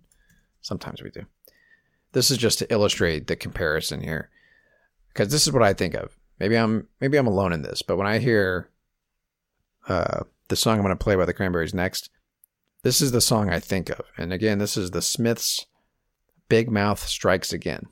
sometimes 0.62 1.02
we 1.02 1.10
do. 1.10 1.26
This 2.12 2.30
is 2.30 2.38
just 2.38 2.58
to 2.60 2.72
illustrate 2.72 3.26
the 3.26 3.36
comparison 3.36 4.02
here, 4.02 4.30
because 5.08 5.30
this 5.30 5.46
is 5.46 5.52
what 5.52 5.62
I 5.62 5.74
think 5.74 5.94
of. 5.94 6.16
Maybe 6.38 6.56
I'm 6.56 6.88
maybe 7.00 7.18
I'm 7.18 7.26
alone 7.26 7.52
in 7.52 7.62
this, 7.62 7.82
but 7.82 7.96
when 7.98 8.06
I 8.06 8.18
hear 8.18 8.70
uh, 9.90 10.22
the 10.48 10.56
song 10.56 10.76
I'm 10.76 10.84
going 10.84 10.96
to 10.96 11.02
play 11.02 11.16
by 11.16 11.26
the 11.26 11.34
Cranberries 11.34 11.74
next, 11.74 12.10
this 12.82 13.00
is 13.00 13.12
the 13.12 13.20
song 13.20 13.50
I 13.50 13.58
think 13.58 13.90
of. 13.90 14.02
And 14.16 14.32
again, 14.32 14.58
this 14.58 14.76
is 14.76 14.92
the 14.92 15.02
Smiths' 15.02 15.66
"Bigmouth 16.48 16.98
Strikes 16.98 17.52
Again." 17.52 17.86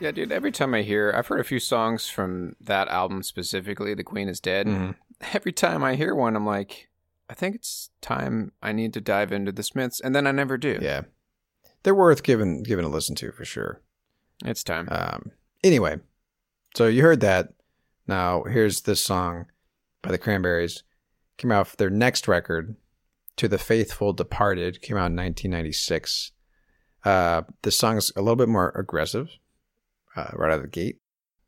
Yeah, 0.00 0.10
dude. 0.12 0.32
Every 0.32 0.50
time 0.52 0.74
I 0.74 0.82
hear, 0.82 1.12
I've 1.14 1.26
heard 1.26 1.40
a 1.40 1.44
few 1.44 1.60
songs 1.60 2.08
from 2.08 2.56
that 2.60 2.88
album 2.88 3.22
specifically, 3.22 3.94
"The 3.94 4.02
Queen 4.04 4.28
Is 4.28 4.40
Dead." 4.40 4.66
Mhm. 4.66 4.94
Every 5.34 5.52
time 5.52 5.84
I 5.84 5.94
hear 5.96 6.14
one, 6.14 6.34
I'm 6.36 6.46
like, 6.46 6.88
I 7.28 7.34
think 7.34 7.54
it's 7.54 7.90
time 8.00 8.52
I 8.62 8.72
need 8.72 8.94
to 8.94 9.00
dive 9.00 9.30
into 9.32 9.52
the 9.52 9.62
Smiths, 9.62 10.00
and 10.00 10.14
then 10.14 10.26
I 10.26 10.32
never 10.32 10.56
do. 10.56 10.78
Yeah, 10.80 11.02
they're 11.82 11.94
worth 11.94 12.22
giving 12.22 12.62
giving 12.62 12.84
a 12.84 12.88
listen 12.88 13.14
to 13.16 13.30
for 13.32 13.44
sure. 13.44 13.82
It's 14.44 14.64
time. 14.64 14.88
Um, 14.90 15.32
anyway, 15.62 15.98
so 16.74 16.86
you 16.86 17.02
heard 17.02 17.20
that. 17.20 17.52
Now 18.06 18.44
here's 18.44 18.80
this 18.82 19.02
song 19.02 19.46
by 20.02 20.10
the 20.10 20.18
Cranberries. 20.18 20.82
Came 21.36 21.52
out 21.52 21.76
their 21.76 21.90
next 21.90 22.26
record, 22.26 22.76
"To 23.36 23.48
the 23.48 23.58
Faithful 23.58 24.14
Departed." 24.14 24.80
Came 24.80 24.96
out 24.96 25.10
in 25.10 25.16
1996. 25.16 26.32
Uh, 27.04 27.42
this 27.62 27.78
song 27.78 27.96
is 27.98 28.10
a 28.16 28.20
little 28.22 28.36
bit 28.36 28.48
more 28.48 28.70
aggressive 28.74 29.28
uh, 30.20 30.30
right 30.36 30.50
out 30.50 30.56
of 30.56 30.62
the 30.62 30.68
gate. 30.68 30.98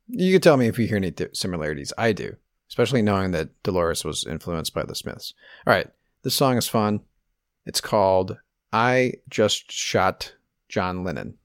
You 0.07 0.33
can 0.33 0.41
tell 0.41 0.57
me 0.57 0.67
if 0.67 0.77
you 0.77 0.87
hear 0.87 0.97
any 0.97 1.11
th- 1.11 1.35
similarities. 1.35 1.93
I 1.97 2.11
do, 2.11 2.35
especially 2.69 3.01
knowing 3.01 3.31
that 3.31 3.49
Dolores 3.63 4.03
was 4.03 4.25
influenced 4.25 4.73
by 4.73 4.83
the 4.83 4.95
Smiths. 4.95 5.33
All 5.65 5.73
right, 5.73 5.89
this 6.23 6.35
song 6.35 6.57
is 6.57 6.67
fun. 6.67 7.01
It's 7.65 7.81
called 7.81 8.37
"I 8.71 9.13
Just 9.29 9.71
Shot 9.71 10.35
John 10.69 11.03
Lennon." 11.03 11.37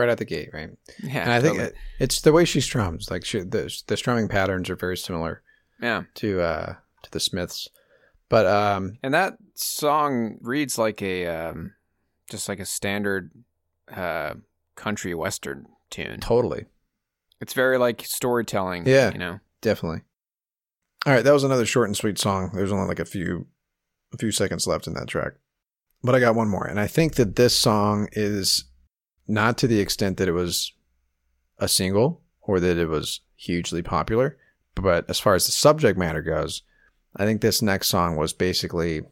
Right 0.00 0.08
out 0.08 0.18
the 0.18 0.24
gate, 0.24 0.50
right? 0.52 0.70
Yeah, 1.02 1.22
and 1.22 1.32
I 1.32 1.40
think 1.40 1.56
totally. 1.58 1.68
it, 1.68 1.74
it's 1.98 2.20
the 2.20 2.32
way 2.32 2.44
she 2.44 2.60
strums. 2.60 3.10
Like 3.10 3.24
she, 3.24 3.40
the 3.40 3.72
the 3.86 3.96
strumming 3.96 4.28
patterns 4.28 4.68
are 4.70 4.76
very 4.76 4.96
similar 4.96 5.42
yeah. 5.80 6.02
to 6.16 6.40
uh 6.40 6.74
to 7.02 7.10
the 7.10 7.20
Smiths, 7.20 7.68
but 8.28 8.46
um 8.46 8.98
And 9.02 9.14
that 9.14 9.34
song 9.54 10.38
reads 10.40 10.78
like 10.78 11.02
a 11.02 11.26
um, 11.26 11.74
just 12.30 12.48
like 12.48 12.60
a 12.60 12.66
standard 12.66 13.30
uh, 13.94 14.34
country 14.76 15.14
western 15.14 15.66
tune. 15.90 16.20
totally, 16.20 16.66
It's 17.40 17.52
very 17.54 17.78
like 17.78 18.02
storytelling. 18.04 18.86
Yeah. 18.86 19.12
you 19.12 19.18
know. 19.18 19.40
definitely. 19.60 20.02
All 21.06 21.12
right, 21.14 21.24
that 21.24 21.32
was 21.32 21.44
another 21.44 21.66
short 21.66 21.88
and 21.88 21.96
sweet 21.96 22.18
song. 22.18 22.50
There's 22.54 22.72
only 22.72 22.86
like 22.86 23.00
a 23.00 23.04
few 23.04 23.46
a 24.12 24.16
few 24.18 24.32
seconds 24.32 24.66
left 24.66 24.86
in 24.86 24.94
that 24.94 25.08
track, 25.08 25.32
but 26.02 26.14
I 26.14 26.20
got 26.20 26.34
one 26.34 26.48
more, 26.48 26.66
and 26.66 26.78
I 26.80 26.86
think 26.86 27.14
that 27.14 27.36
this 27.36 27.56
song 27.56 28.08
is 28.12 28.64
not 29.30 29.56
to 29.58 29.66
the 29.66 29.80
extent 29.80 30.16
that 30.16 30.28
it 30.28 30.32
was 30.32 30.72
a 31.58 31.68
single 31.68 32.20
or 32.40 32.60
that 32.60 32.76
it 32.76 32.86
was 32.86 33.20
hugely 33.36 33.82
popular, 33.82 34.36
but 34.74 35.08
as 35.08 35.20
far 35.20 35.34
as 35.34 35.46
the 35.46 35.52
subject 35.52 35.98
matter 35.98 36.20
goes, 36.20 36.62
I 37.16 37.24
think 37.24 37.40
this 37.40 37.62
next 37.62 37.88
song 37.88 38.16
was 38.16 38.32
basically 38.32 39.02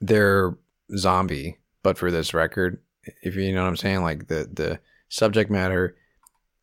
their 0.00 0.56
zombie, 0.96 1.58
but 1.82 1.98
for 1.98 2.10
this 2.10 2.34
record. 2.34 2.82
If 3.22 3.36
you 3.36 3.52
know 3.52 3.62
what 3.62 3.68
I'm 3.68 3.76
saying, 3.76 4.02
like 4.02 4.28
the 4.28 4.48
the 4.52 4.80
subject 5.08 5.50
matter 5.50 5.96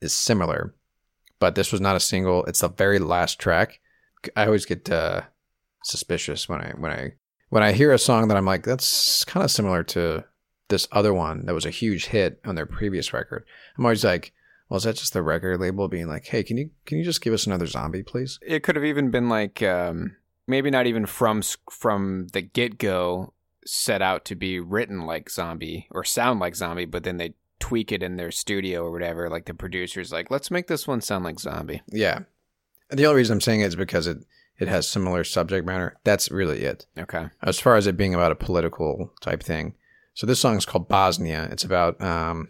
is 0.02 0.14
similar, 0.14 0.76
but 1.40 1.56
this 1.56 1.72
was 1.72 1.82
not 1.82 1.96
a 1.96 2.02
single. 2.02 2.44
It's 2.46 2.60
the 2.60 2.70
very 2.70 3.00
last 3.00 3.40
track. 3.40 3.80
I 4.36 4.46
always 4.46 4.66
get 4.66 4.90
uh, 4.90 5.22
suspicious 5.84 6.50
when 6.50 6.62
I 6.62 6.74
when 6.78 6.92
I 6.92 7.14
when 7.50 7.64
I 7.64 7.72
hear 7.72 7.94
a 7.94 8.00
song 8.00 8.28
that 8.28 8.38
I'm 8.38 8.46
like 8.46 8.64
that's 8.64 9.24
kind 9.26 9.44
of 9.44 9.52
similar 9.52 9.84
to 9.84 10.26
this 10.74 10.88
other 10.92 11.14
one 11.14 11.46
that 11.46 11.54
was 11.54 11.66
a 11.66 11.70
huge 11.70 12.08
hit 12.08 12.42
on 12.44 12.56
their 12.56 12.66
previous 12.66 13.14
record. 13.14 13.46
I'm 13.78 13.86
always 13.86 14.04
like, 14.04 14.34
well, 14.68 14.78
is 14.78 14.84
that 14.84 14.96
just 14.96 15.14
the 15.14 15.22
record 15.22 15.60
label 15.60 15.88
being 15.88 16.08
like, 16.08 16.26
hey, 16.26 16.42
can 16.44 16.58
you 16.58 16.72
can 16.86 16.98
you 16.98 17.04
just 17.04 17.22
give 17.22 17.34
us 17.34 17.46
another 17.46 17.68
zombie, 17.68 18.02
please? 18.02 18.40
It 18.42 18.64
could 18.64 18.76
have 18.76 18.84
even 18.84 19.12
been 19.12 19.30
like 19.30 19.62
um, 19.62 20.16
maybe 20.48 20.72
not 20.72 20.88
even 20.88 21.06
from 21.06 21.44
from 21.70 22.28
the 22.34 22.42
get 22.42 22.80
go 22.80 23.34
set 23.66 24.02
out 24.02 24.26
to 24.26 24.36
be 24.36 24.60
written 24.60 25.06
like 25.06 25.30
zombie 25.30 25.88
or 25.92 26.04
sound 26.04 26.40
like 26.40 26.56
zombie, 26.56 26.86
but 26.86 27.04
then 27.04 27.18
they 27.18 27.36
tweak 27.60 27.92
it 27.92 28.04
in 28.04 28.18
their 28.18 28.32
studio 28.32 28.84
or 28.84 28.92
whatever. 28.92 29.30
Like 29.30 29.46
the 29.46 29.54
producers, 29.54 30.12
like 30.12 30.32
let's 30.32 30.50
make 30.50 30.68
this 30.68 30.88
one 30.88 31.02
sound 31.02 31.24
like 31.24 31.40
zombie. 31.40 31.84
Yeah. 31.88 32.22
And 32.90 33.00
the 33.00 33.06
only 33.06 33.18
reason 33.18 33.36
I'm 33.36 33.42
saying 33.42 33.62
it 33.62 33.68
is 33.68 33.76
because 33.76 34.08
it 34.08 34.18
it 34.60 34.68
has 34.68 34.88
similar 34.88 35.24
subject 35.24 35.66
matter. 35.66 35.98
That's 36.04 36.32
really 36.32 36.64
it. 36.64 36.86
Okay. 36.98 37.28
as 37.42 37.60
far 37.60 37.76
as 37.76 37.86
it 37.86 37.98
being 37.98 38.14
about 38.16 38.32
a 38.32 38.36
political 38.36 39.14
type 39.22 39.44
thing. 39.44 39.76
So 40.14 40.28
this 40.28 40.40
song 40.40 40.58
is 40.58 40.66
called 40.66 40.88
Bosnia. 40.88 41.48
It's 41.52 41.64
about 41.64 42.02
um, 42.02 42.50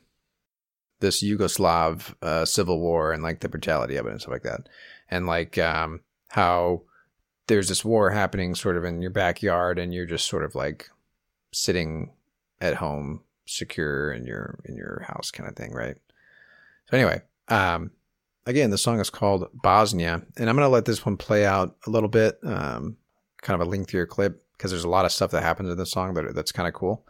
this 1.00 1.24
Yugoslav 1.24 2.16
uh, 2.22 2.46
civil 2.46 2.80
war 2.80 3.14
and 3.14 3.24
like 3.24 3.40
the 3.40 3.50
brutality 3.50 3.96
of 3.96 4.06
it 4.06 4.12
and 4.12 4.22
stuff 4.22 4.34
like 4.34 4.44
that, 4.44 4.68
and 5.10 5.26
like 5.28 5.58
um, 5.58 6.02
how 6.30 6.82
there's 7.48 7.70
this 7.70 7.86
war 7.86 8.10
happening 8.10 8.56
sort 8.56 8.78
of 8.78 8.84
in 8.84 9.02
your 9.02 9.12
backyard, 9.12 9.80
and 9.80 9.94
you're 9.94 10.06
just 10.06 10.28
sort 10.28 10.44
of 10.44 10.56
like 10.56 10.90
sitting 11.52 12.12
at 12.60 12.76
home, 12.76 13.22
secure 13.46 14.12
in 14.12 14.26
your 14.26 14.60
in 14.66 14.76
your 14.76 15.06
house, 15.08 15.32
kind 15.32 15.50
of 15.50 15.56
thing, 15.56 15.72
right? 15.72 15.98
So 16.90 16.98
anyway, 16.98 17.22
um, 17.48 17.92
again, 18.46 18.72
the 18.72 18.78
song 18.78 19.00
is 19.00 19.10
called 19.10 19.50
Bosnia, 19.54 20.22
and 20.38 20.50
I'm 20.50 20.56
gonna 20.56 20.70
let 20.70 20.86
this 20.86 21.06
one 21.06 21.18
play 21.18 21.46
out 21.46 21.78
a 21.88 21.90
little 21.90 22.10
bit. 22.10 22.40
Um, 22.44 22.98
kind 23.42 23.62
of 23.62 23.68
a 23.68 23.70
lengthier 23.70 24.06
clip 24.06 24.44
because 24.54 24.72
there's 24.72 24.86
a 24.86 24.90
lot 24.90 25.06
of 25.06 25.12
stuff 25.12 25.32
that 25.32 25.44
happens 25.44 25.70
in 25.70 25.78
the 25.78 25.86
song 25.86 26.14
that 26.14 26.34
that's 26.34 26.52
kind 26.52 26.68
of 26.68 26.74
cool. 26.74 27.06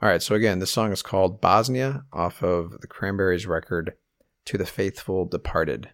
All 0.00 0.08
right, 0.08 0.22
so 0.22 0.36
again, 0.36 0.60
this 0.60 0.70
song 0.70 0.92
is 0.92 1.02
called 1.02 1.40
Bosnia 1.40 2.04
off 2.12 2.42
of 2.42 2.80
the 2.80 2.86
Cranberries 2.86 3.46
record 3.46 3.94
"To 4.44 4.56
the 4.56 4.64
Faithful 4.64 5.24
Departed." 5.24 5.90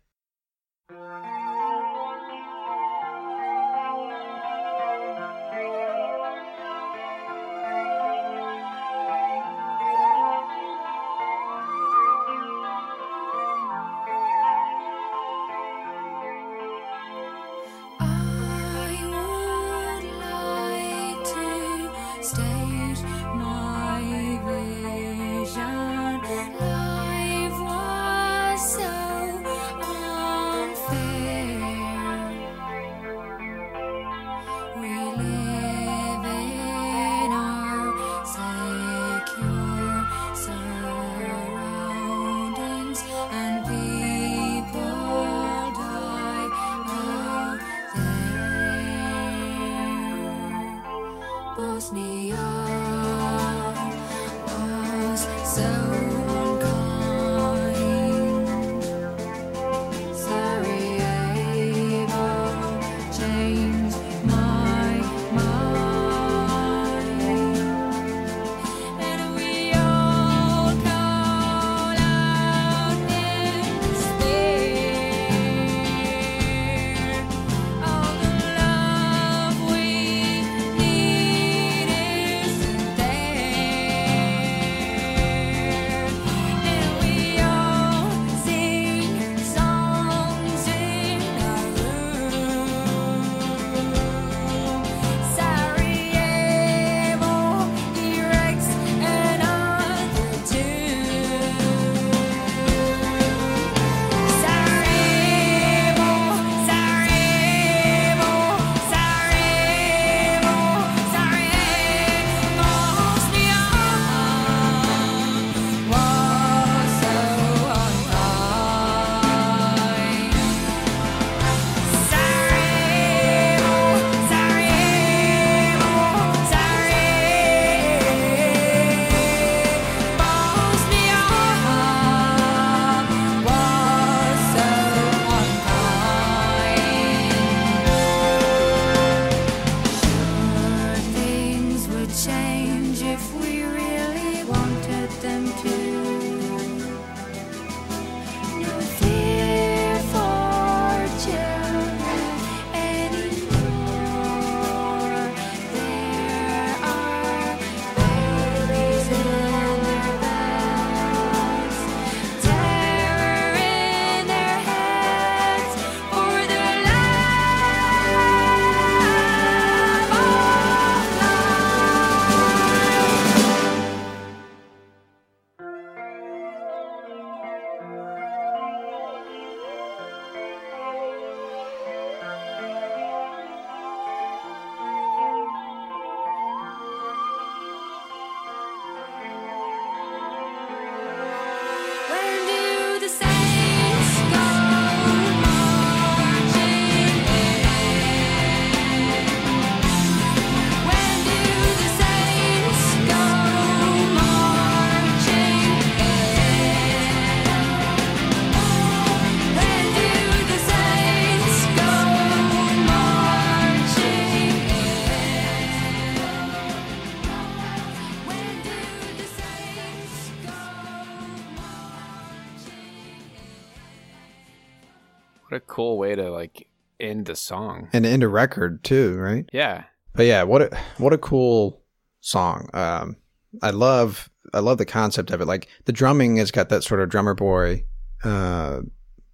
Cool 225.75 225.99
way 225.99 226.15
to 226.15 226.31
like 226.31 226.69
end 227.01 227.27
the 227.27 227.37
song. 227.37 227.89
and 227.93 228.07
into 228.07 228.29
record 228.29 228.83
too, 228.85 229.17
right? 229.19 229.49
Yeah. 229.53 229.85
But 230.15 230.27
yeah, 230.27 230.43
what 230.45 230.63
a 230.63 230.79
what 230.99 231.13
a 231.13 231.19
cool 231.19 231.83
song. 232.21 232.69
Um, 232.73 233.17
I 233.63 233.71
love 233.71 234.31
I 234.53 234.61
love 234.61 234.79
the 234.79 234.87
concept 234.87 235.31
of 235.33 235.41
it. 235.41 235.47
Like 235.47 235.69
the 235.87 235.93
drumming 235.93 236.37
has 236.37 236.51
got 236.51 236.69
that 236.69 236.85
sort 236.85 237.01
of 237.01 237.09
drummer 237.11 237.35
boy, 237.35 237.85
uh, 238.23 238.81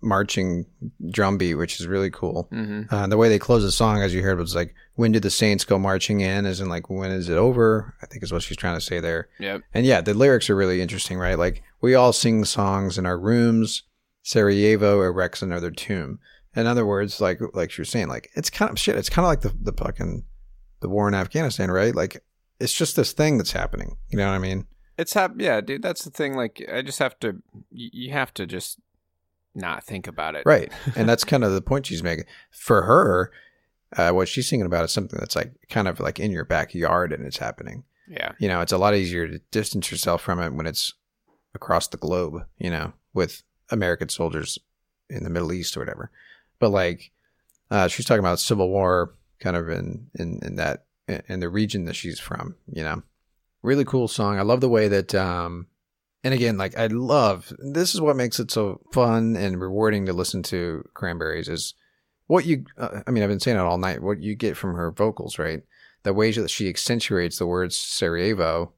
marching 0.03 0.65
drum 1.11 1.37
beat, 1.37 1.57
which 1.57 1.81
is 1.81 1.87
really 1.87 2.11
cool. 2.11 2.49
hmm 2.51 2.83
Uh, 2.91 3.07
the 3.07 3.17
way 3.19 3.29
they 3.29 3.39
close 3.39 3.63
the 3.63 3.71
song, 3.71 4.01
as 4.03 4.15
you 4.15 4.23
heard, 4.23 4.39
was 4.39 4.55
like, 4.55 4.75
"When 4.95 5.13
did 5.13 5.23
the 5.23 5.31
Saints 5.31 5.65
go 5.65 5.79
marching 5.79 6.21
in?" 6.21 6.47
As 6.47 6.61
in, 6.61 6.69
like, 6.71 6.89
when 6.89 7.11
is 7.11 7.29
it 7.29 7.37
over? 7.37 7.95
I 8.03 8.07
think 8.07 8.23
is 8.23 8.33
what 8.33 8.43
she's 8.43 8.57
trying 8.57 8.77
to 8.77 8.81
say 8.81 9.01
there. 9.01 9.29
Yep. 9.39 9.63
And 9.75 9.85
yeah, 9.87 10.01
the 10.01 10.15
lyrics 10.15 10.49
are 10.49 10.57
really 10.57 10.81
interesting, 10.81 11.19
right? 11.19 11.39
Like 11.39 11.63
we 11.83 11.95
all 11.95 12.13
sing 12.13 12.45
songs 12.47 12.97
in 12.99 13.05
our 13.07 13.19
rooms. 13.19 13.83
Sarajevo 14.31 15.01
erects 15.03 15.43
another 15.43 15.73
tomb. 15.73 16.21
In 16.55 16.69
other 16.69 16.87
words, 16.87 17.21
like 17.21 17.41
like 17.53 17.77
you're 17.77 17.85
saying, 17.85 18.07
like 18.07 18.31
it's 18.35 18.49
kind 18.49 18.71
of 18.71 18.79
shit. 18.79 18.95
It's 18.95 19.11
kind 19.11 19.25
of 19.25 19.29
like 19.29 19.41
the 19.41 19.53
the 19.61 19.77
fucking 19.77 20.25
the 20.79 20.89
war 20.89 21.09
in 21.09 21.15
Afghanistan, 21.15 21.69
right? 21.69 21.93
Like 21.93 22.23
it's 22.61 22.73
just 22.73 22.95
this 22.95 23.13
thing 23.13 23.39
that's 23.39 23.51
happening. 23.51 23.97
You 24.09 24.19
know 24.19 24.29
what 24.29 24.35
I 24.35 24.39
mean? 24.39 24.69
It's 24.97 25.15
hap- 25.15 25.41
yeah, 25.41 25.61
dude. 25.61 25.83
That's 25.83 26.05
the 26.05 26.11
thing. 26.11 26.35
Like, 26.35 26.65
I 26.73 26.83
just 26.83 27.01
have 27.01 27.19
to. 27.21 27.43
You, 27.73 27.91
you 27.93 28.13
have 28.13 28.33
to 28.35 28.47
just 28.47 28.79
not 29.53 29.83
think 29.83 30.07
about 30.07 30.37
it. 30.37 30.45
Right. 30.47 30.71
And 30.95 31.09
that's 31.09 31.25
kind 31.33 31.43
of 31.43 31.53
the 31.53 31.61
point 31.61 31.87
she's 31.87 32.03
making. 32.03 32.27
For 32.53 32.83
her, 32.83 33.33
uh, 33.97 34.11
what 34.11 34.29
she's 34.29 34.49
thinking 34.49 34.67
about 34.67 34.85
is 34.85 34.93
something 34.93 35.19
that's 35.19 35.35
like 35.35 35.55
kind 35.71 35.89
of 35.89 35.99
like 35.99 36.21
in 36.21 36.31
your 36.31 36.45
backyard 36.45 37.13
and 37.13 37.27
it's 37.27 37.39
happening. 37.39 37.83
Yeah. 38.07 38.33
You 38.39 38.47
know, 38.47 38.61
it's 38.61 38.73
a 38.73 38.79
lot 38.79 38.95
easier 38.95 39.27
to 39.27 39.41
distance 39.51 39.91
yourself 39.91 40.23
from 40.23 40.41
it 40.41 40.53
when 40.53 40.67
it's 40.67 40.95
across 41.53 41.89
the 41.89 41.97
globe, 41.97 42.45
you 42.59 42.71
know, 42.71 42.93
with 43.13 43.43
American 43.71 44.09
soldiers 44.09 44.59
in 45.09 45.25
the 45.25 45.31
Middle 45.31 45.53
East 45.53 45.77
or 45.77 45.81
whatever. 45.81 46.11
But 46.59 46.71
like, 46.71 47.11
uh, 47.71 47.89
she's 47.89 48.07
talking 48.07 48.21
about 48.21 48.41
civil 48.41 48.69
war 48.69 49.15
kind 49.39 49.57
of 49.57 49.69
in, 49.69 50.11
in, 50.15 50.41
in 50.43 50.57
that, 50.57 50.85
in 51.29 51.41
the 51.41 51.49
region 51.49 51.87
that 51.87 51.97
she's 51.97 52.21
from, 52.21 52.57
you 52.73 52.83
know, 52.83 53.03
really 53.63 53.85
cool 53.85 54.09
song. 54.09 54.39
I 54.39 54.43
love 54.43 54.61
the 54.61 54.69
way 54.69 54.89
that, 54.89 55.15
um, 55.15 55.67
and 56.23 56.35
again, 56.35 56.59
like 56.59 56.77
I 56.77 56.87
love 56.87 57.53
this 57.59 57.95
is 57.95 58.01
what 58.01 58.17
makes 58.17 58.39
it 58.39 58.51
so 58.51 58.81
fun 58.93 59.37
and 59.37 59.61
rewarding 59.61 60.07
to 60.07 60.13
listen 60.13 60.43
to 60.45 60.85
Cranberries 60.95 61.49
is 61.49 61.75
what 62.27 62.45
you. 62.45 62.65
Uh, 62.77 63.01
I 63.07 63.11
mean, 63.11 63.23
I've 63.23 63.31
been 63.31 63.41
saying 63.41 63.57
it 63.57 63.61
all 63.61 63.79
night. 63.79 64.03
What 64.03 64.21
you 64.21 64.35
get 64.35 64.57
from 64.57 64.75
her 64.75 64.91
vocals, 64.91 65.39
right? 65.39 65.63
The 66.03 66.13
way 66.13 66.31
that 66.33 66.51
she 66.51 66.69
accentuates 66.69 67.39
the 67.39 67.47
words 67.47 67.77
Sarajevo 67.77 68.73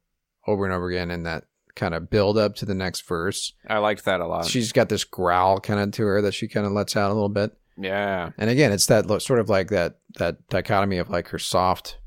over 0.46 0.64
and 0.64 0.72
over 0.72 0.88
again, 0.88 1.10
and 1.10 1.26
that 1.26 1.44
kind 1.74 1.94
of 1.94 2.10
build 2.10 2.36
up 2.38 2.54
to 2.56 2.66
the 2.66 2.74
next 2.74 3.06
verse. 3.06 3.52
I 3.68 3.78
liked 3.78 4.04
that 4.04 4.20
a 4.20 4.26
lot. 4.26 4.46
She's 4.46 4.72
got 4.72 4.88
this 4.88 5.04
growl 5.04 5.58
kind 5.60 5.80
of 5.80 5.90
to 5.92 6.04
her 6.04 6.22
that 6.22 6.34
she 6.34 6.48
kind 6.48 6.66
of 6.66 6.72
lets 6.72 6.96
out 6.96 7.10
a 7.10 7.14
little 7.14 7.28
bit. 7.28 7.56
yeah. 7.78 8.30
And 8.38 8.50
again, 8.50 8.72
it's 8.72 8.86
that 8.86 9.06
sort 9.22 9.40
of 9.40 9.48
like 9.48 9.68
that 9.70 9.98
that 10.18 10.48
dichotomy 10.48 10.98
of 10.98 11.08
like 11.08 11.28
her 11.28 11.38
soft 11.38 11.98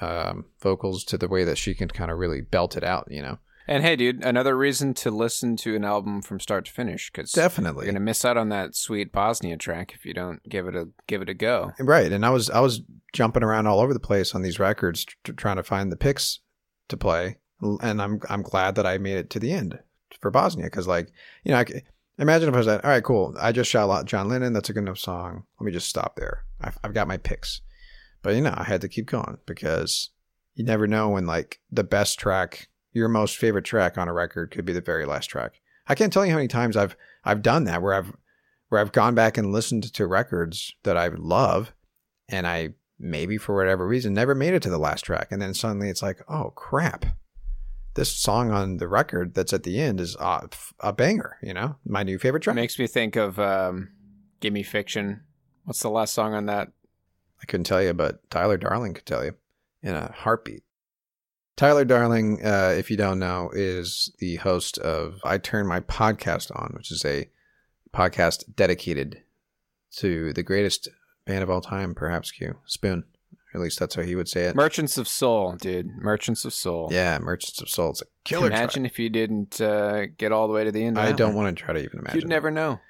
um, 0.00 0.44
vocals 0.60 1.04
to 1.04 1.16
the 1.18 1.28
way 1.28 1.44
that 1.44 1.56
she 1.58 1.74
can 1.74 1.88
kind 1.88 2.10
of 2.10 2.18
really 2.18 2.40
belt 2.40 2.76
it 2.76 2.84
out. 2.84 3.06
You 3.10 3.22
know, 3.22 3.38
And 3.68 3.82
hey, 3.84 3.96
dude, 3.96 4.24
another 4.24 4.56
reason 4.56 4.92
to 4.94 5.10
listen 5.10 5.56
to 5.58 5.74
an 5.76 5.84
album 5.84 6.20
from 6.22 6.40
start 6.40 6.66
to 6.66 6.72
finish 6.72 7.10
because 7.10 7.32
definitely 7.32 7.86
you're 7.86 7.92
gonna 7.92 8.04
miss 8.04 8.24
out 8.24 8.36
on 8.36 8.48
that 8.50 8.74
sweet 8.74 9.12
Bosnia 9.12 9.56
track 9.56 9.92
if 9.94 10.04
you 10.04 10.12
don't 10.14 10.42
give 10.48 10.66
it 10.66 10.74
a 10.76 10.88
give 11.06 11.22
it 11.22 11.28
a 11.28 11.34
go. 11.34 11.72
Right, 11.78 12.10
and 12.12 12.26
I 12.26 12.30
was 12.30 12.50
I 12.50 12.60
was 12.60 12.82
jumping 13.12 13.42
around 13.44 13.66
all 13.66 13.80
over 13.80 13.94
the 13.94 14.00
place 14.00 14.34
on 14.34 14.42
these 14.42 14.58
records, 14.58 15.04
tr- 15.24 15.32
trying 15.32 15.56
to 15.56 15.62
find 15.62 15.90
the 15.90 15.96
picks 15.96 16.40
to 16.88 16.96
play, 16.96 17.38
and 17.60 18.02
I'm 18.02 18.20
I'm 18.28 18.42
glad 18.42 18.74
that 18.74 18.86
I 18.86 18.98
made 18.98 19.16
it 19.16 19.30
to 19.30 19.40
the 19.40 19.52
end 19.52 19.78
for 20.20 20.30
Bosnia 20.30 20.66
because, 20.66 20.86
like, 20.86 21.10
you 21.44 21.52
know, 21.52 21.58
I 21.58 21.64
imagine 22.18 22.48
if 22.48 22.54
I 22.54 22.58
was 22.58 22.66
like, 22.66 22.84
all 22.84 22.90
right, 22.90 23.04
cool, 23.04 23.34
I 23.40 23.52
just 23.52 23.70
shot 23.70 24.06
John 24.06 24.28
Lennon, 24.28 24.52
that's 24.52 24.70
a 24.70 24.72
good 24.72 24.80
enough 24.80 24.98
song. 24.98 25.44
Let 25.60 25.64
me 25.66 25.72
just 25.72 25.88
stop 25.88 26.16
there. 26.16 26.44
I've, 26.60 26.78
I've 26.82 26.94
got 26.94 27.08
my 27.08 27.16
picks, 27.16 27.60
but 28.22 28.34
you 28.34 28.40
know, 28.40 28.54
I 28.56 28.64
had 28.64 28.80
to 28.82 28.88
keep 28.88 29.06
going 29.06 29.38
because 29.46 30.10
you 30.54 30.64
never 30.64 30.86
know 30.86 31.10
when 31.10 31.26
like 31.26 31.60
the 31.70 31.84
best 31.84 32.18
track, 32.18 32.68
your 32.92 33.08
most 33.08 33.36
favorite 33.36 33.64
track 33.64 33.98
on 33.98 34.08
a 34.08 34.12
record, 34.12 34.50
could 34.50 34.64
be 34.64 34.72
the 34.72 34.80
very 34.80 35.04
last 35.04 35.26
track. 35.26 35.60
I 35.88 35.94
can't 35.94 36.12
tell 36.12 36.24
you 36.24 36.32
how 36.32 36.38
many 36.38 36.48
times 36.48 36.76
I've 36.76 36.96
I've 37.24 37.42
done 37.42 37.64
that 37.64 37.82
where 37.82 37.94
I've 37.94 38.12
where 38.68 38.80
I've 38.80 38.92
gone 38.92 39.14
back 39.14 39.38
and 39.38 39.52
listened 39.52 39.92
to 39.92 40.06
records 40.06 40.74
that 40.82 40.96
I 40.96 41.08
love 41.08 41.72
and 42.28 42.46
I 42.46 42.70
maybe 42.98 43.38
for 43.38 43.54
whatever 43.54 43.86
reason 43.86 44.14
never 44.14 44.34
made 44.34 44.54
it 44.54 44.62
to 44.62 44.70
the 44.70 44.78
last 44.78 45.02
track 45.02 45.28
and 45.30 45.40
then 45.40 45.52
suddenly 45.52 45.90
it's 45.90 46.02
like 46.02 46.22
oh 46.28 46.50
crap 46.56 47.04
this 47.96 48.12
song 48.14 48.50
on 48.50 48.76
the 48.76 48.86
record 48.86 49.34
that's 49.34 49.52
at 49.52 49.64
the 49.64 49.80
end 49.80 50.00
is 50.00 50.16
a, 50.20 50.48
a 50.80 50.92
banger 50.92 51.36
you 51.42 51.52
know? 51.52 51.76
My 51.84 52.02
new 52.02 52.18
favorite 52.18 52.42
It 52.42 52.44
track. 52.44 52.56
Makes 52.56 52.78
me 52.78 52.86
think 52.86 53.16
of 53.16 53.38
um, 53.38 53.90
"Gimme 54.40 54.62
Fiction." 54.62 55.22
What's 55.64 55.80
the 55.80 55.90
last 55.90 56.14
song 56.14 56.32
on 56.34 56.46
that? 56.46 56.68
i 57.42 57.44
couldn't 57.44 57.64
tell 57.64 57.82
you 57.82 57.92
but 57.92 58.28
tyler 58.30 58.56
darling 58.56 58.94
could 58.94 59.04
tell 59.04 59.24
you 59.24 59.34
in 59.82 59.94
a 59.94 60.10
heartbeat. 60.12 60.62
Tyler 61.56 61.84
darling 61.84 62.40
uh, 62.44 62.74
if 62.76 62.90
you 62.90 62.96
don't 62.96 63.18
know 63.18 63.50
is 63.52 64.10
the 64.18 64.36
host 64.36 64.78
of 64.78 65.20
i 65.24 65.36
turn 65.38 65.66
my 65.66 65.80
podcast 65.80 66.50
on 66.54 66.72
which 66.74 66.90
is 66.90 67.04
a 67.04 67.28
podcast 67.92 68.54
dedicated 68.56 69.22
to 69.90 70.32
the 70.32 70.42
greatest 70.42 70.88
band 71.26 71.42
of 71.42 71.50
all 71.50 71.60
time 71.60 71.94
perhaps 71.94 72.30
q. 72.30 72.56
Spoon 72.66 73.04
at 73.56 73.62
least 73.62 73.78
that's 73.78 73.94
how 73.94 74.02
he 74.02 74.14
would 74.14 74.28
say 74.28 74.44
it 74.44 74.54
Merchants 74.54 74.98
of 74.98 75.08
Soul, 75.08 75.56
dude. 75.56 75.96
Merchants 75.96 76.44
of 76.44 76.52
Soul. 76.52 76.90
Yeah, 76.92 77.18
Merchants 77.18 77.60
of 77.62 77.70
Soul. 77.70 77.90
It's 77.90 78.02
a 78.02 78.06
killer. 78.24 78.48
Imagine 78.48 78.84
if 78.84 78.98
you 78.98 79.08
didn't 79.08 79.60
uh, 79.60 80.06
get 80.18 80.30
all 80.30 80.46
the 80.46 80.52
way 80.52 80.62
to 80.62 80.70
the 80.70 80.84
end. 80.84 80.98
Of. 80.98 81.04
I 81.04 81.12
don't 81.12 81.34
one. 81.34 81.44
want 81.44 81.56
to 81.56 81.64
try 81.64 81.72
to 81.72 81.82
even 81.82 82.00
imagine. 82.00 82.20
You'd 82.20 82.28
never 82.28 82.50
know. 82.50 82.80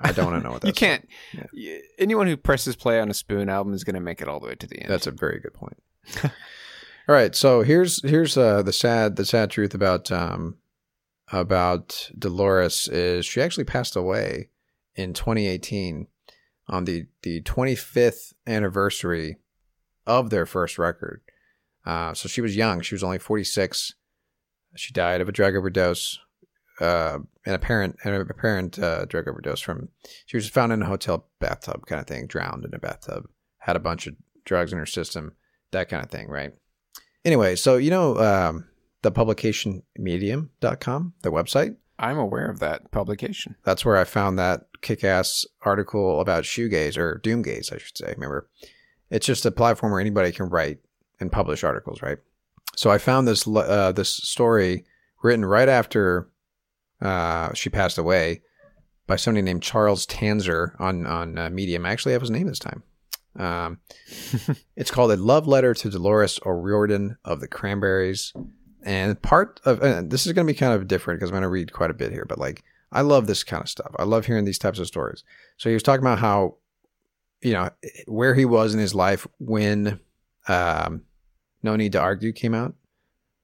I 0.00 0.10
don't 0.10 0.26
want 0.26 0.42
to 0.42 0.44
know 0.44 0.52
what 0.54 0.62
that's. 0.62 0.80
you 0.80 0.86
can't. 0.86 1.08
Yeah. 1.52 1.78
Anyone 1.98 2.26
who 2.26 2.36
presses 2.36 2.74
play 2.74 3.00
on 3.00 3.08
a 3.08 3.14
Spoon 3.14 3.48
album 3.48 3.72
is 3.72 3.84
going 3.84 3.94
to 3.94 4.00
make 4.00 4.20
it 4.20 4.26
all 4.26 4.40
the 4.40 4.48
way 4.48 4.56
to 4.56 4.66
the 4.66 4.80
end. 4.80 4.90
That's 4.90 5.06
a 5.06 5.12
very 5.12 5.38
good 5.38 5.54
point. 5.54 5.80
All 7.08 7.14
right, 7.14 7.36
so 7.36 7.62
here's 7.62 8.02
here's 8.02 8.36
uh, 8.36 8.62
the 8.62 8.72
sad 8.72 9.14
the 9.14 9.24
sad 9.24 9.48
truth 9.48 9.74
about 9.74 10.10
um 10.10 10.56
about 11.32 12.10
Dolores 12.18 12.88
is 12.88 13.24
she 13.24 13.40
actually 13.40 13.64
passed 13.64 13.94
away 13.94 14.50
in 14.96 15.12
2018 15.12 16.08
on 16.68 16.84
the 16.84 17.06
the 17.22 17.42
25th 17.42 18.32
anniversary 18.44 19.36
of 20.06 20.30
their 20.30 20.46
first 20.46 20.78
record. 20.78 21.22
Uh, 21.84 22.14
so 22.14 22.28
she 22.28 22.40
was 22.40 22.56
young; 22.56 22.80
she 22.80 22.94
was 22.94 23.04
only 23.04 23.18
46. 23.18 23.94
She 24.76 24.92
died 24.92 25.20
of 25.20 25.28
a 25.28 25.32
drug 25.32 25.54
overdose, 25.54 26.18
uh, 26.80 27.18
an 27.44 27.54
apparent 27.54 27.96
an 28.02 28.14
apparent 28.14 28.78
uh, 28.78 29.04
drug 29.06 29.28
overdose 29.28 29.60
from. 29.60 29.88
She 30.26 30.36
was 30.36 30.48
found 30.48 30.72
in 30.72 30.82
a 30.82 30.86
hotel 30.86 31.28
bathtub 31.40 31.86
kind 31.86 32.00
of 32.00 32.06
thing, 32.06 32.26
drowned 32.26 32.64
in 32.64 32.74
a 32.74 32.78
bathtub. 32.78 33.24
Had 33.58 33.76
a 33.76 33.80
bunch 33.80 34.06
of 34.06 34.14
drugs 34.44 34.72
in 34.72 34.78
her 34.78 34.86
system, 34.86 35.32
that 35.72 35.88
kind 35.88 36.04
of 36.04 36.10
thing, 36.10 36.28
right? 36.28 36.52
Anyway, 37.24 37.56
so 37.56 37.76
you 37.76 37.90
know 37.90 38.16
um, 38.18 38.68
the 39.02 39.10
publication 39.10 39.82
medium.com, 39.96 41.14
the 41.22 41.32
website? 41.32 41.76
I'm 41.98 42.18
aware 42.18 42.50
of 42.50 42.58
that 42.60 42.90
publication. 42.90 43.56
That's 43.64 43.84
where 43.84 43.96
I 43.96 44.04
found 44.04 44.38
that 44.38 44.66
kick 44.82 45.02
ass 45.02 45.46
article 45.62 46.20
about 46.20 46.44
shoegaze 46.44 46.98
or 46.98 47.20
doomgaze, 47.24 47.72
I 47.72 47.78
should 47.78 47.96
say. 47.96 48.12
Remember, 48.14 48.48
it's 49.10 49.26
just 49.26 49.46
a 49.46 49.50
platform 49.50 49.92
where 49.92 50.00
anybody 50.00 50.32
can 50.32 50.48
write 50.48 50.78
and 51.20 51.32
publish 51.32 51.64
articles, 51.64 52.02
right? 52.02 52.18
So 52.76 52.90
I 52.90 52.98
found 52.98 53.26
this 53.26 53.46
uh, 53.46 53.92
this 53.92 54.10
story 54.10 54.84
written 55.22 55.44
right 55.44 55.68
after 55.68 56.28
uh, 57.00 57.52
she 57.54 57.70
passed 57.70 57.98
away 57.98 58.42
by 59.06 59.16
somebody 59.16 59.42
named 59.42 59.62
Charles 59.62 60.06
Tanzer 60.06 60.78
on 60.80 61.06
on 61.06 61.38
uh, 61.38 61.50
Medium. 61.50 61.86
I 61.86 61.90
actually 61.90 62.12
have 62.12 62.22
his 62.22 62.30
name 62.30 62.46
this 62.46 62.58
time. 62.58 62.82
Um, 63.38 63.78
it's 64.76 64.90
called 64.90 65.12
"A 65.12 65.16
Love 65.16 65.46
Letter 65.46 65.74
to 65.74 65.90
Dolores 65.90 66.38
O'Riordan 66.44 67.16
of 67.24 67.40
the 67.40 67.48
Cranberries," 67.48 68.32
and 68.82 69.20
part 69.22 69.60
of 69.64 69.82
uh, 69.82 70.02
this 70.04 70.26
is 70.26 70.32
going 70.32 70.46
to 70.46 70.52
be 70.52 70.58
kind 70.58 70.74
of 70.74 70.88
different 70.88 71.20
because 71.20 71.30
I'm 71.30 71.34
going 71.34 71.42
to 71.42 71.48
read 71.48 71.72
quite 71.72 71.90
a 71.90 71.94
bit 71.94 72.12
here. 72.12 72.26
But 72.28 72.38
like, 72.38 72.62
I 72.92 73.02
love 73.02 73.26
this 73.26 73.44
kind 73.44 73.62
of 73.62 73.68
stuff. 73.68 73.94
I 73.98 74.04
love 74.04 74.26
hearing 74.26 74.44
these 74.44 74.58
types 74.58 74.78
of 74.78 74.86
stories. 74.86 75.24
So 75.56 75.68
he 75.68 75.74
was 75.74 75.82
talking 75.82 76.04
about 76.04 76.18
how, 76.18 76.56
you 77.46 77.52
know, 77.52 77.70
where 78.06 78.34
he 78.34 78.44
was 78.44 78.74
in 78.74 78.80
his 78.80 78.92
life 78.92 79.24
when 79.38 80.00
um, 80.48 81.02
"No 81.62 81.76
Need 81.76 81.92
to 81.92 82.00
Argue" 82.00 82.32
came 82.32 82.54
out, 82.54 82.74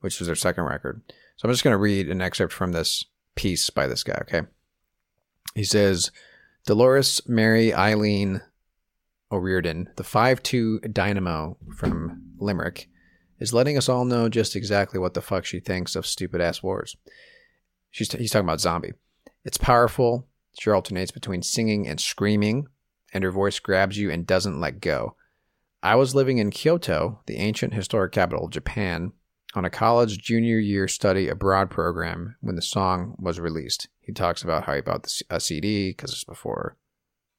which 0.00 0.18
was 0.18 0.26
their 0.26 0.34
second 0.34 0.64
record. 0.64 1.00
So 1.36 1.46
I'm 1.46 1.52
just 1.52 1.62
going 1.62 1.72
to 1.72 1.78
read 1.78 2.08
an 2.08 2.20
excerpt 2.20 2.52
from 2.52 2.72
this 2.72 3.04
piece 3.36 3.70
by 3.70 3.86
this 3.86 4.02
guy. 4.02 4.18
Okay, 4.22 4.42
he 5.54 5.62
says, 5.62 6.10
"Dolores 6.66 7.20
Mary 7.28 7.72
Eileen." 7.72 8.42
O'Riordan, 9.30 9.88
the 9.96 10.04
five-two 10.04 10.80
dynamo 10.80 11.56
from 11.74 12.20
Limerick, 12.38 12.90
is 13.38 13.54
letting 13.54 13.78
us 13.78 13.88
all 13.88 14.04
know 14.04 14.28
just 14.28 14.54
exactly 14.54 15.00
what 15.00 15.14
the 15.14 15.22
fuck 15.22 15.46
she 15.46 15.58
thinks 15.58 15.96
of 15.96 16.06
stupid 16.06 16.42
ass 16.42 16.62
wars. 16.62 16.96
She's 17.90 18.12
he's 18.12 18.30
talking 18.30 18.44
about 18.44 18.60
Zombie. 18.60 18.92
It's 19.42 19.56
powerful. 19.56 20.26
She 20.60 20.68
alternates 20.68 21.12
between 21.12 21.40
singing 21.40 21.88
and 21.88 21.98
screaming, 21.98 22.66
and 23.12 23.24
her 23.24 23.30
voice 23.30 23.58
grabs 23.58 23.98
you 23.98 24.10
and 24.10 24.26
doesn't 24.26 24.60
let 24.60 24.80
go. 24.80 25.16
I 25.82 25.96
was 25.96 26.14
living 26.14 26.38
in 26.38 26.50
Kyoto, 26.50 27.20
the 27.26 27.36
ancient 27.36 27.74
historic 27.74 28.12
capital 28.12 28.46
of 28.46 28.52
Japan, 28.52 29.12
on 29.54 29.64
a 29.64 29.70
college 29.70 30.18
junior 30.18 30.58
year 30.58 30.88
study 30.88 31.28
abroad 31.28 31.70
program 31.70 32.36
when 32.40 32.56
the 32.56 32.62
song 32.62 33.14
was 33.18 33.40
released. 33.40 33.88
He 34.00 34.12
talks 34.12 34.42
about 34.42 34.64
how 34.64 34.74
he 34.74 34.80
bought 34.80 35.20
a 35.28 35.40
CD 35.40 35.90
because 35.90 36.12
it's 36.12 36.24
before 36.24 36.76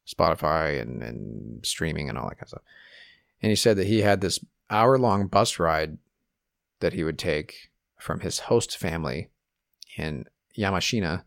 Spotify 0.07 0.79
and, 0.81 1.01
and 1.01 1.65
streaming 1.65 2.09
and 2.09 2.17
all 2.17 2.29
that 2.29 2.35
kind 2.35 2.43
of 2.43 2.49
stuff. 2.49 2.61
And 3.41 3.49
he 3.49 3.55
said 3.55 3.77
that 3.77 3.87
he 3.87 4.01
had 4.01 4.21
this 4.21 4.39
hour 4.69 4.97
long 4.97 5.27
bus 5.27 5.59
ride 5.59 5.97
that 6.79 6.93
he 6.93 7.03
would 7.03 7.17
take 7.17 7.69
from 7.99 8.19
his 8.19 8.39
host 8.39 8.77
family 8.77 9.29
in 9.97 10.25
Yamashina, 10.57 11.23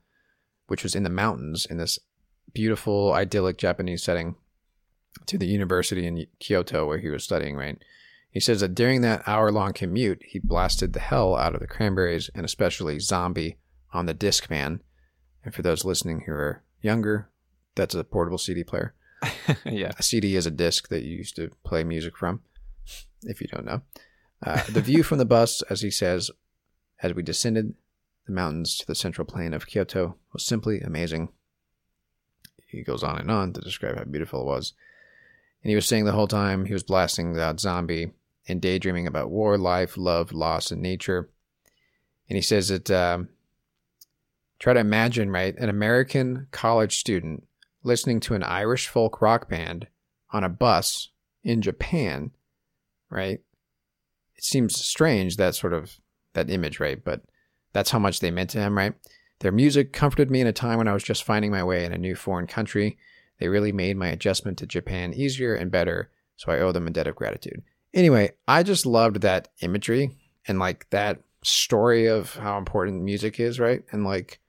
which 0.66 0.82
was 0.82 0.94
in 0.94 1.02
the 1.02 1.10
mountains 1.10 1.66
in 1.68 1.78
this 1.78 1.98
beautiful, 2.56 3.12
idyllic 3.12 3.58
Japanese 3.58 4.02
setting, 4.02 4.34
to 5.26 5.36
the 5.36 5.46
university 5.46 6.06
in 6.06 6.26
Kyoto 6.40 6.86
where 6.86 6.96
he 6.96 7.10
was 7.10 7.22
studying, 7.22 7.54
right? 7.54 7.76
He 8.30 8.40
says 8.40 8.60
that 8.60 8.74
during 8.74 9.02
that 9.02 9.22
hour 9.26 9.52
long 9.52 9.74
commute, 9.74 10.22
he 10.26 10.38
blasted 10.38 10.94
the 10.94 11.00
hell 11.00 11.36
out 11.36 11.52
of 11.52 11.60
the 11.60 11.66
Cranberries 11.66 12.30
and 12.34 12.46
especially 12.46 12.98
Zombie 12.98 13.58
on 13.92 14.06
the 14.06 14.14
Discman. 14.14 14.80
And 15.44 15.54
for 15.54 15.60
those 15.60 15.84
listening 15.84 16.22
who 16.24 16.32
are 16.32 16.62
younger, 16.80 17.28
that's 17.74 17.94
a 17.94 18.02
portable 18.04 18.38
CD 18.38 18.64
player. 18.64 18.94
yeah. 19.66 19.92
A 19.98 20.02
CD 20.02 20.34
is 20.34 20.46
a 20.46 20.50
disc 20.50 20.88
that 20.88 21.02
you 21.02 21.14
used 21.14 21.36
to 21.36 21.50
play 21.62 21.84
music 21.84 22.16
from, 22.16 22.40
if 23.24 23.42
you 23.42 23.48
don't 23.48 23.66
know. 23.66 23.82
Uh, 24.42 24.62
the 24.70 24.80
view 24.80 25.02
from 25.02 25.18
the 25.18 25.26
bus, 25.26 25.60
as 25.68 25.82
he 25.82 25.90
says, 25.90 26.30
as 27.02 27.12
we 27.12 27.22
descended 27.22 27.74
the 28.26 28.32
mountains 28.32 28.78
to 28.78 28.86
the 28.86 28.94
central 28.94 29.26
plain 29.26 29.52
of 29.52 29.66
Kyoto, 29.66 30.16
was 30.32 30.42
simply 30.42 30.80
amazing. 30.80 31.28
He 32.76 32.82
goes 32.84 33.02
on 33.02 33.18
and 33.18 33.30
on 33.30 33.52
to 33.52 33.60
describe 33.60 33.96
how 33.96 34.04
beautiful 34.04 34.42
it 34.42 34.46
was. 34.46 34.72
And 35.62 35.70
he 35.70 35.74
was 35.74 35.86
saying 35.86 36.04
the 36.04 36.12
whole 36.12 36.28
time 36.28 36.64
he 36.64 36.72
was 36.72 36.82
blasting 36.82 37.38
out 37.38 37.60
zombie 37.60 38.12
and 38.48 38.60
daydreaming 38.60 39.06
about 39.06 39.30
war, 39.30 39.58
life, 39.58 39.96
love, 39.96 40.32
loss, 40.32 40.70
and 40.70 40.80
nature. 40.80 41.28
And 42.28 42.36
he 42.36 42.42
says 42.42 42.68
that 42.68 42.90
um, 42.90 43.28
try 44.58 44.72
to 44.72 44.80
imagine, 44.80 45.30
right, 45.30 45.56
an 45.56 45.68
American 45.68 46.46
college 46.50 46.98
student 46.98 47.46
listening 47.82 48.20
to 48.20 48.34
an 48.34 48.42
Irish 48.42 48.88
folk 48.88 49.20
rock 49.20 49.48
band 49.48 49.88
on 50.32 50.44
a 50.44 50.48
bus 50.48 51.10
in 51.42 51.62
Japan, 51.62 52.32
right? 53.10 53.40
It 54.36 54.44
seems 54.44 54.76
strange 54.76 55.36
that 55.36 55.54
sort 55.54 55.72
of 55.72 55.98
that 56.34 56.50
image, 56.50 56.80
right? 56.80 57.02
But 57.02 57.22
that's 57.72 57.90
how 57.90 57.98
much 57.98 58.20
they 58.20 58.30
meant 58.30 58.50
to 58.50 58.58
him, 58.58 58.76
right? 58.76 58.94
Their 59.40 59.52
music 59.52 59.92
comforted 59.92 60.30
me 60.30 60.40
in 60.40 60.46
a 60.46 60.52
time 60.52 60.78
when 60.78 60.88
I 60.88 60.94
was 60.94 61.02
just 61.02 61.24
finding 61.24 61.50
my 61.50 61.62
way 61.62 61.84
in 61.84 61.92
a 61.92 61.98
new 61.98 62.14
foreign 62.14 62.46
country. 62.46 62.96
They 63.38 63.48
really 63.48 63.72
made 63.72 63.96
my 63.96 64.08
adjustment 64.08 64.58
to 64.58 64.66
Japan 64.66 65.12
easier 65.12 65.54
and 65.54 65.70
better, 65.70 66.10
so 66.36 66.50
I 66.50 66.60
owe 66.60 66.72
them 66.72 66.86
a 66.86 66.90
debt 66.90 67.06
of 67.06 67.16
gratitude. 67.16 67.62
Anyway, 67.92 68.32
I 68.48 68.62
just 68.62 68.86
loved 68.86 69.20
that 69.20 69.48
imagery 69.60 70.10
and 70.48 70.58
like 70.58 70.88
that 70.90 71.20
story 71.42 72.06
of 72.06 72.34
how 72.34 72.58
important 72.58 73.02
music 73.02 73.38
is, 73.38 73.60
right? 73.60 73.84
And 73.92 74.04
like, 74.04 74.40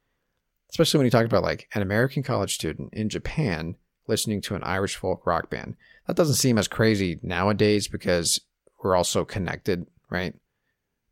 especially 0.69 0.99
when 0.99 1.05
you 1.05 1.11
talk 1.11 1.25
about 1.25 1.43
like 1.43 1.67
an 1.73 1.81
American 1.81 2.23
college 2.23 2.55
student 2.55 2.93
in 2.93 3.09
Japan 3.09 3.75
listening 4.07 4.41
to 4.41 4.55
an 4.55 4.63
Irish 4.63 4.95
folk 4.95 5.25
rock 5.25 5.49
band. 5.49 5.75
That 6.07 6.15
doesn't 6.15 6.35
seem 6.35 6.57
as 6.57 6.67
crazy 6.67 7.19
nowadays 7.21 7.87
because 7.87 8.39
we're 8.81 8.95
all 8.95 9.03
so 9.03 9.25
connected, 9.25 9.85
right? 10.09 10.33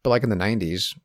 But 0.03 0.09
like 0.11 0.23
in 0.23 0.29
the 0.29 0.35
90s, 0.35 0.97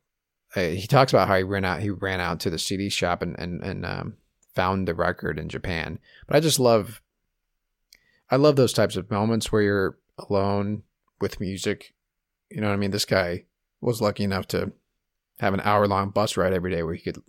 uh, 0.56 0.60
he 0.60 0.86
talks 0.86 1.12
about 1.12 1.28
how 1.28 1.36
he 1.36 1.42
ran 1.42 1.64
out 1.64 1.80
he 1.80 1.90
ran 1.90 2.20
out 2.20 2.40
to 2.40 2.50
the 2.50 2.58
CD 2.58 2.88
shop 2.88 3.22
and 3.22 3.38
and, 3.38 3.62
and 3.62 3.86
um, 3.86 4.16
found 4.54 4.88
the 4.88 4.94
record 4.94 5.38
in 5.38 5.48
Japan. 5.48 5.98
But 6.26 6.36
I 6.36 6.40
just 6.40 6.58
love 6.58 7.00
I 8.30 8.36
love 8.36 8.56
those 8.56 8.72
types 8.72 8.96
of 8.96 9.10
moments 9.10 9.50
where 9.50 9.62
you're 9.62 9.98
alone 10.18 10.82
with 11.20 11.40
music. 11.40 11.94
You 12.50 12.60
know 12.60 12.68
what 12.68 12.74
I 12.74 12.78
mean? 12.78 12.90
This 12.90 13.04
guy 13.04 13.44
was 13.80 14.00
lucky 14.00 14.24
enough 14.24 14.46
to 14.48 14.72
have 15.38 15.54
an 15.54 15.62
hour 15.64 15.86
long 15.86 16.10
bus 16.10 16.36
ride 16.36 16.52
every 16.52 16.70
day 16.70 16.82
where 16.82 16.94
he 16.94 17.02
could 17.02 17.22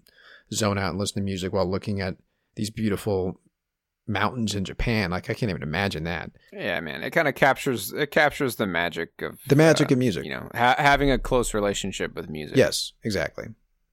zone 0.54 0.78
out 0.78 0.92
and 0.92 1.00
listen 1.00 1.22
to 1.22 1.26
music 1.26 1.54
while 1.54 1.70
looking 1.70 2.02
at 2.02 2.18
these 2.56 2.70
beautiful 2.70 3.40
mountains 4.08 4.56
in 4.56 4.66
Japan. 4.66 5.12
Like 5.12 5.30
I 5.30 5.34
can't 5.34 5.50
even 5.50 5.64
imagine 5.64 6.04
that. 6.06 6.32
Yeah, 6.52 6.80
man. 6.82 7.04
It 7.04 7.12
kind 7.12 7.28
of 7.28 7.36
captures 7.36 7.92
it 7.94 8.12
captures 8.12 8.56
the 8.56 8.68
magic 8.68 9.22
of 9.22 9.40
The 9.48 9.56
magic 9.56 9.92
uh, 9.92 9.96
of 9.96 10.00
music. 10.00 10.26
You 10.26 10.32
know, 10.32 10.50
ha- 10.54 10.76
having 10.78 11.12
a 11.12 11.18
close 11.20 11.54
relationship 11.54 12.16
with 12.16 12.30
music. 12.30 12.58
Yes, 12.58 12.94
exactly. 13.04 13.46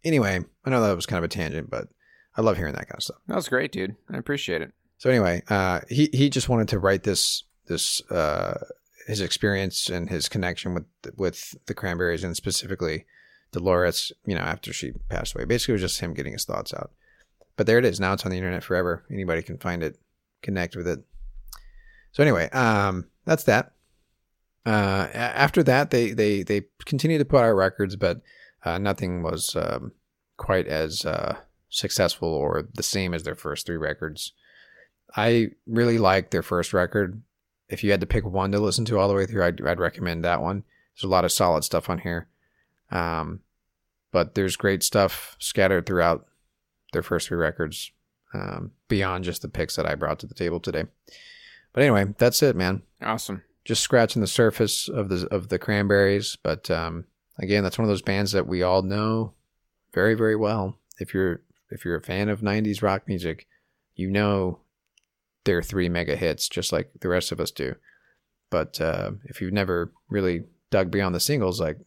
Anyway, 0.04 0.40
I 0.64 0.70
know 0.70 0.80
that 0.80 0.94
was 0.96 1.06
kind 1.06 1.18
of 1.18 1.24
a 1.24 1.28
tangent, 1.28 1.70
but 1.70 1.88
I 2.36 2.40
love 2.40 2.56
hearing 2.56 2.74
that 2.74 2.86
kind 2.88 2.98
of 2.98 3.02
stuff. 3.02 3.18
that 3.26 3.34
was 3.34 3.48
great, 3.48 3.72
dude. 3.72 3.96
I 4.10 4.16
appreciate 4.16 4.62
it. 4.62 4.72
So 4.98 5.10
anyway, 5.10 5.42
uh, 5.48 5.80
he 5.88 6.08
he 6.12 6.30
just 6.30 6.48
wanted 6.48 6.68
to 6.68 6.78
write 6.78 7.02
this 7.04 7.44
this 7.66 8.00
uh, 8.10 8.64
his 9.06 9.20
experience 9.20 9.88
and 9.88 10.08
his 10.10 10.28
connection 10.28 10.74
with 10.74 10.84
with 11.16 11.54
the 11.66 11.74
Cranberries 11.74 12.24
and 12.24 12.34
specifically 12.36 13.04
Dolores. 13.52 14.12
You 14.24 14.34
know, 14.34 14.40
after 14.42 14.72
she 14.72 14.92
passed 15.08 15.34
away, 15.34 15.44
basically 15.44 15.72
it 15.72 15.76
was 15.80 15.82
just 15.82 16.00
him 16.00 16.14
getting 16.14 16.32
his 16.32 16.44
thoughts 16.44 16.72
out. 16.74 16.92
But 17.58 17.66
there 17.66 17.78
it 17.78 17.84
is. 17.84 17.98
Now 17.98 18.12
it's 18.12 18.24
on 18.24 18.30
the 18.30 18.36
internet 18.36 18.62
forever. 18.62 19.04
Anybody 19.12 19.42
can 19.42 19.58
find 19.58 19.82
it, 19.82 19.98
connect 20.42 20.76
with 20.76 20.86
it. 20.86 21.00
So 22.12 22.22
anyway, 22.22 22.48
um, 22.50 23.08
that's 23.24 23.42
that. 23.44 23.72
Uh, 24.64 25.08
after 25.12 25.64
that, 25.64 25.90
they 25.90 26.12
they 26.12 26.44
they 26.44 26.62
continued 26.86 27.18
to 27.18 27.24
put 27.24 27.42
out 27.42 27.50
records, 27.50 27.96
but 27.96 28.22
uh, 28.64 28.78
nothing 28.78 29.24
was 29.24 29.56
um, 29.56 29.90
quite 30.36 30.68
as 30.68 31.04
uh, 31.04 31.36
successful 31.68 32.28
or 32.28 32.68
the 32.74 32.82
same 32.82 33.12
as 33.12 33.24
their 33.24 33.34
first 33.34 33.66
three 33.66 33.76
records. 33.76 34.32
I 35.16 35.48
really 35.66 35.98
liked 35.98 36.30
their 36.30 36.42
first 36.42 36.72
record. 36.72 37.22
If 37.68 37.82
you 37.82 37.90
had 37.90 38.00
to 38.00 38.06
pick 38.06 38.24
one 38.24 38.52
to 38.52 38.60
listen 38.60 38.84
to 38.84 38.98
all 39.00 39.08
the 39.08 39.14
way 39.14 39.26
through, 39.26 39.44
I'd, 39.44 39.66
I'd 39.66 39.80
recommend 39.80 40.24
that 40.24 40.42
one. 40.42 40.62
There's 40.94 41.08
a 41.08 41.12
lot 41.12 41.24
of 41.24 41.32
solid 41.32 41.64
stuff 41.64 41.90
on 41.90 41.98
here. 41.98 42.28
Um, 42.90 43.40
but 44.12 44.34
there's 44.34 44.56
great 44.56 44.82
stuff 44.82 45.34
scattered 45.38 45.86
throughout 45.86 46.26
their 46.92 47.02
first 47.02 47.28
three 47.28 47.38
records, 47.38 47.92
um, 48.34 48.72
beyond 48.88 49.24
just 49.24 49.42
the 49.42 49.48
picks 49.48 49.76
that 49.76 49.86
I 49.86 49.94
brought 49.94 50.18
to 50.20 50.26
the 50.26 50.34
table 50.34 50.60
today. 50.60 50.84
But 51.72 51.82
anyway, 51.82 52.14
that's 52.18 52.42
it, 52.42 52.56
man. 52.56 52.82
Awesome. 53.02 53.42
Just 53.64 53.82
scratching 53.82 54.20
the 54.20 54.26
surface 54.26 54.88
of 54.88 55.08
the 55.08 55.28
of 55.30 55.48
the 55.48 55.58
Cranberries, 55.58 56.36
but 56.42 56.70
um, 56.70 57.04
again, 57.38 57.62
that's 57.62 57.78
one 57.78 57.84
of 57.84 57.90
those 57.90 58.02
bands 58.02 58.32
that 58.32 58.46
we 58.46 58.62
all 58.62 58.82
know 58.82 59.34
very, 59.92 60.14
very 60.14 60.36
well. 60.36 60.78
If 60.98 61.14
you're 61.14 61.42
if 61.70 61.84
you're 61.84 61.96
a 61.96 62.02
fan 62.02 62.28
of 62.28 62.40
'90s 62.40 62.82
rock 62.82 63.02
music, 63.06 63.46
you 63.94 64.10
know 64.10 64.60
their 65.44 65.62
three 65.62 65.88
mega 65.88 66.16
hits, 66.16 66.48
just 66.48 66.72
like 66.72 66.90
the 67.00 67.08
rest 67.08 67.32
of 67.32 67.40
us 67.40 67.50
do. 67.50 67.74
But 68.50 68.80
uh, 68.80 69.12
if 69.24 69.40
you've 69.40 69.52
never 69.52 69.92
really 70.08 70.44
dug 70.70 70.90
beyond 70.90 71.14
the 71.14 71.20
singles, 71.20 71.60
like 71.60 71.78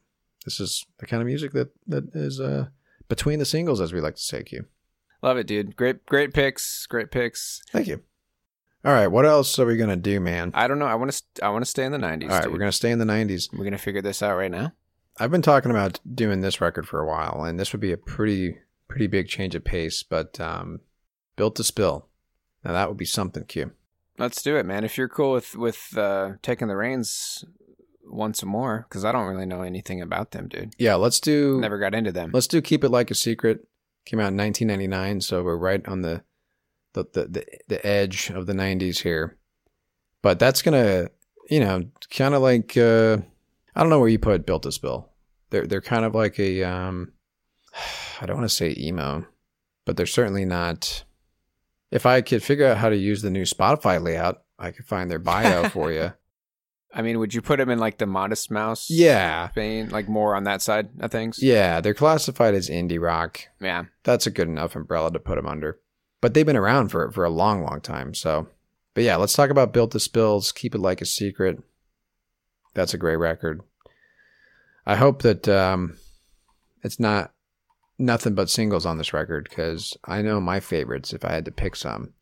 this 0.45 0.59
is 0.59 0.85
the 0.99 1.07
kind 1.07 1.21
of 1.21 1.27
music 1.27 1.51
that 1.53 1.69
that 1.87 2.15
is 2.15 2.39
uh, 2.39 2.67
between 3.07 3.39
the 3.39 3.45
singles, 3.45 3.81
as 3.81 3.93
we 3.93 4.01
like 4.01 4.15
to 4.15 4.21
say, 4.21 4.43
Q. 4.43 4.65
Love 5.21 5.37
it, 5.37 5.47
dude. 5.47 5.75
Great, 5.75 6.05
great 6.05 6.33
picks. 6.33 6.85
Great 6.87 7.11
picks. 7.11 7.61
Thank 7.71 7.87
you. 7.87 8.01
All 8.83 8.93
right, 8.93 9.07
what 9.07 9.25
else 9.25 9.59
are 9.59 9.65
we 9.65 9.77
gonna 9.77 9.95
do, 9.95 10.19
man? 10.19 10.51
I 10.55 10.67
don't 10.67 10.79
know. 10.79 10.87
I 10.87 10.95
want 10.95 11.11
to. 11.11 11.45
I 11.45 11.49
want 11.49 11.63
to 11.63 11.69
stay 11.69 11.85
in 11.85 11.91
the 11.91 11.99
'90s. 11.99 12.23
All 12.23 12.29
right, 12.29 12.43
dude. 12.43 12.51
we're 12.51 12.57
gonna 12.57 12.71
stay 12.71 12.89
in 12.89 12.97
the 12.97 13.05
'90s. 13.05 13.53
We're 13.53 13.63
gonna 13.63 13.77
figure 13.77 14.01
this 14.01 14.23
out 14.23 14.35
right 14.37 14.49
now. 14.49 14.71
I've 15.19 15.29
been 15.29 15.43
talking 15.43 15.69
about 15.69 15.99
doing 16.15 16.41
this 16.41 16.59
record 16.61 16.87
for 16.87 16.99
a 16.99 17.07
while, 17.07 17.43
and 17.43 17.59
this 17.59 17.73
would 17.73 17.81
be 17.81 17.91
a 17.91 17.97
pretty 17.97 18.57
pretty 18.87 19.05
big 19.05 19.27
change 19.27 19.53
of 19.53 19.63
pace. 19.63 20.01
But 20.01 20.39
um, 20.39 20.79
built 21.35 21.55
to 21.57 21.63
spill. 21.63 22.07
Now 22.63 22.71
that 22.73 22.87
would 22.87 22.97
be 22.97 23.05
something, 23.05 23.43
Q. 23.45 23.71
Let's 24.17 24.41
do 24.41 24.57
it, 24.57 24.65
man. 24.65 24.83
If 24.83 24.97
you're 24.97 25.07
cool 25.09 25.33
with 25.33 25.55
with 25.55 25.95
uh, 25.95 26.33
taking 26.41 26.67
the 26.67 26.75
reins 26.75 27.45
once 28.03 28.43
more, 28.43 28.87
because 28.89 29.05
I 29.05 29.11
don't 29.11 29.27
really 29.27 29.45
know 29.45 29.61
anything 29.61 30.01
about 30.01 30.31
them, 30.31 30.47
dude. 30.47 30.73
Yeah, 30.79 30.95
let's 30.95 31.19
do. 31.19 31.59
Never 31.59 31.77
got 31.77 31.93
into 31.93 32.11
them. 32.11 32.31
Let's 32.33 32.47
do 32.47 32.61
keep 32.61 32.83
it 32.83 32.89
like 32.89 33.11
a 33.11 33.15
secret. 33.15 33.67
Came 34.05 34.19
out 34.19 34.29
in 34.29 34.37
1999, 34.37 35.21
so 35.21 35.43
we're 35.43 35.57
right 35.57 35.85
on 35.87 36.01
the 36.01 36.23
the 36.93 37.05
the 37.13 37.27
the, 37.27 37.45
the 37.67 37.85
edge 37.85 38.29
of 38.29 38.47
the 38.47 38.53
90s 38.53 38.99
here. 38.99 39.37
But 40.21 40.39
that's 40.39 40.61
gonna, 40.61 41.09
you 41.49 41.59
know, 41.59 41.83
kind 42.09 42.33
of 42.33 42.41
like 42.41 42.75
uh, 42.77 43.17
I 43.75 43.81
don't 43.81 43.89
know 43.89 43.99
where 43.99 44.09
you 44.09 44.19
put 44.19 44.45
built 44.45 44.63
to 44.63 44.71
spill. 44.71 45.09
They're 45.49 45.67
they're 45.67 45.81
kind 45.81 46.05
of 46.05 46.15
like 46.15 46.39
a 46.39 46.63
um, 46.63 47.13
I 48.21 48.25
don't 48.25 48.37
want 48.37 48.49
to 48.49 48.55
say 48.55 48.75
emo, 48.77 49.25
but 49.85 49.97
they're 49.97 50.05
certainly 50.05 50.45
not. 50.45 51.03
If 51.91 52.05
I 52.05 52.21
could 52.21 52.41
figure 52.41 52.67
out 52.67 52.77
how 52.77 52.89
to 52.89 52.95
use 52.95 53.21
the 53.21 53.29
new 53.29 53.43
Spotify 53.43 54.01
layout, 54.01 54.43
I 54.57 54.71
could 54.71 54.85
find 54.85 55.11
their 55.11 55.19
bio 55.19 55.69
for 55.69 55.91
you. 55.91 56.13
I 56.93 57.01
mean, 57.01 57.19
would 57.19 57.33
you 57.33 57.41
put 57.41 57.57
them 57.57 57.69
in 57.69 57.79
like 57.79 57.97
the 57.97 58.05
Modest 58.05 58.51
Mouse? 58.51 58.89
Yeah, 58.89 59.49
vein, 59.55 59.89
like 59.89 60.09
more 60.09 60.35
on 60.35 60.43
that 60.43 60.61
side 60.61 60.89
of 60.99 61.11
things. 61.11 61.41
yeah, 61.41 61.79
they're 61.81 61.93
classified 61.93 62.53
as 62.53 62.69
indie 62.69 63.01
rock. 63.01 63.41
Yeah. 63.59 63.85
that's 64.03 64.27
a 64.27 64.31
good 64.31 64.47
enough 64.47 64.75
umbrella 64.75 65.11
to 65.13 65.19
put 65.19 65.35
them 65.35 65.47
under. 65.47 65.79
But 66.19 66.33
they've 66.33 66.45
been 66.45 66.57
around 66.57 66.89
for 66.89 67.09
for 67.11 67.23
a 67.23 67.29
long, 67.29 67.63
long 67.63 67.81
time. 67.81 68.13
So, 68.13 68.47
but 68.93 69.03
yeah, 69.03 69.15
let's 69.15 69.33
talk 69.33 69.49
about 69.49 69.73
Built 69.73 69.91
to 69.91 69.99
Spills. 69.99 70.51
Keep 70.51 70.75
it 70.75 70.81
like 70.81 71.01
a 71.01 71.05
secret. 71.05 71.59
That's 72.73 72.93
a 72.93 72.97
great 72.97 73.17
record. 73.17 73.61
I 74.85 74.95
hope 74.95 75.21
that 75.21 75.47
um, 75.47 75.97
it's 76.83 76.99
not 76.99 77.31
nothing 77.97 78.33
but 78.35 78.49
singles 78.49 78.85
on 78.85 78.97
this 78.97 79.13
record 79.13 79.47
because 79.49 79.95
I 80.05 80.21
know 80.21 80.41
my 80.41 80.59
favorites. 80.59 81.13
If 81.13 81.23
I 81.23 81.31
had 81.31 81.45
to 81.45 81.51
pick 81.51 81.75
some, 81.75 82.13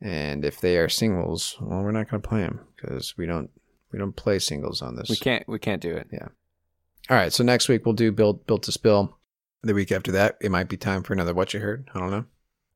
and 0.00 0.44
if 0.44 0.60
they 0.60 0.76
are 0.78 0.88
singles, 0.88 1.56
well, 1.60 1.82
we're 1.82 1.92
not 1.92 2.10
going 2.10 2.22
to 2.22 2.28
play 2.28 2.40
them 2.40 2.60
because 2.76 3.16
we 3.16 3.26
don't 3.26 3.50
we 3.92 3.98
don't 3.98 4.16
play 4.16 4.38
singles 4.38 4.82
on 4.82 4.96
this. 4.96 5.08
We 5.08 5.16
can't. 5.16 5.46
We 5.48 5.58
can't 5.58 5.82
do 5.82 5.94
it. 5.96 6.08
Yeah. 6.12 6.28
All 7.10 7.16
right. 7.16 7.32
So 7.32 7.42
next 7.44 7.68
week 7.68 7.84
we'll 7.86 7.94
do 7.94 8.12
build 8.12 8.46
built 8.46 8.62
to 8.64 8.72
spill. 8.72 9.16
The 9.62 9.74
week 9.74 9.90
after 9.90 10.12
that, 10.12 10.36
it 10.40 10.50
might 10.50 10.68
be 10.68 10.76
time 10.76 11.02
for 11.02 11.12
another 11.12 11.34
what 11.34 11.52
you 11.52 11.60
heard. 11.60 11.88
I 11.94 11.98
don't 11.98 12.10
know. 12.10 12.24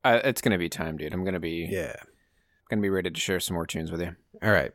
Uh, 0.03 0.19
it's 0.23 0.41
gonna 0.41 0.57
be 0.57 0.69
time, 0.69 0.97
dude. 0.97 1.13
I'm 1.13 1.23
gonna 1.23 1.39
be. 1.39 1.67
Yeah. 1.71 1.95
gonna 2.69 2.81
be 2.81 2.89
ready 2.89 3.09
to 3.09 3.19
share 3.19 3.39
some 3.39 3.55
more 3.55 3.65
tunes 3.65 3.91
with 3.91 4.01
you. 4.01 4.15
All 4.41 4.51
right. 4.51 4.73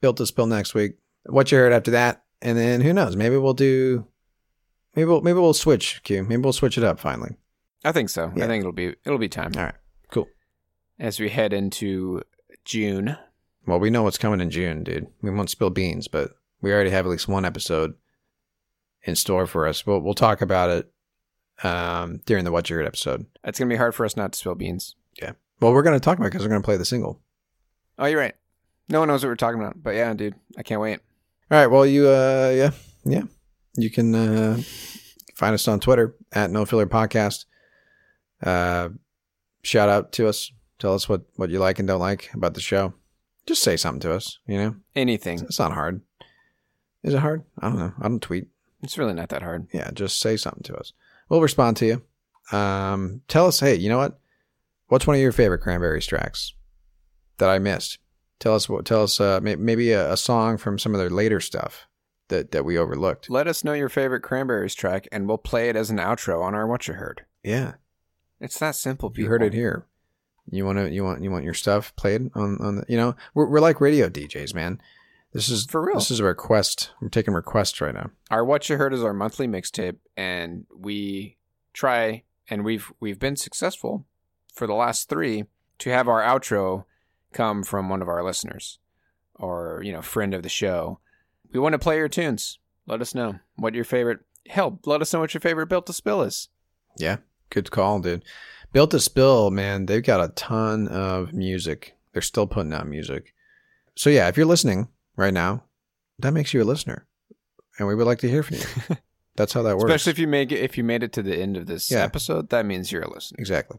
Built 0.00 0.16
to 0.16 0.26
spill 0.26 0.46
next 0.46 0.74
week. 0.74 0.92
What 1.26 1.52
you 1.52 1.58
heard 1.58 1.72
after 1.74 1.90
that, 1.90 2.24
and 2.40 2.56
then 2.56 2.80
who 2.80 2.94
knows? 2.94 3.16
Maybe 3.16 3.36
we'll 3.36 3.52
do. 3.52 4.06
Maybe 4.96 5.06
we'll 5.06 5.20
maybe 5.20 5.38
we'll 5.38 5.52
switch. 5.52 6.02
Q. 6.04 6.22
Maybe 6.22 6.40
we'll 6.40 6.54
switch 6.54 6.78
it 6.78 6.84
up 6.84 6.98
finally. 6.98 7.36
I 7.84 7.92
think 7.92 8.08
so. 8.08 8.32
Yeah. 8.34 8.44
I 8.44 8.48
think 8.48 8.60
it'll 8.62 8.72
be 8.72 8.94
it'll 9.04 9.18
be 9.18 9.28
time. 9.28 9.52
All 9.56 9.64
right. 9.64 9.74
Cool. 10.10 10.26
As 10.98 11.20
we 11.20 11.28
head 11.28 11.52
into 11.52 12.22
June. 12.64 13.16
Well, 13.70 13.78
we 13.78 13.90
know 13.90 14.02
what's 14.02 14.18
coming 14.18 14.40
in 14.40 14.50
June, 14.50 14.82
dude. 14.82 15.06
We 15.22 15.30
won't 15.30 15.48
spill 15.48 15.70
beans, 15.70 16.08
but 16.08 16.32
we 16.60 16.72
already 16.72 16.90
have 16.90 17.06
at 17.06 17.10
least 17.10 17.28
one 17.28 17.44
episode 17.44 17.94
in 19.04 19.14
store 19.14 19.46
for 19.46 19.66
us. 19.66 19.86
We'll 19.86 20.00
we'll 20.00 20.14
talk 20.14 20.42
about 20.42 20.70
it 20.70 20.92
um, 21.62 22.20
during 22.26 22.44
the 22.44 22.50
What 22.50 22.68
You 22.68 22.76
Heard 22.76 22.86
episode. 22.86 23.26
It's 23.44 23.58
gonna 23.58 23.68
be 23.68 23.76
hard 23.76 23.94
for 23.94 24.04
us 24.04 24.16
not 24.16 24.32
to 24.32 24.38
spill 24.38 24.56
beans. 24.56 24.96
Yeah. 25.22 25.32
Well, 25.60 25.72
we're 25.72 25.82
going 25.82 25.94
to 25.94 26.00
talk 26.00 26.16
about 26.16 26.26
it 26.26 26.30
because 26.30 26.42
we're 26.42 26.50
going 26.50 26.62
to 26.62 26.66
play 26.66 26.78
the 26.78 26.84
single. 26.84 27.20
Oh, 27.98 28.06
you're 28.06 28.18
right. 28.18 28.34
No 28.88 28.98
one 28.98 29.08
knows 29.08 29.22
what 29.22 29.28
we're 29.28 29.36
talking 29.36 29.60
about, 29.60 29.82
but 29.82 29.94
yeah, 29.94 30.12
dude, 30.14 30.34
I 30.56 30.62
can't 30.62 30.80
wait. 30.80 31.00
All 31.50 31.58
right. 31.58 31.66
Well, 31.66 31.84
you, 31.84 32.08
uh, 32.08 32.52
yeah, 32.56 32.70
yeah, 33.04 33.22
you 33.76 33.90
can 33.90 34.14
uh, 34.14 34.60
find 35.34 35.54
us 35.54 35.68
on 35.68 35.80
Twitter 35.80 36.16
at 36.32 36.50
No 36.50 36.64
Filler 36.64 36.86
Podcast. 36.86 37.44
Uh, 38.42 38.88
shout 39.62 39.88
out 39.88 40.12
to 40.12 40.28
us. 40.28 40.50
Tell 40.78 40.94
us 40.94 41.08
what 41.08 41.22
what 41.36 41.50
you 41.50 41.58
like 41.58 41.78
and 41.78 41.86
don't 41.86 42.00
like 42.00 42.30
about 42.32 42.54
the 42.54 42.60
show. 42.60 42.94
Just 43.50 43.64
say 43.64 43.76
something 43.76 43.98
to 44.02 44.12
us. 44.14 44.38
You 44.46 44.58
know, 44.58 44.76
Anything. 44.94 45.40
it's 45.40 45.58
not 45.58 45.72
hard. 45.72 46.02
Is 47.02 47.14
it 47.14 47.18
hard? 47.18 47.42
I 47.58 47.68
don't 47.68 47.78
know. 47.80 47.92
I 48.00 48.06
don't 48.06 48.22
tweet. 48.22 48.46
It's 48.80 48.96
really 48.96 49.12
not 49.12 49.28
that 49.30 49.42
hard. 49.42 49.66
Yeah, 49.72 49.90
just 49.92 50.20
say 50.20 50.36
something 50.36 50.62
to 50.62 50.76
us. 50.76 50.92
We'll 51.28 51.40
respond 51.40 51.76
to 51.78 51.86
you. 51.86 52.56
Um, 52.56 53.22
tell 53.26 53.48
us, 53.48 53.58
hey, 53.58 53.74
you 53.74 53.88
know 53.88 53.98
what? 53.98 54.20
What's 54.86 55.04
one 55.04 55.16
of 55.16 55.20
your 55.20 55.32
favorite 55.32 55.62
Cranberries 55.62 56.06
tracks 56.06 56.54
that 57.38 57.50
I 57.50 57.58
missed? 57.58 57.98
Tell 58.38 58.54
us 58.54 58.68
what. 58.68 58.84
Tell 58.84 59.02
us 59.02 59.18
uh, 59.20 59.40
may- 59.42 59.56
maybe 59.56 59.90
a, 59.90 60.12
a 60.12 60.16
song 60.16 60.56
from 60.56 60.78
some 60.78 60.94
of 60.94 61.00
their 61.00 61.10
later 61.10 61.40
stuff 61.40 61.88
that 62.28 62.52
that 62.52 62.64
we 62.64 62.78
overlooked. 62.78 63.28
Let 63.30 63.48
us 63.48 63.64
know 63.64 63.72
your 63.72 63.88
favorite 63.88 64.22
Cranberries 64.22 64.76
track, 64.76 65.08
and 65.10 65.26
we'll 65.26 65.38
play 65.38 65.68
it 65.70 65.74
as 65.74 65.90
an 65.90 65.96
outro 65.98 66.40
on 66.40 66.54
our 66.54 66.68
What 66.68 66.86
You 66.86 66.94
Heard. 66.94 67.22
Yeah, 67.42 67.72
It's 68.40 68.60
that 68.60 68.76
simple. 68.76 69.10
People. 69.10 69.24
you 69.24 69.28
heard 69.28 69.42
it 69.42 69.54
here. 69.54 69.86
You 70.50 70.66
want 70.66 70.78
to 70.78 70.90
you 70.90 71.04
want 71.04 71.22
you 71.22 71.30
want 71.30 71.44
your 71.44 71.54
stuff 71.54 71.94
played 71.96 72.30
on 72.34 72.58
on 72.60 72.76
the 72.76 72.84
you 72.88 72.96
know 72.96 73.14
we're 73.34 73.46
we're 73.46 73.60
like 73.60 73.80
radio 73.80 74.08
DJs, 74.08 74.54
man. 74.54 74.80
This 75.32 75.48
is 75.48 75.64
For 75.66 75.80
real. 75.80 75.94
This 75.94 76.10
is 76.10 76.18
a 76.18 76.24
request. 76.24 76.90
I'm 77.00 77.08
taking 77.08 77.34
requests 77.34 77.80
right 77.80 77.94
now. 77.94 78.10
Our 78.32 78.44
What 78.44 78.68
You 78.68 78.76
Heard 78.76 78.92
is 78.92 79.04
our 79.04 79.12
monthly 79.12 79.46
mixtape, 79.46 79.96
and 80.16 80.66
we 80.76 81.36
try, 81.72 82.24
and 82.48 82.64
we've 82.64 82.92
we've 82.98 83.18
been 83.18 83.36
successful 83.36 84.06
for 84.52 84.66
the 84.66 84.74
last 84.74 85.08
three 85.08 85.44
to 85.78 85.90
have 85.90 86.08
our 86.08 86.20
outro 86.20 86.84
come 87.32 87.62
from 87.62 87.88
one 87.88 88.02
of 88.02 88.08
our 88.08 88.24
listeners 88.24 88.80
or 89.36 89.80
you 89.84 89.92
know 89.92 90.02
friend 90.02 90.34
of 90.34 90.42
the 90.42 90.48
show. 90.48 90.98
We 91.52 91.60
want 91.60 91.74
to 91.74 91.78
play 91.78 91.96
your 91.96 92.08
tunes. 92.08 92.58
Let 92.86 93.00
us 93.00 93.14
know 93.14 93.38
what 93.56 93.74
your 93.74 93.84
favorite. 93.84 94.20
Help. 94.48 94.86
let 94.86 95.02
us 95.02 95.12
know 95.12 95.20
what 95.20 95.34
your 95.34 95.40
favorite 95.40 95.68
built 95.68 95.86
to 95.86 95.92
spill 95.92 96.22
is. 96.22 96.48
Yeah, 96.96 97.18
good 97.50 97.70
call, 97.70 98.00
dude. 98.00 98.24
Built 98.72 98.90
to 98.92 99.00
Spill, 99.00 99.50
man, 99.50 99.86
they've 99.86 100.02
got 100.02 100.22
a 100.22 100.32
ton 100.34 100.86
of 100.88 101.32
music. 101.32 101.96
They're 102.12 102.22
still 102.22 102.46
putting 102.46 102.72
out 102.72 102.86
music. 102.86 103.34
So 103.96 104.10
yeah, 104.10 104.28
if 104.28 104.36
you're 104.36 104.46
listening 104.46 104.88
right 105.16 105.34
now, 105.34 105.64
that 106.18 106.32
makes 106.32 106.54
you 106.54 106.62
a 106.62 106.64
listener, 106.64 107.06
and 107.78 107.88
we 107.88 107.94
would 107.94 108.06
like 108.06 108.18
to 108.20 108.28
hear 108.28 108.42
from 108.42 108.56
you. 108.58 108.96
That's 109.36 109.52
how 109.52 109.62
that 109.62 109.76
works. 109.76 109.84
Especially 109.90 110.10
if 110.12 110.18
you 110.18 110.26
make 110.26 110.52
it 110.52 110.60
if 110.60 110.76
you 110.76 110.84
made 110.84 111.02
it 111.02 111.12
to 111.14 111.22
the 111.22 111.36
end 111.36 111.56
of 111.56 111.66
this 111.66 111.90
Yeah. 111.90 112.04
episode, 112.04 112.50
that 112.50 112.66
means 112.66 112.92
you're 112.92 113.02
a 113.02 113.10
listener. 113.12 113.36
exactly. 113.38 113.78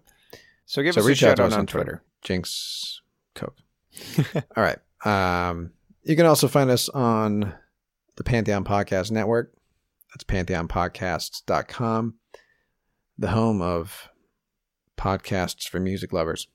So 0.65 0.81
give 0.81 0.93
so 0.93 1.01
us 1.01 1.05
a 1.05 1.09
reach 1.09 1.23
out 1.23 1.37
shout 1.37 1.39
out 1.39 1.47
us 1.47 1.53
on 1.53 1.59
on 1.61 1.65
Twitter. 1.67 2.03
Jinx 2.21 3.01
Coke. 3.35 3.57
All 4.55 4.63
right. 4.63 4.79
Um, 5.05 5.71
you 6.03 6.15
can 6.15 6.25
also 6.25 6.47
find 6.47 6.69
us 6.69 6.87
on 6.89 7.53
the 8.15 8.23
Pantheon 8.23 8.63
Podcast 8.63 9.11
Network. 9.11 9.53
That's 10.13 10.23
pantheonpodcasts.com, 10.23 12.15
the 13.17 13.27
home 13.29 13.61
of 13.61 14.09
podcasts 15.01 15.67
for 15.67 15.79
music 15.79 16.13
lovers. 16.13 16.47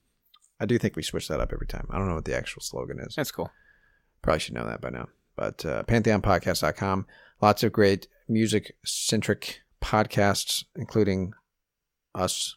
I 0.59 0.65
do 0.65 0.77
think 0.77 0.95
we 0.95 1.03
switch 1.03 1.27
that 1.27 1.39
up 1.41 1.51
every 1.53 1.67
time. 1.67 1.87
I 1.91 1.97
don't 1.97 2.07
know 2.07 2.15
what 2.15 2.25
the 2.25 2.35
actual 2.37 2.61
slogan 2.61 2.99
is. 2.99 3.15
That's 3.15 3.31
cool. 3.31 3.51
Probably 4.21 4.39
should 4.39 4.53
know 4.55 4.65
that 4.65 4.81
by 4.81 4.89
now. 4.89 5.07
But 5.35 5.63
uh, 5.65 5.83
pantheonpodcast.com. 5.83 7.05
Lots 7.41 7.63
of 7.63 7.71
great 7.71 8.07
music 8.27 8.75
centric 8.85 9.61
podcasts, 9.83 10.63
including 10.75 11.33
us. 12.15 12.55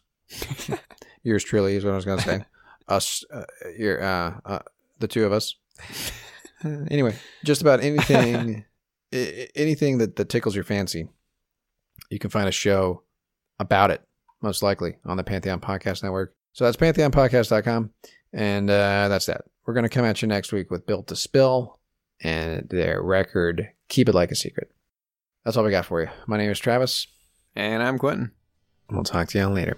Yours 1.23 1.43
truly 1.43 1.75
is 1.75 1.83
what 1.85 1.91
I 1.91 1.95
was 1.95 2.05
going 2.05 2.17
to 2.19 2.23
say. 2.25 2.45
us, 2.87 3.23
uh, 3.31 3.43
your, 3.77 4.01
uh, 4.01 4.39
uh, 4.45 4.59
the 4.99 5.07
two 5.07 5.25
of 5.25 5.31
us. 5.31 5.55
anyway, 6.63 7.15
just 7.43 7.61
about 7.61 7.81
anything, 7.81 8.65
i- 9.13 9.17
i- 9.17 9.47
anything 9.55 9.99
that, 9.99 10.15
that 10.15 10.29
tickles 10.29 10.55
your 10.55 10.63
fancy, 10.63 11.07
you 12.09 12.17
can 12.19 12.29
find 12.31 12.49
a 12.49 12.51
show 12.51 13.03
about 13.59 13.91
it, 13.91 14.01
most 14.41 14.63
likely, 14.63 14.97
on 15.05 15.17
the 15.17 15.23
Pantheon 15.23 15.59
Podcast 15.59 16.03
Network. 16.03 16.35
So 16.53 16.65
that's 16.65 16.77
pantheonpodcast.com. 16.77 17.91
And 18.33 18.69
uh, 18.69 19.07
that's 19.07 19.25
that. 19.27 19.41
We're 19.65 19.73
going 19.73 19.83
to 19.83 19.89
come 19.89 20.05
at 20.05 20.21
you 20.21 20.27
next 20.27 20.51
week 20.51 20.71
with 20.71 20.85
Built 20.85 21.07
to 21.07 21.15
Spill 21.15 21.79
and 22.21 22.67
their 22.69 23.01
record, 23.01 23.69
Keep 23.89 24.09
It 24.09 24.15
Like 24.15 24.31
a 24.31 24.35
Secret. 24.35 24.71
That's 25.43 25.57
all 25.57 25.63
we 25.63 25.71
got 25.71 25.85
for 25.85 26.01
you. 26.01 26.09
My 26.27 26.37
name 26.37 26.49
is 26.51 26.59
Travis. 26.59 27.07
And 27.55 27.83
I'm 27.83 27.97
Quentin. 27.97 28.31
We'll 28.89 29.03
talk 29.03 29.27
to 29.29 29.37
you 29.37 29.45
all 29.45 29.51
later. 29.51 29.77